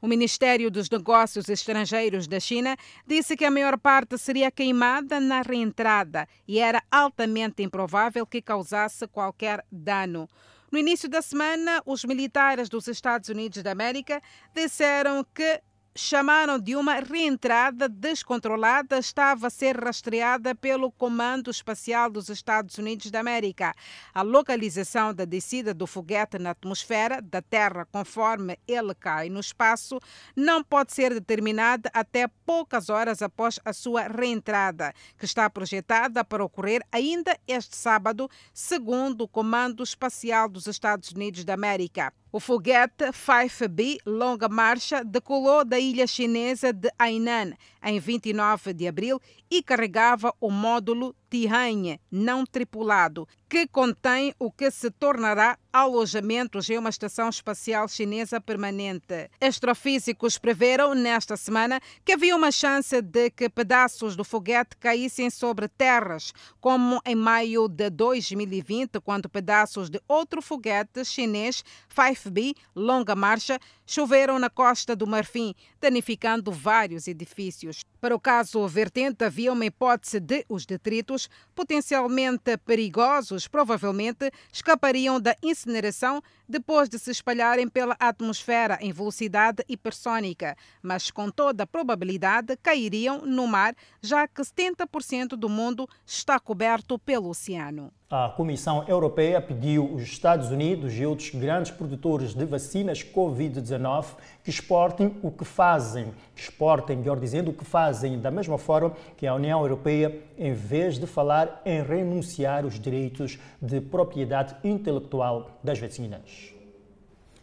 O 0.02 0.08
Ministério 0.08 0.70
dos 0.70 0.90
Negócios 0.90 1.50
Estrangeiros 1.50 2.28
da 2.28 2.40
China 2.40 2.78
disse 3.06 3.36
que 3.36 3.44
a 3.44 3.52
maior 3.52 3.78
parte 3.78 4.18
seria 4.18 4.50
queimada 4.50 5.20
na 5.20 5.42
reentrada 5.42 6.28
e 6.48 6.60
era 6.60 6.82
altamente 6.90 7.64
improvável 7.64 8.26
que 8.26 8.42
causasse 8.42 9.08
qualquer 9.08 9.66
dano. 9.72 10.30
No 10.72 10.78
início 10.78 11.10
da 11.10 11.22
semana, 11.22 11.82
os 11.86 12.06
militares 12.06 12.70
dos 12.70 12.88
Estados 12.88 13.30
Unidos 13.30 13.64
da 13.64 13.72
América 13.72 14.22
disseram 14.54 15.26
que 15.34 15.62
chamaram 15.96 16.60
de 16.60 16.76
uma 16.76 16.96
reentrada 16.96 17.90
descontrolada 17.90 18.98
estava 18.98 19.48
a 19.48 19.50
ser 19.50 19.78
rastreada 19.78 20.54
pelo 20.56 20.92
Comando 20.92 21.50
Espacial 21.50 22.10
dos 22.10 22.30
Estados 22.30 22.78
Unidos 22.78 23.12
da 23.12 23.20
América. 23.20 23.74
A 24.14 24.22
localização 24.22 25.14
da 25.14 25.26
descida 25.26 25.74
do 25.74 25.88
foguete 25.88 26.38
na 26.38 26.52
atmosfera 26.52 27.22
da 27.22 27.42
Terra, 27.42 27.88
conforme 27.92 28.58
ele 28.68 28.94
cai 28.96 29.30
no 29.30 29.40
espaço, 29.40 30.00
não 30.36 30.64
pode 30.64 30.94
ser 30.94 31.14
determinada 31.14 31.90
até 31.94 32.28
poucas 32.46 32.90
horas 32.90 33.22
após 33.22 33.60
a 33.66 33.74
sua 33.74 34.04
reentrada, 34.04 34.94
que 35.18 35.26
está 35.26 35.50
projetada 35.50 36.24
para 36.24 36.44
ocorrer 36.44 36.82
ainda 36.92 37.38
este 37.48 37.76
sábado, 37.76 38.30
segundo 38.54 39.22
o 39.22 39.28
Comando 39.28 39.84
Espacial 39.84 40.48
dos 40.48 40.68
Estados 40.68 41.12
Unidos 41.12 41.44
da 41.44 41.54
América. 41.54 42.14
O 42.32 42.40
foguete 42.40 43.06
5B 43.06 43.98
Longa 44.06 44.48
Marcha 44.48 45.04
decolou 45.04 45.66
da 45.66 45.80
ilha 45.80 46.06
chinesa 46.06 46.72
de 46.72 46.92
Hainan 47.00 47.54
em 47.84 48.00
29 48.00 48.72
de 48.72 48.88
abril 48.88 49.20
e 49.50 49.64
carregava 49.64 50.32
o 50.40 50.52
módulo 50.52 51.16
Tianhe 51.30 52.00
não 52.12 52.46
tripulado, 52.46 53.28
que 53.50 53.68
contém 53.68 54.34
o 54.38 54.52
que 54.52 54.70
se 54.70 54.92
tornará 54.92 55.58
alojamentos 55.74 56.70
em 56.70 56.78
uma 56.78 56.90
estação 56.90 57.30
espacial 57.30 57.88
chinesa 57.88 58.40
permanente. 58.40 59.30
Astrofísicos 59.42 60.38
preveram 60.38 60.94
nesta 60.94 61.36
semana 61.36 61.80
que 62.06 62.14
havia 62.14 62.36
uma 62.36 62.52
chance 62.52 63.02
de 63.02 63.30
que 63.32 63.50
pedaços 63.50 64.16
do 64.16 64.24
foguete 64.24 64.78
caíssem 64.78 65.30
sobre 65.30 65.68
terras, 65.68 66.34
como 66.60 67.02
em 67.06 67.16
maio 67.16 67.68
de 67.68 67.90
2020, 67.90 69.00
quando 69.02 69.30
pedaços 69.30 69.90
de 69.90 70.00
outro 70.08 70.42
foguete 70.42 71.04
chinês 71.04 71.64
5B 71.90 72.56
longa 72.76 73.16
marcha 73.16 73.60
choveram 73.86 74.38
na 74.38 74.50
costa 74.50 74.96
do 74.96 75.08
Marfim, 75.08 75.56
danificando 75.82 76.52
vários 76.52 77.08
edifícios. 77.08 77.84
Para 78.00 78.16
o 78.16 78.20
caso 78.20 78.68
vertente, 78.68 79.24
havia 79.24 79.52
uma 79.52 79.66
hipótese 79.66 80.20
de 80.20 80.46
os 80.48 80.66
detritos, 80.66 81.19
মানুষ 81.20 81.24
potencialmente 81.60 82.56
perigosos, 82.60 83.46
provavelmente 83.46 84.32
escapariam 84.50 85.20
da 85.20 85.36
incineração 85.44 86.24
depois 86.48 86.88
de 86.88 86.98
se 86.98 87.12
espalharem 87.12 87.68
pela 87.68 87.98
atmosfera 88.00 88.80
em 88.80 88.94
velocidade 88.94 89.62
hipersônica, 89.68 90.56
mas 90.82 91.12
com 91.12 91.30
toda 91.30 91.64
a 91.64 91.68
probabilidade 91.68 92.56
cairiam 92.64 93.26
no 93.26 93.46
mar, 93.46 93.76
já 94.02 94.26
que 94.26 94.42
70% 94.42 95.36
do 95.36 95.50
mundo 95.50 95.86
está 96.06 96.40
coberto 96.40 96.98
pelo 96.98 97.30
oceano. 97.30 97.92
A 98.10 98.28
Comissão 98.28 98.84
Europeia 98.88 99.40
pediu 99.40 99.86
os 99.94 100.02
Estados 100.02 100.50
Unidos 100.50 100.96
e 100.96 101.06
outros 101.06 101.30
grandes 101.30 101.72
produtores 101.72 102.34
de 102.34 102.44
vacinas 102.44 103.04
Covid-19 103.04 104.06
que 104.44 104.50
exportem 104.50 105.16
o 105.22 105.30
que 105.30 105.46
fazem, 105.46 106.12
exportem, 106.36 106.98
melhor 106.98 107.20
dizendo, 107.20 107.52
o 107.52 107.54
que 107.54 107.64
fazem 107.64 108.20
da 108.20 108.32
mesma 108.32 108.58
forma 108.58 108.94
que 109.16 109.28
a 109.28 109.36
União 109.36 109.62
Europeia, 109.62 110.24
em 110.40 110.54
vez 110.54 110.98
de 110.98 111.06
falar 111.06 111.49
em 111.66 111.82
renunciar 111.84 112.66
os 112.66 112.80
direitos 112.80 113.38
de 113.62 113.82
propriedade 113.82 114.56
intelectual 114.64 115.60
das 115.64 115.80
vacinas. 115.80 116.60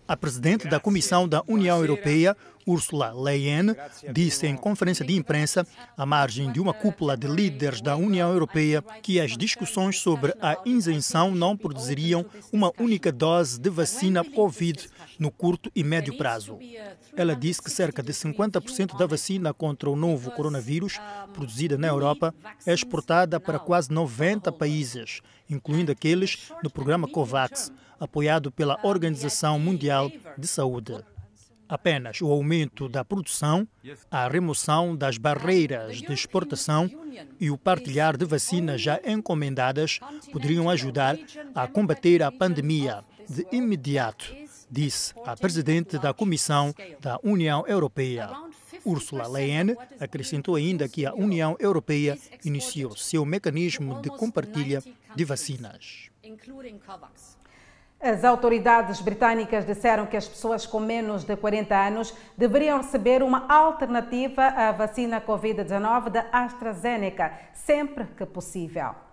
A 0.09 0.17
presidente 0.17 0.69
da 0.69 0.79
Comissão 0.79 1.27
da 1.27 1.43
União 1.49 1.81
Europeia, 1.81 2.37
Ursula 2.65 3.13
Leyen, 3.13 3.75
disse 4.13 4.47
em 4.47 4.57
conferência 4.57 5.05
de 5.05 5.17
imprensa, 5.17 5.67
à 5.97 6.07
margem 6.07 6.53
de 6.53 6.61
uma 6.61 6.73
cúpula 6.73 7.17
de 7.17 7.27
líderes 7.27 7.81
da 7.81 7.97
União 7.97 8.31
Europeia, 8.33 8.85
que 9.03 9.21
as 9.21 9.37
discussões 9.37 9.99
sobre 9.99 10.33
a 10.41 10.59
isenção 10.65 11.33
não 11.33 11.57
produziriam 11.57 12.25
uma 12.53 12.73
única 12.79 13.11
dose 13.11 13.59
de 13.59 13.69
vacina 13.69 14.25
Covid 14.25 14.89
no 15.19 15.31
curto 15.31 15.71
e 15.75 15.83
médio 15.83 16.17
prazo. 16.17 16.59
Ela 17.17 17.35
disse 17.35 17.63
que 17.63 17.71
cerca 17.71 18.03
de 18.03 18.13
50% 18.13 18.97
da 18.97 19.07
vacina 19.07 19.55
contra 19.55 19.91
o 19.91 19.97
novo 19.97 20.31
coronavírus 20.31 20.99
produzida 21.33 21.79
na 21.79 21.89
Europa 21.89 22.35
é 22.67 22.73
exportada 22.73 23.41
para 23.41 23.59
quase 23.59 23.93
90 23.93 24.53
países, 24.53 25.21
incluindo 25.49 25.93
aqueles 25.93 26.53
no 26.63 26.71
programa 26.71 27.09
COVAX 27.09 27.73
apoiado 27.99 28.51
pela 28.51 28.79
Organização 28.83 29.59
Mundial 29.59 30.11
de 30.37 30.47
Saúde. 30.47 31.03
Apenas 31.69 32.21
o 32.21 32.31
aumento 32.31 32.89
da 32.89 33.05
produção, 33.05 33.67
a 34.09 34.29
remoção 34.29 34.95
das 34.95 35.19
barreiras 35.19 35.97
de 35.97 36.13
exportação 36.13 36.89
e 37.41 37.51
o 37.51 37.59
partilhar 37.59 38.17
de 38.17 38.25
vacinas 38.25 38.81
já 38.81 39.01
encomendadas 39.05 39.99
poderiam 40.33 40.71
ajudar 40.71 41.19
a 41.55 41.67
combater 41.67 42.23
a 42.23 42.31
pandemia 42.31 43.03
de 43.29 43.45
imediato, 43.51 44.33
disse 44.71 45.15
a 45.25 45.37
presidente 45.37 45.99
da 45.99 46.13
Comissão 46.13 46.75
da 47.01 47.19
União 47.23 47.65
Europeia. 47.67 48.31
Ursula 48.85 49.27
Leyen 49.27 49.77
acrescentou 49.99 50.55
ainda 50.55 50.89
que 50.89 51.05
a 51.05 51.15
União 51.15 51.57
Europeia 51.59 52.19
iniciou 52.45 52.97
seu 52.97 53.25
mecanismo 53.25 54.01
de 54.01 54.09
compartilha 54.11 54.83
de 55.15 55.25
vacinas. 55.25 56.11
As 57.99 58.25
autoridades 58.25 59.01
britânicas 59.01 59.65
disseram 59.65 60.07
que 60.07 60.17
as 60.17 60.29
pessoas 60.29 60.67
com 60.67 60.79
menos 60.79 61.25
de 61.25 61.35
40 61.35 61.75
anos 61.75 62.15
deveriam 62.37 62.79
receber 62.79 63.23
uma 63.23 63.49
alternativa 63.49 64.43
à 64.43 64.71
vacina 64.71 65.21
Covid-19 65.21 66.11
da 66.11 66.27
AstraZeneca 66.31 67.33
sempre 67.55 68.05
que 68.17 68.27
possível. 68.27 69.06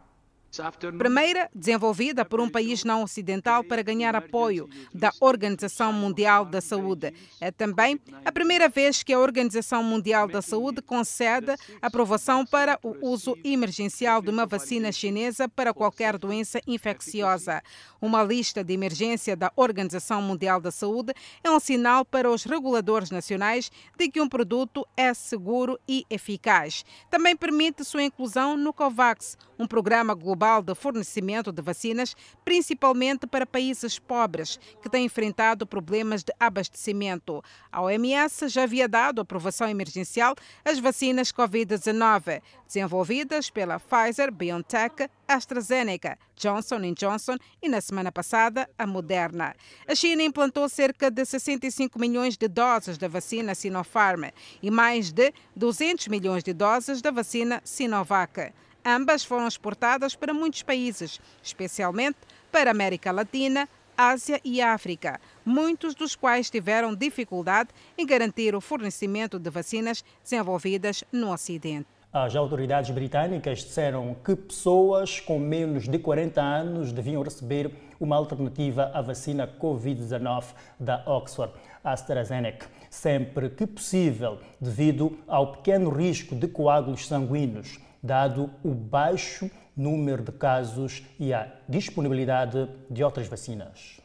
Primeira, 1.00 1.50
desenvolvida 1.56 2.24
por 2.24 2.40
um 2.40 2.48
país 2.48 2.84
não 2.84 3.02
ocidental 3.02 3.64
para 3.64 3.82
ganhar 3.82 4.16
apoio 4.16 4.70
da 4.94 5.12
Organização 5.20 5.92
Mundial 5.92 6.46
da 6.46 6.62
Saúde. 6.62 7.12
É 7.42 7.50
também 7.50 8.00
a 8.24 8.32
primeira 8.32 8.70
vez 8.70 9.02
que 9.02 9.12
a 9.12 9.20
Organização 9.20 9.82
Mundial 9.84 10.28
da 10.28 10.44
Saúde 10.44 10.80
concede 10.80 11.56
aprovação 11.82 12.46
para 12.46 12.78
o 12.84 12.96
uso 13.02 13.36
emergencial 13.44 14.22
de 14.22 14.30
uma 14.30 14.46
vacina 14.46 14.92
chinesa 14.92 15.50
para 15.50 15.74
qualquer 15.74 16.20
doença 16.20 16.62
infecciosa. 16.68 17.64
Uma 18.00 18.22
lista 18.22 18.64
de 18.64 18.74
emergência 18.74 19.36
da 19.36 19.52
Organização 19.56 20.22
Mundial 20.22 20.62
da 20.62 20.70
Saúde 20.70 21.16
é 21.44 21.50
um 21.50 21.60
sinal 21.60 22.06
para 22.06 22.30
os 22.30 22.44
reguladores 22.44 23.10
nacionais 23.10 23.72
de 23.98 24.08
que 24.08 24.22
um 24.22 24.30
produto 24.30 24.86
é 24.96 25.16
seguro 25.16 25.80
e 25.88 26.06
eficaz. 26.12 26.86
Também 27.10 27.36
permite 27.36 27.84
sua 27.84 28.04
inclusão 28.04 28.56
no 28.56 28.72
COVAX, 28.72 29.36
um 29.58 29.66
programa 29.66 30.14
global 30.14 30.43
global 30.44 30.62
de 30.62 30.76
fornecimento 30.76 31.54
de 31.54 31.62
vacinas, 31.62 32.18
principalmente 32.44 33.26
para 33.26 33.46
países 33.46 33.98
pobres 33.98 34.60
que 34.82 34.90
têm 34.90 35.06
enfrentado 35.06 35.66
problemas 35.66 36.22
de 36.22 36.34
abastecimento. 36.38 37.42
A 37.72 37.82
OMS 37.82 38.50
já 38.50 38.64
havia 38.64 38.90
dado 38.90 39.22
aprovação 39.22 39.70
emergencial 39.70 40.36
às 40.66 40.80
vacinas 40.80 41.32
Covid-19, 41.32 42.42
desenvolvidas 42.68 43.50
pela 43.50 43.80
Pfizer, 43.80 44.34
BioNTech, 44.34 45.10
AstraZeneca, 45.26 46.18
Johnson 46.36 46.82
Johnson 46.94 47.38
e, 47.62 47.70
na 47.70 47.80
semana 47.80 48.12
passada, 48.12 48.70
a 48.78 48.86
Moderna. 48.86 49.56
A 49.88 49.96
China 49.96 50.24
implantou 50.24 50.68
cerca 50.68 51.10
de 51.10 51.24
65 51.24 51.98
milhões 51.98 52.36
de 52.36 52.50
doses 52.50 52.98
da 52.98 53.08
vacina 53.08 53.56
Sinopharm 53.56 54.26
e 54.62 54.70
mais 54.70 55.14
de 55.14 55.34
200 55.56 56.10
milhões 56.10 56.44
de 56.44 56.52
doses 56.52 57.02
da 57.02 57.12
vacina 57.12 57.62
Sinovac. 57.64 58.52
Ambas 58.86 59.24
foram 59.24 59.48
exportadas 59.48 60.14
para 60.14 60.34
muitos 60.34 60.62
países, 60.62 61.22
especialmente 61.42 62.18
para 62.52 62.70
a 62.70 62.74
América 62.74 63.12
Latina, 63.14 63.68
Ásia 63.98 64.42
e 64.44 64.62
África, 64.62 65.22
muitos 65.46 65.96
dos 65.96 66.16
quais 66.16 66.50
tiveram 66.50 66.94
dificuldade 66.94 67.70
em 67.98 68.06
garantir 68.06 68.54
o 68.56 68.60
fornecimento 68.60 69.40
de 69.40 69.50
vacinas 69.50 70.04
desenvolvidas 70.22 71.04
no 71.14 71.32
Ocidente. 71.32 71.88
As 72.12 72.36
autoridades 72.36 72.92
britânicas 72.92 73.60
disseram 73.60 74.16
que 74.24 74.36
pessoas 74.36 75.20
com 75.20 75.40
menos 75.40 75.88
de 75.88 75.98
40 75.98 76.42
anos 76.42 76.92
deviam 76.92 77.24
receber 77.24 77.72
uma 78.00 78.18
alternativa 78.18 78.92
à 78.94 79.02
vacina 79.02 79.48
Covid-19 79.48 80.44
da 80.80 81.04
Oxford 81.08 81.54
AstraZeneca, 81.84 82.68
sempre 82.90 83.50
que 83.50 83.66
possível, 83.66 84.40
devido 84.60 85.18
ao 85.28 85.54
pequeno 85.54 85.90
risco 85.90 86.36
de 86.36 86.48
coágulos 86.48 87.08
sanguíneos, 87.08 87.80
dado 88.04 88.52
o 88.64 88.74
baixo 88.74 89.50
número 89.76 90.22
de 90.22 90.32
casos 90.34 91.04
e 91.18 91.34
a 91.34 91.52
disponibilidade 91.68 92.70
de 92.90 93.04
outras 93.04 93.28
vacinas. 93.28 94.03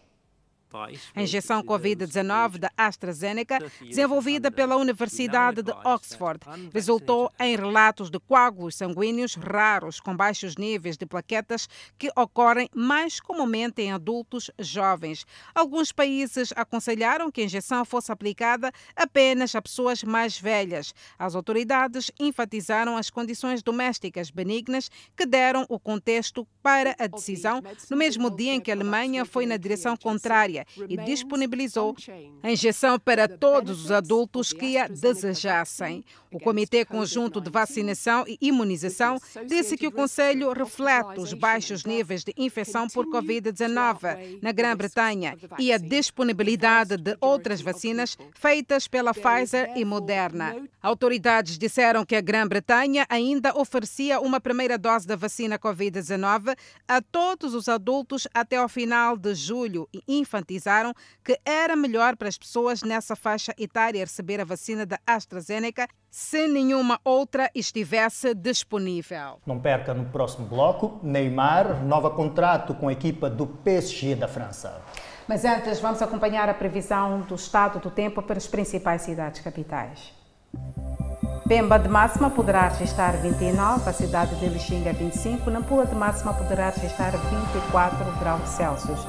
A 1.15 1.23
injeção 1.23 1.63
Covid-19 1.63 2.59
da 2.59 2.71
AstraZeneca, 2.77 3.59
desenvolvida 3.81 4.51
pela 4.51 4.77
Universidade 4.77 5.63
de 5.63 5.73
Oxford, 5.85 6.41
resultou 6.73 7.33
em 7.41 7.57
relatos 7.57 8.11
de 8.11 8.21
coágulos 8.21 8.75
sanguíneos 8.75 9.35
raros 9.35 9.99
com 9.99 10.15
baixos 10.15 10.57
níveis 10.57 10.99
de 10.99 11.07
plaquetas 11.07 11.69
que 11.97 12.11
ocorrem 12.15 12.69
mais 12.75 13.19
comumente 13.19 13.81
em 13.81 13.93
adultos 13.93 14.51
jovens. 14.59 15.25
Alguns 15.55 15.91
países 15.91 16.53
aconselharam 16.55 17.31
que 17.31 17.41
a 17.41 17.45
injeção 17.45 17.85
fosse 17.85 18.13
aplicada 18.13 18.71
apenas 18.95 19.55
a 19.55 19.63
pessoas 19.63 20.05
mais 20.05 20.39
velhas. 20.39 20.95
As 21.19 21.35
autoridades 21.35 22.11
enfatizaram 22.21 22.97
as 22.97 23.09
condições 23.09 23.63
domésticas 23.63 24.31
benignas 24.31 24.91
que 25.17 25.25
deram 25.25 25.65
o 25.69 25.81
contexto 25.81 26.47
para 26.63 26.95
a 26.99 27.07
decisão, 27.07 27.63
no 27.89 27.97
mesmo 27.97 28.31
dia 28.31 28.53
em 28.53 28.61
que 28.61 28.71
a 28.71 28.75
Alemanha 28.75 29.25
foi 29.25 29.47
na 29.47 29.57
direção 29.57 29.97
contrária 29.97 30.58
e 30.89 30.97
disponibilizou 30.97 31.95
a 32.43 32.51
injeção 32.51 32.99
para 32.99 33.29
todos 33.29 33.85
os 33.85 33.91
adultos 33.91 34.53
que 34.53 34.77
a 34.77 34.89
desejassem. 34.89 36.05
O 36.31 36.39
Comitê 36.39 36.85
Conjunto 36.85 37.41
de 37.41 37.51
Vacinação 37.51 38.25
e 38.27 38.37
Imunização 38.41 39.19
disse 39.47 39.77
que 39.77 39.87
o 39.87 39.93
Conselho 39.93 40.53
reflete 40.53 41.19
os 41.19 41.33
baixos 41.33 41.85
níveis 41.85 42.23
de 42.23 42.35
infecção 42.37 42.87
por 42.89 43.07
Covid-19 43.07 44.39
na 44.43 44.53
Grã-Bretanha 44.53 45.37
e 45.59 45.73
a 45.73 45.79
disponibilidade 45.79 46.97
de 46.97 47.17
outras 47.21 47.61
vacinas 47.61 48.17
feitas 48.35 48.87
pela 48.87 49.15
Pfizer 49.15 49.73
e 49.77 49.85
Moderna. 49.85 50.57
Autoridades 50.83 51.59
disseram 51.59 52.05
que 52.05 52.15
a 52.15 52.21
Grã-Bretanha 52.21 53.07
ainda 53.09 53.59
oferecia 53.59 54.21
uma 54.21 54.41
primeira 54.41 54.77
dose 54.77 55.07
da 55.07 55.17
vacina 55.17 55.59
Covid-19 55.59 56.57
a 56.87 57.01
todos 57.01 57.55
os 57.55 57.69
adultos 57.69 58.29
até 58.35 58.57
ao 58.57 58.69
final 58.69 59.17
de 59.17 59.35
julho 59.35 59.89
e 59.93 60.03
enfatizaram 60.49 60.95
que 61.23 61.39
era 61.45 61.77
melhor 61.77 62.17
para 62.17 62.29
as 62.29 62.39
pessoas 62.39 62.83
nessa 62.83 63.15
faixa 63.15 63.53
etária 63.59 64.01
receber 64.01 64.41
a 64.41 64.45
vacina 64.45 64.87
da 64.87 64.99
AstraZeneca 65.07 65.87
se 66.11 66.49
nenhuma 66.49 66.99
outra 67.05 67.51
estivesse 67.55 68.35
disponível. 68.35 69.41
Não 69.47 69.61
perca 69.61 69.93
no 69.93 70.07
próximo 70.07 70.47
bloco, 70.47 70.99
Neymar 71.03 71.81
renova 71.81 72.11
contrato 72.11 72.75
com 72.75 72.89
a 72.89 72.93
equipa 72.93 73.29
do 73.29 73.47
PSG 73.47 74.15
da 74.15 74.27
França. 74.27 74.81
Mas 75.29 75.45
antes, 75.45 75.79
vamos 75.81 76.01
acompanhar 76.01 76.49
a 76.49 76.55
previsão 76.55 77.21
do 77.21 77.35
estado 77.35 77.79
do 77.79 77.91
tempo 77.91 78.23
para 78.23 78.39
as 78.39 78.47
principais 78.47 79.03
cidades 79.03 79.43
capitais. 79.43 80.15
Pemba 81.47 81.79
de 81.79 81.89
máxima 81.89 82.31
poderá 82.31 82.69
registrar 82.69 83.13
29, 83.13 83.89
a 83.89 83.93
cidade 83.93 84.35
de 84.37 84.49
Lixinga 84.49 84.93
25, 84.93 85.51
Nampula 85.51 85.87
de 85.87 85.95
máxima 85.95 86.33
poderá 86.33 86.71
registrar 86.71 87.11
24 87.11 88.19
graus 88.19 88.49
Celsius. 88.51 89.01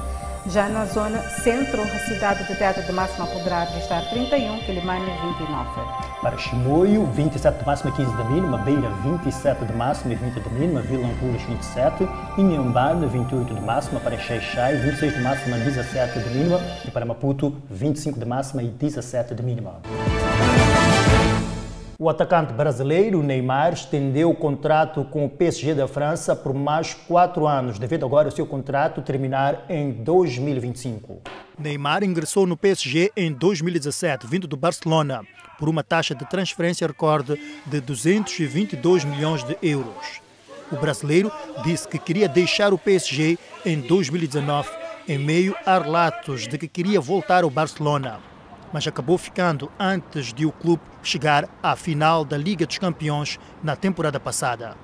Já 0.52 0.68
na 0.68 0.84
zona 0.84 1.20
centro, 1.44 1.80
a 1.80 1.98
cidade 2.08 2.42
de 2.44 2.56
Teto 2.56 2.82
de 2.82 2.90
máxima 2.90 3.24
poderá 3.28 3.62
registrar 3.64 4.02
31, 4.10 4.58
Quilimane 4.64 5.06
29. 5.06 5.80
Para 6.20 6.36
Chimoio, 6.38 7.06
27 7.06 7.56
de 7.56 7.64
máxima, 7.64 7.92
15 7.92 8.16
de 8.16 8.24
mínima, 8.24 8.58
Beira 8.58 8.90
27 9.04 9.64
de 9.64 9.72
máxima 9.74 10.12
e 10.12 10.16
20 10.16 10.40
de 10.40 10.50
mínima, 10.50 10.80
Vila 10.80 11.06
Antunes 11.06 11.42
27, 11.42 12.08
Inhambane 12.36 13.06
28 13.06 13.54
de 13.54 13.60
máxima, 13.60 14.00
para 14.00 14.18
Xaixai 14.18 14.74
26 14.74 15.14
de 15.14 15.20
máxima, 15.22 15.56
17 15.56 16.18
de 16.18 16.30
mínima. 16.30 16.60
E 16.84 16.90
para 16.90 17.06
Maputo 17.06 17.54
25 17.70 18.18
de 18.18 18.26
máxima 18.26 18.62
e 18.64 18.66
17 18.66 19.36
de 19.36 19.42
mínima. 19.44 19.74
O 22.02 22.08
atacante 22.08 22.54
brasileiro 22.54 23.22
Neymar 23.22 23.74
estendeu 23.74 24.30
o 24.30 24.34
contrato 24.34 25.04
com 25.04 25.26
o 25.26 25.28
PSG 25.28 25.74
da 25.74 25.86
França 25.86 26.34
por 26.34 26.54
mais 26.54 26.94
quatro 26.94 27.46
anos, 27.46 27.78
devido 27.78 28.06
agora 28.06 28.28
o 28.28 28.32
seu 28.32 28.46
contrato 28.46 29.02
terminar 29.02 29.66
em 29.68 29.92
2025. 29.92 31.20
Neymar 31.58 32.02
ingressou 32.02 32.46
no 32.46 32.56
PSG 32.56 33.12
em 33.14 33.30
2017, 33.30 34.26
vindo 34.26 34.48
do 34.48 34.56
Barcelona, 34.56 35.20
por 35.58 35.68
uma 35.68 35.84
taxa 35.84 36.14
de 36.14 36.26
transferência 36.26 36.86
recorde 36.86 37.38
de 37.66 37.82
222 37.82 39.04
milhões 39.04 39.44
de 39.44 39.58
euros. 39.62 40.22
O 40.72 40.76
brasileiro 40.76 41.30
disse 41.62 41.86
que 41.86 41.98
queria 41.98 42.30
deixar 42.30 42.72
o 42.72 42.78
PSG 42.78 43.38
em 43.62 43.78
2019, 43.78 44.70
em 45.06 45.18
meio 45.18 45.54
a 45.66 45.78
relatos 45.78 46.48
de 46.48 46.56
que 46.56 46.66
queria 46.66 46.98
voltar 46.98 47.44
ao 47.44 47.50
Barcelona 47.50 48.29
mas 48.72 48.86
acabou 48.86 49.18
ficando 49.18 49.70
antes 49.78 50.32
de 50.32 50.46
o 50.46 50.52
clube 50.52 50.82
chegar 51.02 51.48
à 51.62 51.74
final 51.76 52.24
da 52.24 52.36
Liga 52.36 52.66
dos 52.66 52.78
Campeões 52.78 53.38
na 53.62 53.76
temporada 53.76 54.20
passada. 54.20 54.76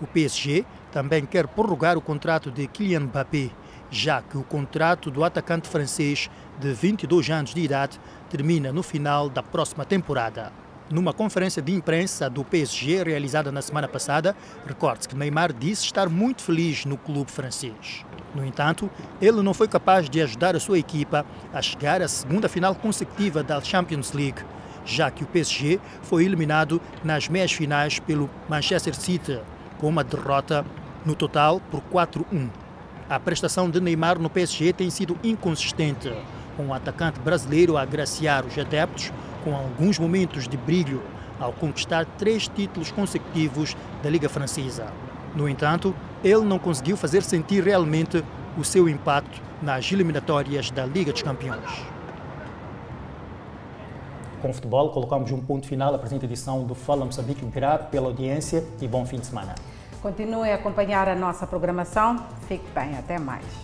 O 0.00 0.06
PSG 0.06 0.64
também 0.92 1.24
quer 1.24 1.46
prorrogar 1.46 1.96
o 1.96 2.00
contrato 2.00 2.50
de 2.50 2.66
Kylian 2.66 3.00
Mbappé, 3.00 3.50
já 3.90 4.22
que 4.22 4.36
o 4.36 4.42
contrato 4.42 5.10
do 5.10 5.22
atacante 5.22 5.68
francês 5.68 6.30
de 6.58 6.72
22 6.72 7.30
anos 7.30 7.54
de 7.54 7.60
idade 7.60 8.00
termina 8.28 8.72
no 8.72 8.82
final 8.82 9.28
da 9.28 9.42
próxima 9.42 9.84
temporada. 9.84 10.63
Numa 10.90 11.14
conferência 11.14 11.62
de 11.62 11.72
imprensa 11.72 12.28
do 12.28 12.44
PSG 12.44 13.02
realizada 13.02 13.50
na 13.50 13.62
semana 13.62 13.88
passada, 13.88 14.36
recorde-se 14.66 15.08
que 15.08 15.16
Neymar 15.16 15.50
disse 15.50 15.86
estar 15.86 16.10
muito 16.10 16.42
feliz 16.42 16.84
no 16.84 16.98
clube 16.98 17.30
francês. 17.30 18.04
No 18.34 18.44
entanto, 18.44 18.90
ele 19.20 19.40
não 19.40 19.54
foi 19.54 19.66
capaz 19.66 20.10
de 20.10 20.20
ajudar 20.20 20.54
a 20.54 20.60
sua 20.60 20.78
equipa 20.78 21.24
a 21.54 21.62
chegar 21.62 22.02
à 22.02 22.08
segunda 22.08 22.50
final 22.50 22.74
consecutiva 22.74 23.42
da 23.42 23.60
Champions 23.62 24.12
League, 24.12 24.42
já 24.84 25.10
que 25.10 25.24
o 25.24 25.26
PSG 25.26 25.80
foi 26.02 26.26
eliminado 26.26 26.80
nas 27.02 27.28
meias 27.28 27.52
finais 27.52 27.98
pelo 27.98 28.28
Manchester 28.46 28.94
City, 28.94 29.40
com 29.78 29.88
uma 29.88 30.04
derrota 30.04 30.66
no 31.06 31.14
total 31.14 31.60
por 31.70 31.80
4-1. 31.92 32.50
A 33.08 33.18
prestação 33.18 33.70
de 33.70 33.80
Neymar 33.80 34.18
no 34.18 34.28
PSG 34.28 34.74
tem 34.74 34.90
sido 34.90 35.16
inconsistente, 35.24 36.12
com 36.56 36.66
o 36.66 36.74
atacante 36.74 37.20
brasileiro 37.20 37.76
a 37.76 37.82
agraciar 37.82 38.44
os 38.46 38.56
adeptos 38.58 39.12
com 39.42 39.54
alguns 39.54 39.98
momentos 39.98 40.48
de 40.48 40.56
brilho 40.56 41.02
ao 41.38 41.52
conquistar 41.52 42.06
três 42.18 42.48
títulos 42.48 42.90
consecutivos 42.90 43.76
da 44.02 44.08
Liga 44.08 44.28
Francesa. 44.28 44.86
No 45.34 45.48
entanto, 45.48 45.94
ele 46.22 46.44
não 46.44 46.58
conseguiu 46.58 46.96
fazer 46.96 47.22
sentir 47.22 47.62
realmente 47.62 48.24
o 48.56 48.64
seu 48.64 48.88
impacto 48.88 49.42
nas 49.60 49.90
eliminatórias 49.90 50.70
da 50.70 50.86
Liga 50.86 51.12
dos 51.12 51.22
Campeões. 51.22 51.84
Com 54.40 54.50
o 54.50 54.52
futebol, 54.52 54.90
colocamos 54.90 55.32
um 55.32 55.40
ponto 55.40 55.66
final 55.66 55.94
à 55.94 55.98
presente 55.98 56.26
edição 56.26 56.64
do 56.64 56.74
Fala 56.74 57.04
Moçambique. 57.04 57.44
Grato 57.46 57.90
pela 57.90 58.08
audiência 58.08 58.62
e 58.80 58.86
bom 58.86 59.04
fim 59.06 59.16
de 59.16 59.26
semana. 59.26 59.54
Continue 60.02 60.50
a 60.50 60.56
acompanhar 60.56 61.08
a 61.08 61.14
nossa 61.14 61.46
programação. 61.46 62.22
Fique 62.46 62.66
bem, 62.74 62.98
até 62.98 63.18
mais. 63.18 63.63